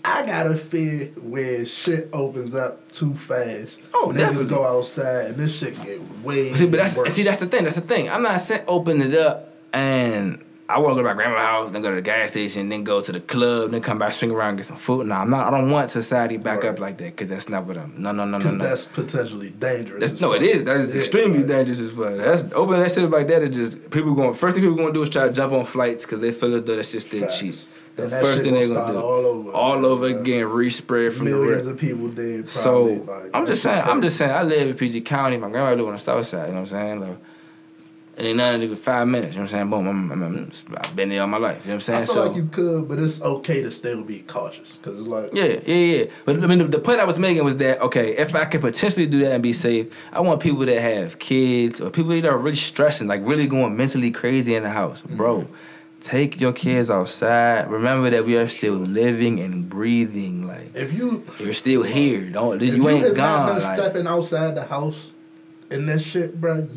[0.05, 3.79] I gotta fear where shit opens up too fast.
[3.93, 4.45] Oh, Niggas definitely.
[4.47, 7.13] go outside and this shit get way see, but that's worse.
[7.13, 7.65] see that's the thing.
[7.65, 8.09] That's the thing.
[8.09, 10.41] I'm not saying open it up and
[10.75, 12.83] I want to go to my grandma's house, then go to the gas station, then
[12.83, 15.07] go to the club, then come back, swing around, get some food.
[15.07, 15.47] No, I'm not.
[15.53, 16.69] I don't want society back Right.
[16.69, 17.93] up like that because that's not what I'm.
[17.97, 18.63] No, no, no, no, no.
[18.63, 20.09] that's potentially dangerous.
[20.11, 20.63] That's, no, it is.
[20.63, 21.47] That is Yeah, extremely right.
[21.47, 22.17] dangerous as fuck.
[22.17, 24.33] That's opening that shit up like that is just people going.
[24.33, 26.55] First thing people going to do is try to jump on flights because they feel
[26.55, 27.39] as though that shit's still Facts.
[27.39, 27.55] cheap.
[27.97, 30.19] The first thing they're gonna do, all over all again, over man.
[30.21, 31.75] again, respread from the Millions rip.
[31.75, 32.49] of people dead.
[32.49, 33.83] So like, I'm just saying.
[33.83, 34.31] I'm just saying.
[34.31, 35.35] I live in PG County.
[35.35, 36.47] My grandma live on the south side.
[36.47, 37.01] You know what I'm saying?
[37.01, 37.17] Like,
[38.17, 39.35] it ain't nothing to do with five minutes.
[39.35, 39.69] You know what I'm saying?
[39.69, 39.87] Boom.
[39.87, 41.61] I'm, I'm, I'm, I've been there all my life.
[41.63, 42.01] You know what I'm saying?
[42.01, 45.07] I feel so like you could, but it's okay to still be cautious because it's
[45.07, 46.05] like Yeah, yeah, yeah.
[46.25, 48.61] But I mean, the, the point I was making was that okay, if I could
[48.61, 52.25] potentially do that and be safe, I want people that have kids or people that
[52.25, 55.17] are really stressing, like really going mentally crazy in the house, mm-hmm.
[55.17, 55.47] bro.
[56.01, 57.69] Take your kids outside.
[57.69, 60.47] Remember that we are still living and breathing.
[60.47, 62.29] Like if you you're still here.
[62.29, 63.49] Don't if you ain't have gone.
[63.49, 65.11] not Like, stepping outside the house
[65.71, 66.67] in this shit, bro.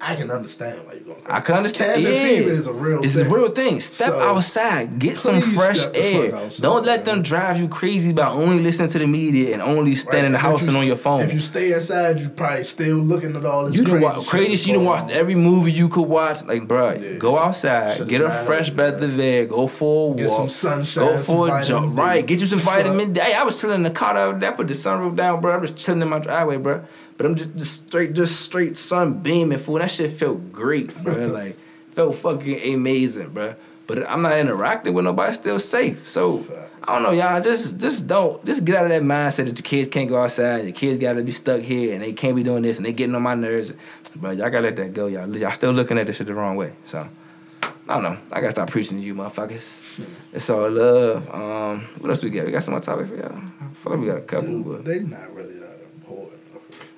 [0.00, 1.22] I can understand why you're going.
[1.26, 1.94] I can understand.
[2.02, 3.02] Cabin yeah, fever is a real.
[3.04, 3.26] It's thing.
[3.26, 3.80] a real thing.
[3.80, 6.34] Step So, outside, get some fresh step the fuck air.
[6.34, 9.94] outside, Don't let them drive you crazy by only listening to the media and only
[9.94, 11.20] staying in the Right, and house if and you- on your phone.
[11.22, 13.76] If you stay inside, you probably still looking at all this.
[13.76, 14.70] You crazy watch shit crazy.
[14.70, 16.44] You done going watched every movie you could watch.
[16.44, 17.12] Like, bro, Yeah.
[17.18, 20.48] go outside, Should've get a fresh breath of air, go for a walk, Get some
[20.48, 21.96] sunshine, go for a jump.
[21.96, 23.20] Right, get you some vitamin D.
[23.20, 24.48] Hey, I was chilling in the car the other day.
[24.48, 25.52] I put the sunroof down, bro.
[25.54, 26.82] I was chilling in my driveway, bro.
[27.22, 29.78] But I'm just, just straight, just straight sun beaming, fool.
[29.78, 31.26] That shit felt great, bro.
[31.26, 31.56] like,
[31.92, 33.54] felt fucking amazing, bro.
[33.86, 35.32] But I'm not interacting with nobody.
[35.32, 36.08] Still safe.
[36.08, 36.44] So
[36.82, 37.40] I don't know, y'all.
[37.40, 40.64] Just, just don't, just get out of that mindset that your kids can't go outside.
[40.64, 42.92] Your kids got to be stuck here, and they can't be doing this, and they
[42.92, 43.72] getting on my nerves.
[44.16, 45.36] But y'all gotta let that go, y'all.
[45.36, 46.72] Y'all still looking at this shit the wrong way.
[46.86, 47.08] So
[47.62, 48.18] I don't know.
[48.32, 49.78] I gotta stop preaching to you, motherfuckers.
[50.32, 51.32] It's all love.
[51.32, 52.46] Um, what else we got?
[52.46, 53.36] We got some more topics for y'all.
[53.36, 55.61] I feel like we got a couple, but they not really.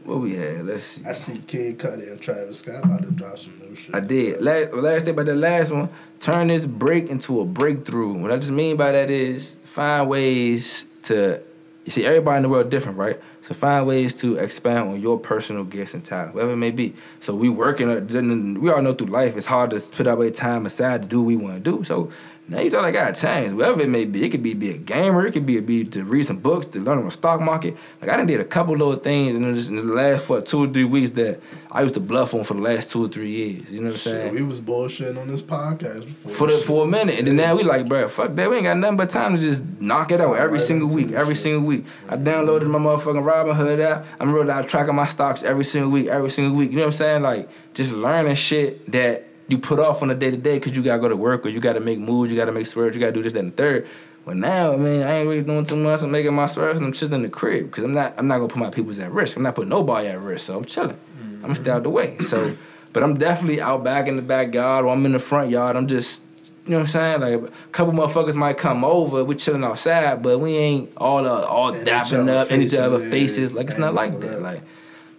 [0.04, 0.66] What we had?
[0.66, 1.02] Let's see.
[1.06, 3.94] I see Kid Cudi and Travis Scott about to drop some new shit.
[3.94, 4.40] I did.
[4.42, 5.88] Last, last thing about the last one,
[6.20, 8.12] turn this break into a breakthrough.
[8.14, 11.40] What I just mean by that is find ways to.
[11.84, 13.20] You see, everybody in the world different, right?
[13.42, 16.94] So find ways to expand on your personal gifts and talent, whatever it may be.
[17.20, 17.90] So we working.
[17.90, 21.20] uh, We all know through life it's hard to put our time aside to do
[21.20, 21.84] what we want to do.
[21.84, 22.10] So
[22.46, 24.22] now you thought I got change, whatever it may be.
[24.24, 25.26] It could be be a gamer.
[25.26, 27.74] It could be be to read some books, to learn on the stock market.
[28.02, 30.64] Like I done did a couple little things in the, in the last for two
[30.64, 31.40] or three weeks that
[31.72, 33.70] I used to bluff on for the last two or three years.
[33.70, 34.26] You know what I'm saying?
[34.26, 36.30] Shit, we was bullshitting on this podcast before.
[36.32, 38.50] for the for a minute, and then now we like, bro, fuck that.
[38.50, 41.36] We ain't got nothing but time to just knock it out every single week, every
[41.36, 41.86] single week.
[42.08, 44.06] I downloaded my motherfucking Robinhood app.
[44.20, 46.72] I'm really out tracking my stocks every single week, every single week.
[46.72, 47.22] You know what I'm saying?
[47.22, 50.82] Like just learning shit that you put off on the day to day because you
[50.82, 53.12] gotta go to work or you gotta make moves, you gotta make swerves, you gotta
[53.12, 53.86] do this, that, and the third.
[54.24, 56.00] But now, I mean, I ain't really doing too much.
[56.00, 58.14] I'm making my swerves and I'm chilling in the crib because I'm not.
[58.16, 59.36] I'm not gonna put my peoples at risk.
[59.36, 60.98] I'm not putting nobody at risk, so I'm chilling.
[61.20, 62.16] I'm gonna stay out the way.
[62.20, 62.56] So,
[62.94, 65.76] but I'm definitely out back in the backyard or I'm in the front yard.
[65.76, 66.22] I'm just,
[66.64, 67.20] you know what I'm saying?
[67.20, 69.22] Like a couple motherfuckers might come over.
[69.24, 72.98] We chilling outside, but we ain't all uh, all each dapping up in each other
[73.10, 73.52] faces.
[73.52, 74.30] Like it's not like none of that.
[74.36, 74.42] that.
[74.42, 74.62] Like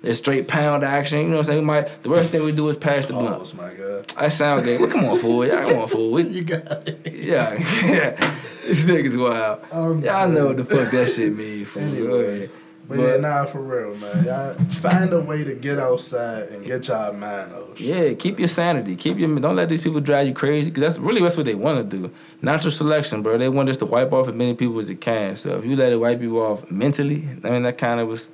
[0.06, 1.20] it's straight pound action.
[1.20, 1.60] You know what I'm saying?
[1.60, 2.04] We might.
[2.04, 3.38] The worst thing we do is pass the blunt.
[3.40, 4.14] Pause, my God.
[4.18, 4.78] I sound gay.
[4.78, 5.46] Well, come on, fool.
[5.46, 6.12] Y'all come on, fool.
[6.14, 7.14] We, You got it.
[7.14, 7.54] yeah,
[7.86, 8.36] yeah.
[8.66, 9.62] This nigga's wild.
[9.72, 11.82] Um, Y'all know what the fuck that shit mean, fool.
[11.84, 12.36] Go Anyway.
[12.38, 12.52] ahead.
[12.88, 14.26] But, yeah, nah, for real, man.
[14.26, 17.82] Y'all find a way to get outside and get y'all mind off.
[17.82, 18.96] Yeah, keep your sanity.
[18.96, 19.40] Keep your.
[19.40, 21.98] Don't let these people drive you crazy because that's really that's what they want to
[21.98, 22.12] do.
[22.44, 23.40] Natural selection, bro.
[23.40, 25.36] They want us to wipe off as many people as it can.
[25.36, 28.30] So if you let it wipe you off mentally, I mean that kind of was,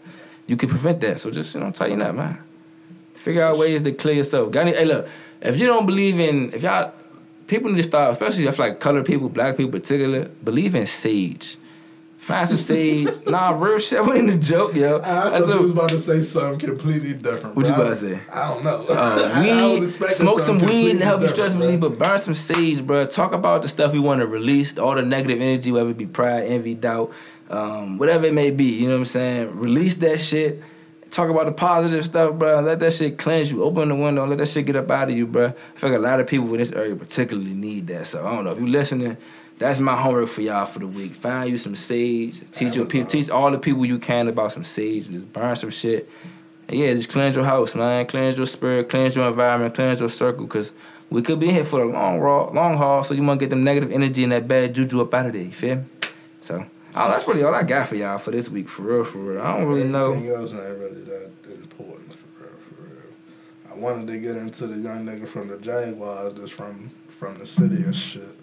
[0.52, 1.18] you can prevent that.
[1.22, 2.38] So just you know tighten up, man.
[3.16, 4.52] Figure out ways to clear yourself.
[4.52, 4.74] Got any?
[4.74, 5.08] Hey, look.
[5.42, 6.92] If you don't believe in, if y'all
[7.48, 11.58] people need to start, especially if like colored people, black people, particular, believe in sage.
[12.18, 13.08] Find some sage.
[13.28, 13.98] nah, real shit.
[13.98, 14.98] I wasn't a joke, yo.
[14.98, 17.56] I thought That's you was about to say something completely different.
[17.56, 18.22] What you about I- to say?
[18.32, 18.86] I don't know.
[18.88, 22.36] Uh, I- I weed, smoke some weed and help you stress relief, but burn some
[22.36, 23.08] sage, bro.
[23.08, 26.06] Talk about the stuff you want to release, all the negative energy, whether it be
[26.06, 27.12] pride, envy, doubt,
[27.52, 28.66] um, whatever it may be.
[28.66, 29.60] You know what I'm saying?
[29.60, 30.64] Release that shit.
[31.12, 32.62] Talk about the positive stuff, bro.
[32.62, 33.64] Let that shit cleanse you.
[33.64, 34.26] Open the window.
[34.26, 35.48] Let that shit get up out of you, bro.
[35.48, 38.08] I feel like a lot of people in this area particularly need that.
[38.08, 39.18] So I don't know if you're listening.
[39.60, 41.14] That's my homework for y'all for the week.
[41.14, 42.42] Find you some sage.
[42.52, 43.10] Teach your people.
[43.10, 45.10] Teach all the people you can about some sage.
[45.10, 46.10] Just burn some shit.
[46.70, 48.06] And yeah, just cleanse your house, man.
[48.08, 50.72] Cleanse your spirit, cleanse your environment, cleanse your circle, cause
[51.10, 53.04] we could be here for the long long haul.
[53.04, 55.34] So you want to get them negative energy and that bad juju up out of
[55.34, 55.44] there.
[55.44, 55.84] You feel me?
[56.42, 56.66] So
[56.96, 59.42] oh, that's really all I got for y'all for this week, for real, for real.
[59.42, 60.14] I don't really know.
[60.14, 63.72] Anything else ain't really that important for real, for real.
[63.72, 67.46] I wanted to get into the young nigga from the Jaguars that's from from the
[67.46, 68.38] city and shit.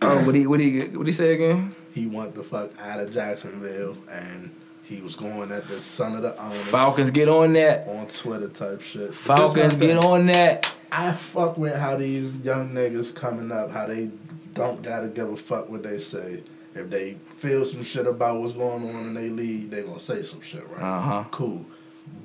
[0.00, 1.74] Oh, what he, what he, what he say again?
[1.92, 4.50] He went the fuck out of Jacksonville and
[4.82, 7.86] he was going at the son of the owner Falcons get on that.
[7.86, 9.14] on Twitter type shit.
[9.14, 9.80] Falcons thing.
[9.80, 10.72] get on that.
[10.90, 14.10] I fuck with how these young niggas coming up, how they
[14.54, 16.42] don't gotta give a fuck what they say.
[16.78, 20.22] If they feel some shit about what's going on in they league, they gonna say
[20.22, 20.82] some shit, right?
[20.82, 21.24] Uh huh.
[21.30, 21.64] Cool.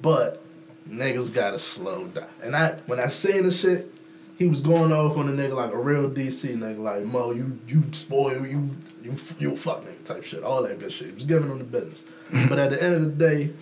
[0.02, 0.44] But
[0.90, 2.28] niggas gotta slow down.
[2.42, 3.94] And I when I seen the shit,
[4.38, 7.60] he was going off on the nigga like a real DC nigga, like Mo, you
[7.68, 8.70] you spoil you
[9.04, 11.10] you you fuck nigga type shit, all that good shit.
[11.10, 12.04] He was giving him the business.
[12.50, 13.54] but at the end of the day,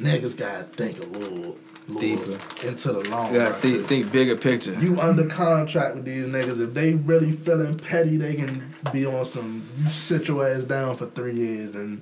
[0.00, 1.56] niggas gotta think a little
[1.98, 2.38] Deeper.
[2.66, 4.74] into the long You gotta run, think, think bigger picture.
[4.74, 6.62] You under contract with these niggas.
[6.62, 9.66] If they really feeling petty, they can be on some.
[9.78, 12.00] You sit your ass down for three years, and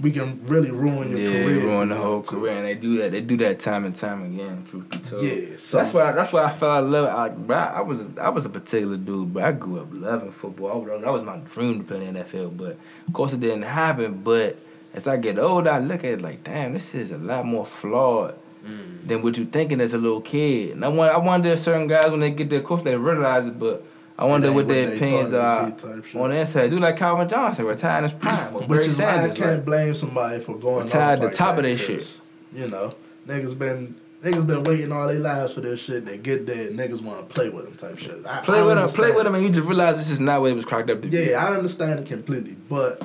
[0.00, 1.60] we can really ruin your yeah, career.
[1.60, 3.12] ruin the whole career, and they do that.
[3.12, 4.64] They do that time and time again.
[4.68, 5.24] Truth be told.
[5.24, 6.12] Yeah, so that's why.
[6.12, 7.46] That's why I fell in love.
[7.46, 8.00] Bro, I was.
[8.20, 10.90] I was a particular dude, but I grew up loving football.
[10.90, 13.62] I that was my dream to play in the NFL, but of course it didn't
[13.62, 14.22] happen.
[14.22, 14.58] But
[14.94, 17.66] as I get older, I look at it like, damn, this is a lot more
[17.66, 18.34] flawed
[18.66, 19.06] Mm.
[19.08, 20.72] than what you thinking as a little kid.
[20.72, 22.94] And I wonder, I wonder if certain guys when they get there, of course they
[22.96, 23.84] realize it, but
[24.18, 26.20] I wonder what what their opinions are it would be type shit.
[26.20, 26.70] on the inside.
[26.70, 29.64] Do like Calvin Johnson, retired in his prime, Which Barry is why I can't like-
[29.64, 32.20] blame somebody for going Retired off the like top that, of that 'cause,
[32.54, 32.94] You know,
[33.28, 33.94] niggas been
[34.24, 36.04] niggas been waiting all their lives for this shit.
[36.04, 38.20] They get there, niggas want to play with them type shit.
[38.26, 40.40] I, Play I with him, play with them, and you just realize this is not
[40.40, 41.16] what it was cracked up to be.
[41.16, 43.00] Yeah, I understand it completely, but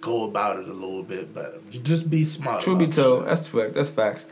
[0.00, 1.54] go about it a little bit better.
[1.82, 2.62] Just be smart.
[2.62, 3.28] True be told, shit.
[3.28, 3.74] that's fact.
[3.74, 4.26] That's facts.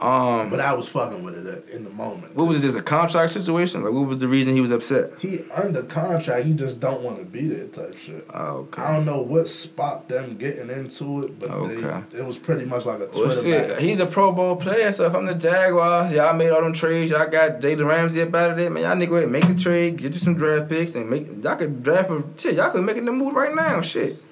[0.00, 2.36] Um, But I was fucking with it in the moment.
[2.36, 3.82] what was this a contract situation?
[3.82, 5.10] Like, what was the reason he was upset?
[5.18, 6.46] He under contract.
[6.46, 8.24] He just don't want to be there type shit.
[8.32, 12.02] Oh, I don't know what spot them getting into it, but Okay.
[12.12, 13.26] they, it was pretty much like a Twitter.
[13.26, 16.62] Well, shit, he's a Pro Bowl player, so if I'm the Jaguars, y'all made all
[16.62, 18.84] them trades, y'all got Jalen Ramsey up out of there, man.
[18.84, 21.82] Y'all nigga ahead make the trade, get you some draft picks, and make y'all could
[21.82, 22.54] draft for shit.
[22.54, 24.22] Y'all could make the move right now, shit.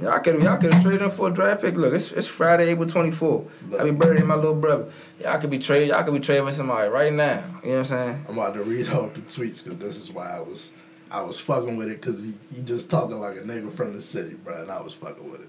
[0.00, 1.74] Y'all could y'all could have traded him for a draft pick.
[1.76, 3.46] Look, it's it's Friday, April 24th.
[3.76, 4.90] Happy birthday, my little brother.
[5.20, 5.88] Y'all could be trade.
[5.88, 7.44] Y'all could be trading somebody right now.
[7.62, 8.24] You know what I'm saying?
[8.28, 10.70] I'm about to read off the tweets because this is why I was
[11.10, 14.00] I was fucking with it because he, he just talking like a nigga from the
[14.00, 15.48] city, bro, and I was fucking with it.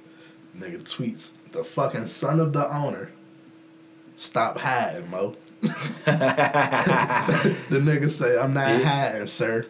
[0.60, 3.12] Nigga tweets the fucking son of the owner.
[4.18, 5.36] Stop hiding, Mo.
[5.62, 5.70] the
[7.72, 9.12] nigga say, I'm not Yes.
[9.12, 9.66] hiding, sir.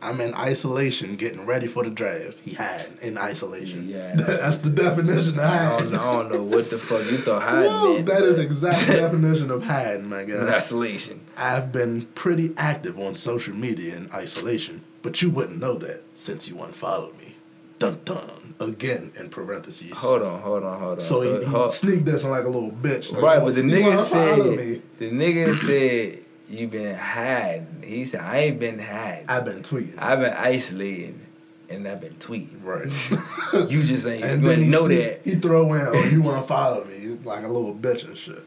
[0.00, 2.38] I'm in isolation getting ready for the draft.
[2.40, 3.88] He hiding in isolation.
[3.88, 7.42] Yeah, That's the definition of I don't, I don't know what the fuck you thought
[7.42, 8.06] hiding Whoa, meant.
[8.06, 10.48] that is exact definition of hiding, my guy.
[10.54, 11.20] isolation.
[11.36, 16.48] I've been pretty active on social media in isolation, but you wouldn't know that since
[16.48, 17.34] you unfollowed me.
[17.80, 18.54] Dun dun.
[18.60, 19.92] Again in parentheses.
[19.96, 21.00] Hold on, hold on, hold on.
[21.00, 23.12] So, he, he hold- sneak this like a little bitch.
[23.12, 27.77] Like, Right, but the nigga said the nigga said you been hiding.
[27.88, 29.24] He said I ain't been hiding.
[29.28, 29.94] I've been tweeting.
[29.98, 31.20] I've been isolating
[31.68, 32.62] and I've been tweeting.
[32.64, 32.92] right.
[33.70, 35.20] You just ain't and you then ain't he know that.
[35.24, 37.16] He throw in, oh, you want to follow me?
[37.24, 38.44] Like a little bitch and shit.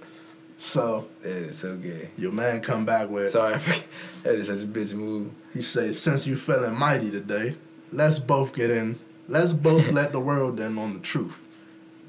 [0.60, 2.10] So That is so gay.
[2.18, 3.60] your man come back with, Sorry,
[4.24, 5.32] that is such a bitch move.
[5.54, 7.56] he says, since you feeling mighty today,
[7.92, 9.00] let's both get in.
[9.28, 11.40] Let's both let the world in on the truth.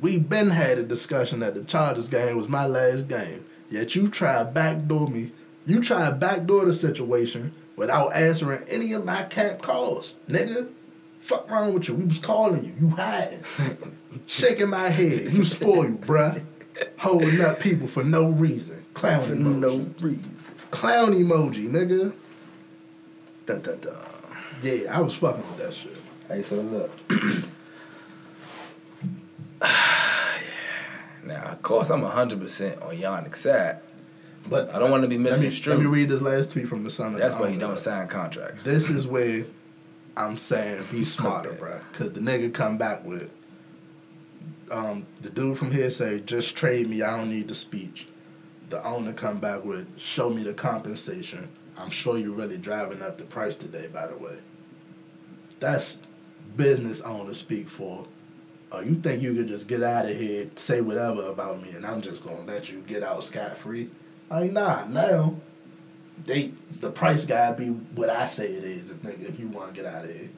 [0.02, 3.44] We been had a discussion that the Chargers game was my last game.
[3.70, 5.32] Yet you try backdoor me.
[5.64, 10.14] You try to backdoor the situation without answering any of my camp calls.
[10.28, 10.68] Nigga,
[11.20, 11.94] fuck wrong with you.
[11.94, 12.74] We was calling you.
[12.80, 13.42] You hiding.
[14.26, 15.32] Shaking my head.
[15.32, 16.42] You spoiled, bruh.
[16.98, 18.84] Holding up people for no reason.
[18.94, 19.58] Clown For emoji.
[19.58, 20.54] no reason.
[20.70, 22.12] Clown emoji, nigga.
[23.46, 23.96] Dun, dun, dun.
[24.62, 26.02] Yeah, I was fucking with that shit.
[26.28, 26.90] Hey, so look.
[31.24, 33.78] now, of course, I'm 100% on Yannick's side.
[34.48, 35.76] But I don't want to be let me, misconstrued.
[35.76, 38.08] let me read this last tweet from the son of That's why you don't sign
[38.08, 38.64] contracts.
[38.64, 39.44] This is where
[40.16, 41.80] I'm saying be smarter, bro.
[41.92, 43.30] Because the nigga come back with
[44.70, 47.02] um, the dude from here say, just trade me.
[47.02, 48.08] I don't need the speech.
[48.70, 51.48] The owner come back with, show me the compensation.
[51.76, 54.38] I'm sure you're really driving up the price today, by the way.
[55.60, 56.00] That's
[56.56, 58.06] business owner speak for.
[58.70, 61.84] Oh, you think you could just get out of here, say whatever about me, and
[61.84, 63.90] I'm just gonna let you get out scot free?
[64.32, 65.36] Like, nah, now
[66.24, 69.72] they the price gotta be what I say it is, if nigga, if you wanna
[69.72, 70.30] get out of here.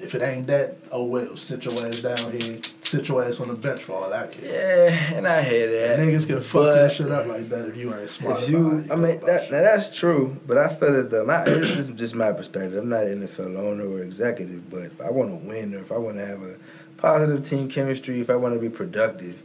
[0.00, 3.48] If it ain't that, oh well, sit your ass down here, sit your ass on
[3.48, 4.90] the bench for all I care.
[4.90, 6.00] Yeah, and I hear that.
[6.00, 8.42] Niggas can fuck your shit up like that if you ain't smart.
[8.42, 11.76] If you, I mean, that, now that's true, but I feel as though my this
[11.76, 12.74] is just my perspective.
[12.74, 15.92] I'm not an NFL owner or executive, but if I want to win or if
[15.92, 16.56] I want to have a
[16.96, 19.40] positive team chemistry, if I want to be productive,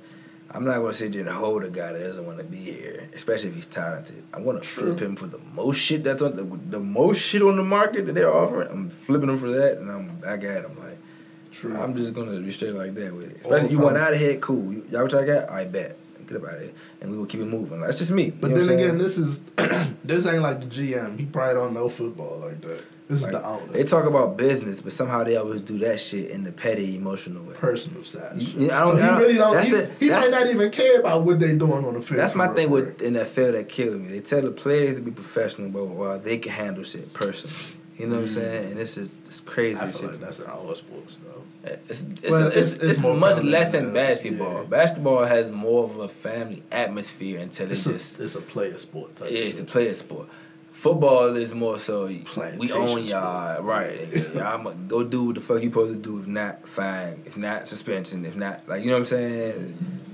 [0.58, 3.08] I'm not to sit there and hold a guy that doesn't want to be here,
[3.14, 4.24] especially if he's talented.
[4.34, 7.44] I'm going to flip him for the most shit that's on the, the most shit
[7.44, 8.68] on the market that they're offering.
[8.72, 10.98] I'm flipping him for that, and I'm back at him like.
[11.52, 11.76] True.
[11.78, 13.42] I'm just gonna be straight like that with it.
[13.42, 14.74] Especially you want out of here, cool.
[14.74, 15.50] You- Y'all what y'all got?
[15.50, 15.96] I bet.
[16.28, 16.72] get up out of here,
[17.02, 17.80] and we will keep it moving.
[17.80, 18.32] Like, that's just me.
[18.32, 19.42] But you then again, this is
[20.04, 21.20] this ain't like the GM.
[21.20, 22.84] He probably don't know football like that.
[23.10, 23.72] This Like, is the owner.
[23.72, 27.42] they talk about business, but somehow they always do that shit in the petty, emotional
[27.44, 27.54] way.
[27.56, 28.34] personal side.
[28.42, 29.54] You- I don't- so I he don't- really don't.
[29.56, 32.20] that's He, the- he might not even care about what they doing on the field.
[32.20, 34.10] That's my thing with NFL that field that kills me.
[34.10, 37.56] They tell the players to be professional, but while they can handle shit personally.
[37.98, 38.66] You know what I'm saying?
[38.72, 39.84] And this is it's crazy Mm.
[39.84, 39.96] I shit.
[40.02, 41.72] feel like that's in all sports though.
[41.90, 44.54] It's it's, Well, it's, it's- it's, it's much less than in basketball.
[44.64, 44.70] Yeah.
[44.70, 48.78] Basketball has more of a family atmosphere until It's it a, just it's a player
[48.78, 49.32] sport type.
[49.32, 49.68] yeah, it's a shit.
[49.68, 50.28] player sport.
[50.78, 54.16] Football is more so we own y'all, right?
[54.36, 56.20] Y'all I'ma go do what the fuck you supposed to do.
[56.20, 57.24] If not, fine.
[57.26, 58.24] If not, suspension.
[58.26, 59.54] If not, like you know what I'm saying?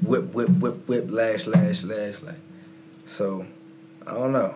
[0.03, 2.40] Whip, whip, whip, whip, lash, lash, lash, like.
[3.06, 3.45] So,
[4.07, 4.56] I don't know.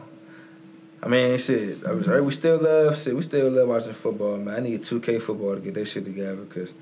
[1.04, 1.86] I mean, shit.
[1.86, 2.24] I was right.
[2.24, 3.14] We still love shit.
[3.14, 4.56] We still love watching football, man.
[4.56, 6.74] I need 2K football to get that shit together because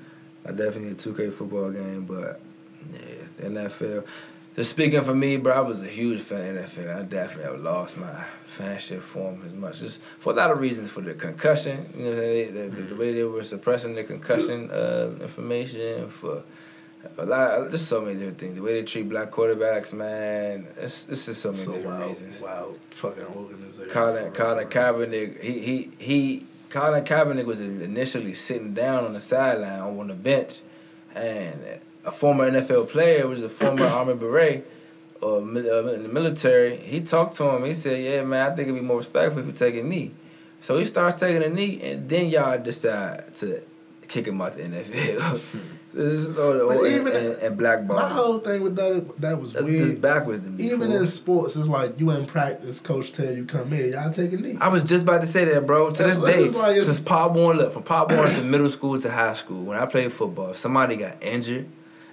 [0.44, 2.04] I definitely need a 2K football game.
[2.04, 2.40] But
[2.92, 4.06] yeah, NFL.
[4.56, 6.96] Just speaking for me, bro, I was a huge fan of NFL.
[6.96, 8.24] I definitely have lost my
[8.56, 10.90] fanship for them as much, just for a lot of reasons.
[10.90, 12.54] For the concussion, you know, what I'm saying?
[12.54, 16.42] the, the, way they were suppressing the concussion uh, information, for
[17.18, 18.54] a lot, just so many different things.
[18.54, 22.08] The way they treat black quarterbacks, man, it's, it's just so many So different wild,
[22.08, 22.40] reasons.
[22.40, 23.90] wild fucking organization.
[23.90, 24.68] Colin Colin.
[24.68, 30.14] Kaepernick, he he he Colin Kaepernick was initially sitting down on the sideline on the
[30.14, 30.60] bench,
[31.14, 31.60] and
[32.06, 34.66] a former NFL player was a former Army Beret,
[35.20, 36.76] or uh, in the military.
[36.78, 37.64] He talked to him.
[37.64, 40.12] He said, "Yeah, man, I think it'd be more respectful if you take a knee."
[40.60, 43.60] So he starts taking a knee, and then y'all decide to
[44.08, 45.40] kick him out the NFL.
[45.96, 47.96] This is- or- or- even- and, and blackball.
[47.96, 50.02] My whole thing with that that was That's weird.
[50.02, 50.64] backwards to me.
[50.70, 54.30] Even in sports, it's like you in practice, coach tell you come in, y'all take
[54.34, 54.58] a knee.
[54.60, 55.92] I was just about to say that, bro.
[55.92, 59.00] To That's- this day, like since Pop Warner, look, from Pop Warner to middle school
[59.00, 61.66] to high school, when I played football, if somebody got injured,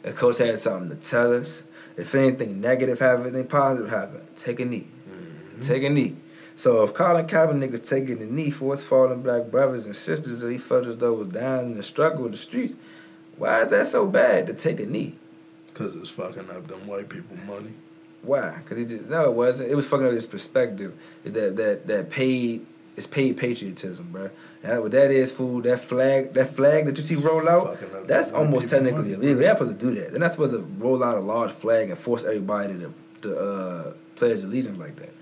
[0.03, 1.63] a coach had something to tell us.
[1.95, 4.87] If anything negative happened, anything positive happened, take a knee.
[5.09, 5.61] Mm-hmm.
[5.61, 6.15] Take a knee.
[6.55, 10.41] So if Colin Kaepernick was taking the knee for his fallen black brothers and sisters
[10.41, 12.75] that he felt as though was down in the struggle in the streets,
[13.37, 15.15] why is that so bad to take a knee?
[15.67, 17.73] Because it's fucking up them white people money.
[18.21, 18.59] Why?
[18.63, 19.71] Because he just no, it wasn't.
[19.71, 20.93] It was fucking up his perspective.
[21.23, 22.65] That that that paid.
[22.95, 24.29] It's paid patriotism, bro.
[24.63, 25.61] That what that is, fool.
[25.61, 27.77] That flag, that flag that you see roll out,
[28.07, 29.35] that's almost technically money, illegal.
[29.35, 29.35] bro.
[29.35, 30.11] They're not supposed to do that.
[30.11, 33.93] They're not supposed to roll out a large flag and force everybody to to uh,
[34.15, 35.13] pledge allegiance like that.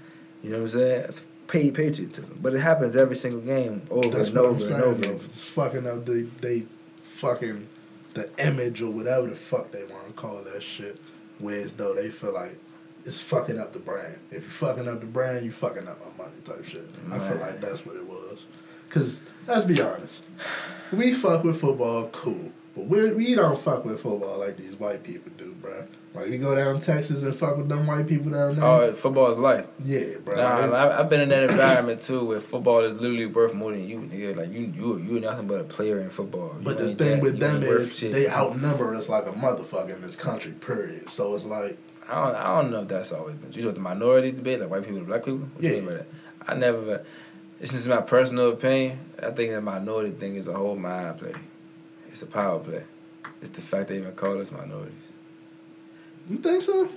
[0.44, 1.06] You know what I'm saying?
[1.10, 4.84] It's paid patriotism, but it happens every single game over That's and over I'm and
[4.84, 5.02] over.
[5.02, 5.16] Though.
[5.16, 6.68] It's fucking up the they
[7.02, 7.68] fucking
[8.14, 11.00] the image or whatever the fuck they want to call that shit.
[11.40, 12.58] Whereas though they feel like
[13.06, 14.18] it's fucking up the brand.
[14.30, 16.88] If you're fucking up the brand, you're fucking up my money type shit.
[17.12, 18.01] I feel like that's what it
[18.94, 19.24] was.
[19.24, 20.24] Cause let's be honest,
[20.92, 25.04] we fuck with football, cool, but we we don't fuck with football like these white
[25.04, 25.88] people do, bruh.
[26.14, 28.66] Like we go down Texas and fuck with them white people down there.
[28.66, 29.66] Oh, football is life.
[29.86, 30.36] yeah, bro.
[30.36, 34.00] Nah, I've been in that environment too, where football is literally worth more than you,
[34.00, 34.36] nigga.
[34.36, 36.54] Like you, you, you nothing but a player in football.
[36.60, 40.02] You But the thing that- with them is they outnumber us like a motherfucker in
[40.02, 40.52] this country.
[40.52, 41.10] Period.
[41.10, 41.78] So it's like
[42.10, 43.54] I don't, I don't know if that's always been.
[43.54, 45.40] You know the minority debate, like white people black people.
[45.40, 45.76] What you Yeah.
[45.78, 46.08] mean by that?
[46.46, 47.06] I never.
[47.62, 49.00] It's just my personal opinion.
[49.22, 51.34] I think that minority thing is a whole mind play.
[52.10, 52.84] It's a power play.
[53.40, 54.94] It's the fact they even call us minorities.
[56.30, 56.90] you think so?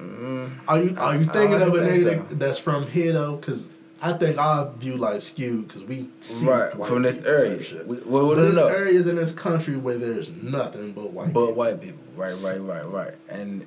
[0.00, 2.58] Mm, Are you are you I- I thinking of a honestly nigga think that- that's
[2.58, 3.36] from here though?
[3.36, 3.68] Because
[4.00, 7.58] I think our view like skewed because we see right from this area.
[7.84, 11.32] We, well, we but there's areas in this country where there's nothing but white.
[11.32, 11.54] But people.
[11.54, 13.64] white people, right, right, right, right, and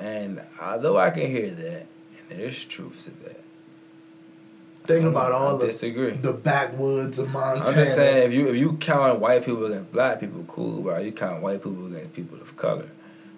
[0.00, 1.86] and although I can hear that,
[2.30, 3.35] and there's truth to that.
[4.86, 6.10] Think about all I the disagree.
[6.12, 7.66] the backwoods of Montana.
[7.68, 10.82] I'm just saying, if you if you count white people against black people, cool.
[10.82, 12.88] But you count white people against people of color,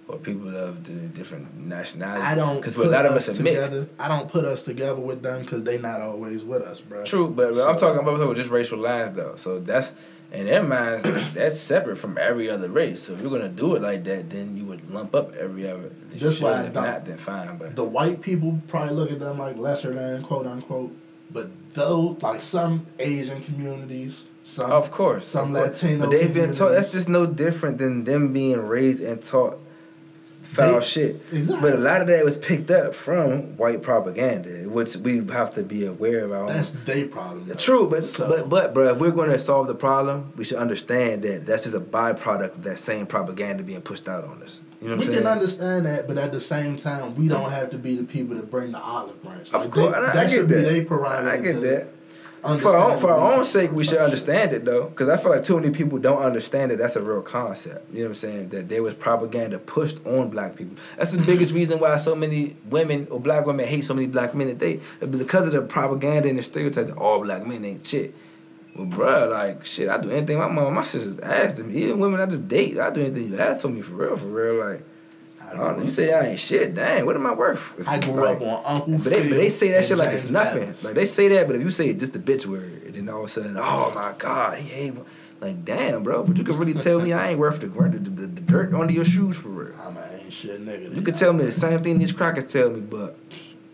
[0.06, 2.24] or people of the different nationalities?
[2.24, 3.72] I don't because a lot of us us are mixed.
[3.72, 3.88] together.
[3.98, 7.04] I don't put us together with them because they not always with us, bro.
[7.04, 9.34] True, but, but I'm talking about just racial lines though.
[9.36, 9.92] So that's
[10.30, 11.04] in their minds
[11.34, 13.04] that's separate from every other race.
[13.04, 15.90] So if you're gonna do it like that, then you would lump up every other.
[16.14, 16.66] Just like.
[16.66, 17.56] If not, then fine.
[17.56, 20.94] But the white people probably look at them like lesser than quote unquote,
[21.30, 25.82] but though like some Asian communities, some Of course, some of course.
[25.82, 26.70] Latino But they've been taught.
[26.70, 29.58] That's just no different than them being raised and taught
[30.42, 31.20] foul They- shit.
[31.30, 31.70] exactly.
[31.70, 35.62] But a lot of that was picked up from white propaganda, which we have to
[35.62, 36.32] be aware of.
[36.32, 36.46] Our own.
[36.46, 37.44] that's their problem.
[37.48, 37.54] though.
[37.54, 40.56] True, but So- but but bro, if we're going to solve the problem, we should
[40.56, 44.60] understand that that's just a byproduct of that same propaganda being pushed out on us.
[44.80, 47.70] You know what we can understand that, but at the same time, we don't have
[47.70, 49.52] to be the people to bring the olive branch.
[49.52, 50.86] Of Like, course, they- I, that I get be that.
[50.86, 51.32] prerogative.
[51.32, 51.88] I get that.
[52.60, 55.32] For our, own, for our own sake, we should understand it though, because I feel
[55.32, 57.92] like too many people don't understand that that's a real concept.
[57.92, 58.48] You know what I'm saying?
[58.50, 60.76] That there was propaganda pushed on black people.
[60.96, 61.26] That's the mm-hmm.
[61.26, 64.80] biggest reason why so many women or black women hate so many black men today,
[65.00, 68.14] because of the propaganda and the stereotype that all black men ain't shit.
[68.78, 71.82] Well, bruh, like shit, I do anything my mom, my sisters asked me.
[71.82, 74.26] Even women I just date, I do anything you ask for me for real, for
[74.26, 74.64] real.
[74.64, 74.84] Like,
[75.44, 75.84] I don't know.
[75.84, 77.74] You say I ain't shit, dang, what am I worth?
[77.76, 80.10] If, I grew Like, up on Uncle but they, but they say that shit like
[80.10, 80.62] it's nothing.
[80.62, 80.84] Adams.
[80.84, 83.08] Like they say that, but if you say it just the bitch word, and then
[83.08, 85.04] all of a sudden, oh my god, he ain't
[85.40, 86.22] like damn, bro.
[86.22, 88.92] But you can really tell me I ain't worth the the, the, the dirt under
[88.92, 89.74] your shoes for real.
[89.84, 90.94] I'm an ain't shit nigga.
[90.94, 93.16] You could tell me the same thing these crackers tell me, but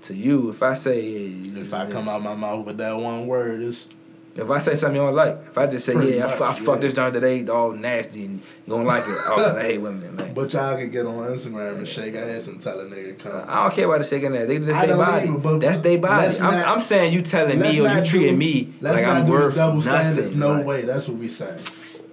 [0.03, 3.27] to you, if I say yeah, If I come out my mouth with that one
[3.27, 3.91] word, it's
[4.37, 6.37] if I say something you don't like, if I just say Pretty yeah, I, much,
[6.39, 8.35] fu- I fuck this joint today, all nasty, and
[8.67, 10.17] you don't like it, all of a sudden I hate women.
[10.17, 13.45] Like, but y'all can get on Instagram and shake ass and tell a nigga come.
[13.49, 14.49] I don't care about the shaking that.
[14.49, 15.29] They, that's I their body.
[15.29, 16.37] either, that's their body.
[16.39, 19.55] I'm, not- I'm saying you telling me or you treating do- me like I'm worth
[19.55, 19.91] double nothing.
[19.93, 20.35] standards.
[20.35, 20.83] No Like, way.
[20.83, 21.61] That's what we saying.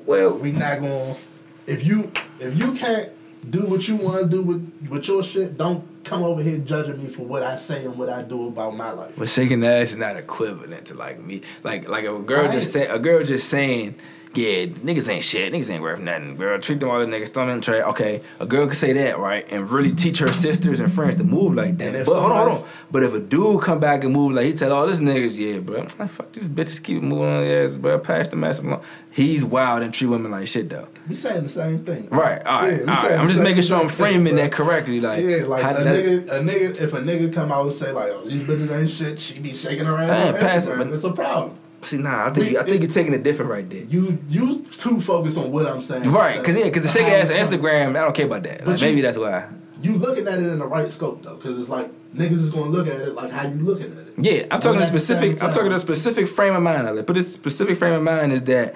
[0.06, 1.16] Well, We not going.
[1.16, 1.20] to
[1.68, 3.10] If you if you can't
[3.50, 7.04] do what you want to do with with your shit, don't come over here judging
[7.04, 9.14] me for what I say and what I do about my life.
[9.18, 11.42] But shaking ass is not equivalent to like me.
[11.64, 12.52] Like like a girl Right.
[12.52, 13.96] just say a girl just saying,
[14.34, 15.52] yeah, niggas ain't shit.
[15.52, 16.38] Niggas ain't worth nothing.
[16.38, 17.84] Girl, treat them all the niggas, throw them in the trash.
[17.90, 19.46] Okay, a girl could say that, right?
[19.52, 22.06] And really teach her sisters and friends to move like that.
[22.06, 22.70] But hold on, hold on.
[22.90, 25.60] But if a dude come back and move like he tell all this niggas, yeah,
[25.60, 28.00] bro, like fuck these bitches keep moving on their ass, bro.
[28.00, 28.82] Pass the mess along.
[29.12, 30.88] He's wild and treat women like shit though.
[31.10, 32.08] We saying the same thing.
[32.10, 33.20] Right, all right, Yeah, all right.
[33.20, 34.44] I'm just making sure I'm framing bro.
[34.44, 35.02] that correctly.
[35.02, 38.12] Like, yeah, like a nigga, a nigga, if a nigga come out and say like,
[38.12, 40.08] "Oh, these bitches ain't shit," she be shaking her ass.
[40.08, 41.58] Man, pass it, but- it's a problem.
[41.84, 43.82] See, nah, I think We- you, I think it- you're taking it different right there.
[43.84, 46.12] You you too focus on what I'm saying.
[46.12, 47.60] Right, cause yeah, cause the shaking ass on it's coming.
[47.66, 48.68] Instagram, I don't care about that.
[48.68, 49.46] Like, you- maybe that's why.
[49.82, 52.70] You looking at it in the right scope though, because it's like niggas is gonna
[52.70, 54.14] look at it like how you looking at it.
[54.18, 55.42] Yeah, I'm talking a specific.
[55.42, 56.86] I'm talking a specific frame of mind.
[56.96, 58.76] Like, but this specific frame of mind is that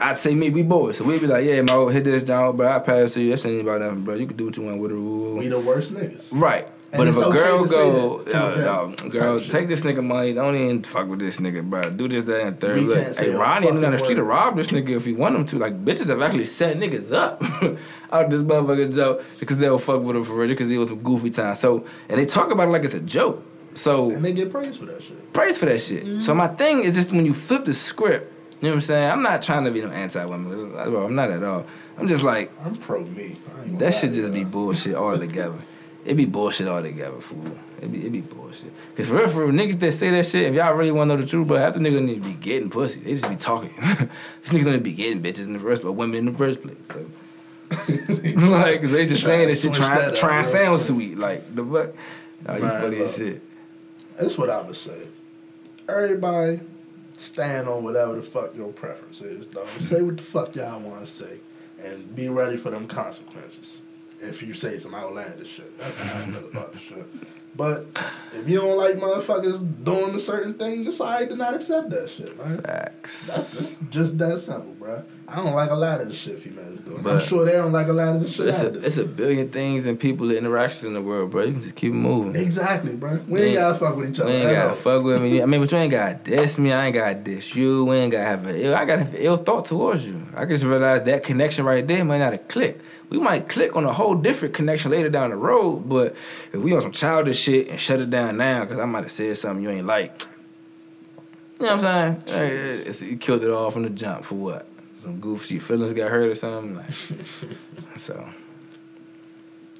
[0.00, 2.66] I say me, we boys, so we be like, yeah, Mo, hit this down, bro.
[2.72, 3.30] I pass to you.
[3.30, 4.14] That shit ain't about nothing, bro.
[4.14, 4.94] You can do what you want with it.
[4.94, 6.24] We the worst niggas.
[6.32, 6.66] Right.
[6.92, 10.04] But if a okay girl go, that to yo, them, type girl, take this nigga
[10.04, 10.32] money.
[10.32, 11.82] Don't even fuck with this nigga, bro.
[11.82, 12.80] Do this, that, and third.
[12.80, 15.12] We Look, hey, a Ronnie ain't down the street to rob this nigga if he
[15.12, 15.58] want him to.
[15.58, 17.42] Like, bitches have actually set niggas up
[18.12, 21.00] out this motherfucking joke because they'll fuck with him for real because it was some
[21.00, 21.54] goofy time.
[21.54, 23.44] So, and they talk about it like it's a joke.
[23.74, 25.32] So, And they get praised for that shit.
[25.32, 26.20] praise for that shit.
[26.20, 29.10] So my thing is just when you flip the script, you know what I'm saying?
[29.12, 30.76] I'm not trying to be no anti-woman.
[30.76, 31.64] I'm not at all.
[31.96, 33.22] I'm just like I'm pro me.
[33.22, 35.54] I ain't gonna that should just be bullshit altogether.
[36.04, 37.44] It be bullshit altogether, fool.
[37.82, 38.72] It be it be bullshit.
[38.96, 41.16] Cause for real, for real, niggas that say that shit, if y'all really want to
[41.16, 43.00] know the truth, but half the niggas need to be getting pussy.
[43.00, 43.70] They just be talking.
[43.78, 46.62] These niggas don't even be getting bitches in the first, but women in the first
[46.62, 46.76] place.
[46.84, 47.06] So.
[48.48, 51.18] like, 'cause they just saying that shit, trying trying to sound sweet.
[51.18, 51.94] Like the fuck.
[52.46, 53.42] Oh, you Man, funny as shit.
[54.18, 55.06] That's what I would say.
[55.88, 56.60] Everybody
[57.16, 59.66] stand on whatever the fuck your preference is, dog.
[59.78, 61.38] say what the fuck y'all want to say,
[61.82, 63.80] and be ready for them consequences.
[64.20, 67.06] If you say some outlandish shit, that's how I feel about the shit.
[67.56, 67.86] But
[68.32, 72.38] if you don't like motherfuckers doing a certain thing, decide to not accept that shit,
[72.38, 72.60] man.
[72.62, 73.26] Facts.
[73.26, 75.02] That's just, just that simple, bro.
[75.30, 77.00] I don't like a lot of the shit females do.
[77.08, 79.48] I'm sure they don't like a lot of the shit it's a, it's a billion
[79.48, 81.44] things and people, interactions in the world, bro.
[81.44, 82.34] You can just keep moving.
[82.34, 83.20] Exactly, bro.
[83.28, 84.28] We We ain't gotta fuck with each other.
[84.28, 84.74] We ain't gotta all.
[84.74, 85.40] fuck with me.
[85.42, 86.72] I mean, but you ain't gotta diss me.
[86.72, 87.84] I ain't gotta diss you.
[87.84, 88.74] We ain't gotta have a ill.
[88.74, 90.26] I gotta have an ill thought towards you.
[90.34, 92.82] I just realized that connection right there might not have clicked.
[93.08, 96.16] We might click on a whole different connection later down the road, but
[96.52, 99.12] if we on some childish shit and shut it down now, because I might have
[99.12, 100.22] said something you ain't like.
[101.60, 103.12] You know what I'm saying?
[103.12, 104.66] It killed it all from the jump for what?
[105.00, 106.76] Some goofy feelings got hurt or something.
[106.76, 106.90] Like,
[107.96, 108.28] so,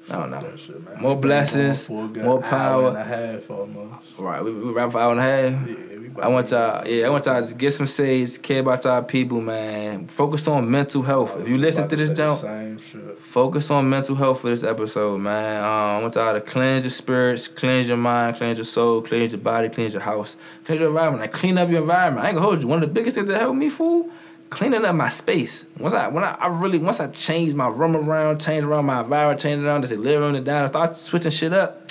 [0.09, 0.55] I don't know.
[0.55, 0.99] Shit.
[0.99, 2.87] More blessings, going for more hour power.
[2.89, 3.93] and a half almost.
[4.17, 5.69] Right, we, we rap for an hour and a half.
[5.69, 8.41] Yeah, we about I want to- y'all, yeah, I want y'all to get some sage,
[8.41, 10.07] care about y'all people, man.
[10.07, 11.39] Focus on mental health.
[11.39, 13.19] If you listen to this say the jump, same shit.
[13.19, 15.63] focus on mental health for this episode, man.
[15.63, 19.33] Um, I want y'all to cleanse your spirits, cleanse your mind, cleanse your soul, cleanse
[19.33, 20.35] your body, cleanse your house,
[20.65, 21.21] cleanse your environment.
[21.21, 22.25] Like clean up your environment.
[22.25, 22.67] I ain't gonna hold you.
[22.67, 24.09] One of the biggest things that helped me, fool,
[24.51, 25.65] cleaning up my space.
[25.79, 29.01] Once I when I, I really once I changed my room around, changed around my
[29.01, 31.87] environment, changed around just living room and down, start switching shit up.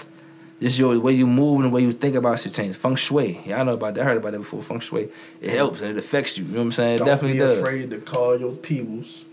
[0.60, 2.76] Just your way you move and the way you think about shit change.
[2.76, 3.40] Feng shui.
[3.46, 4.02] Yeah, I know about that.
[4.02, 4.62] I heard about that before.
[4.62, 5.08] Feng shui.
[5.40, 6.44] It helps and it affects you.
[6.44, 6.94] You know what I'm saying?
[6.96, 7.58] It Don't definitely be does.
[7.58, 9.24] afraid to call your peoples.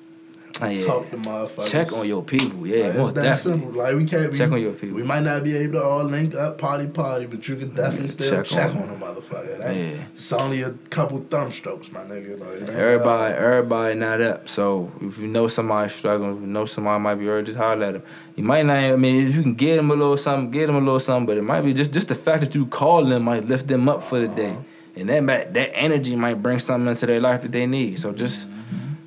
[0.62, 0.86] Oh, yeah.
[0.86, 1.70] Talk to motherfuckers.
[1.72, 2.66] Check on your people.
[2.66, 3.62] Yeah, Like, most it's that definitely.
[3.64, 3.82] simple.
[3.84, 4.38] Like we can't be.
[4.38, 4.96] Check on your people.
[4.96, 8.10] We might not be able to all link up party party, but you can definitely
[8.10, 9.58] still check check, on on, a motherfucker.
[9.60, 10.04] That- Yeah.
[10.16, 12.40] It's only a couple thumb strokes, my nigga.
[12.40, 14.50] Like, Everybody, everybody not up.
[14.50, 17.86] So if you know somebody struggling, if you know somebody might be hurt, just holler
[17.86, 18.04] at them.
[18.36, 18.78] You might not.
[18.78, 21.26] I mean, if you can get them a little something, get them a little something.
[21.28, 23.88] But it might be just just the fact that you call them might lift them
[23.90, 24.52] up for the day.
[24.52, 24.62] Uh-huh.
[24.96, 28.00] and that that energy might bring something into their life that they need.
[28.00, 28.48] So just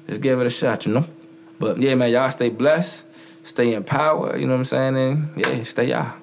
[0.08, 1.06] just give it a shot, you know.
[1.60, 3.04] But yeah, man, y'all stay blessed,
[3.44, 4.36] stay in power.
[4.36, 4.96] You know what I'm saying?
[4.96, 6.14] And yeah, stay y'all.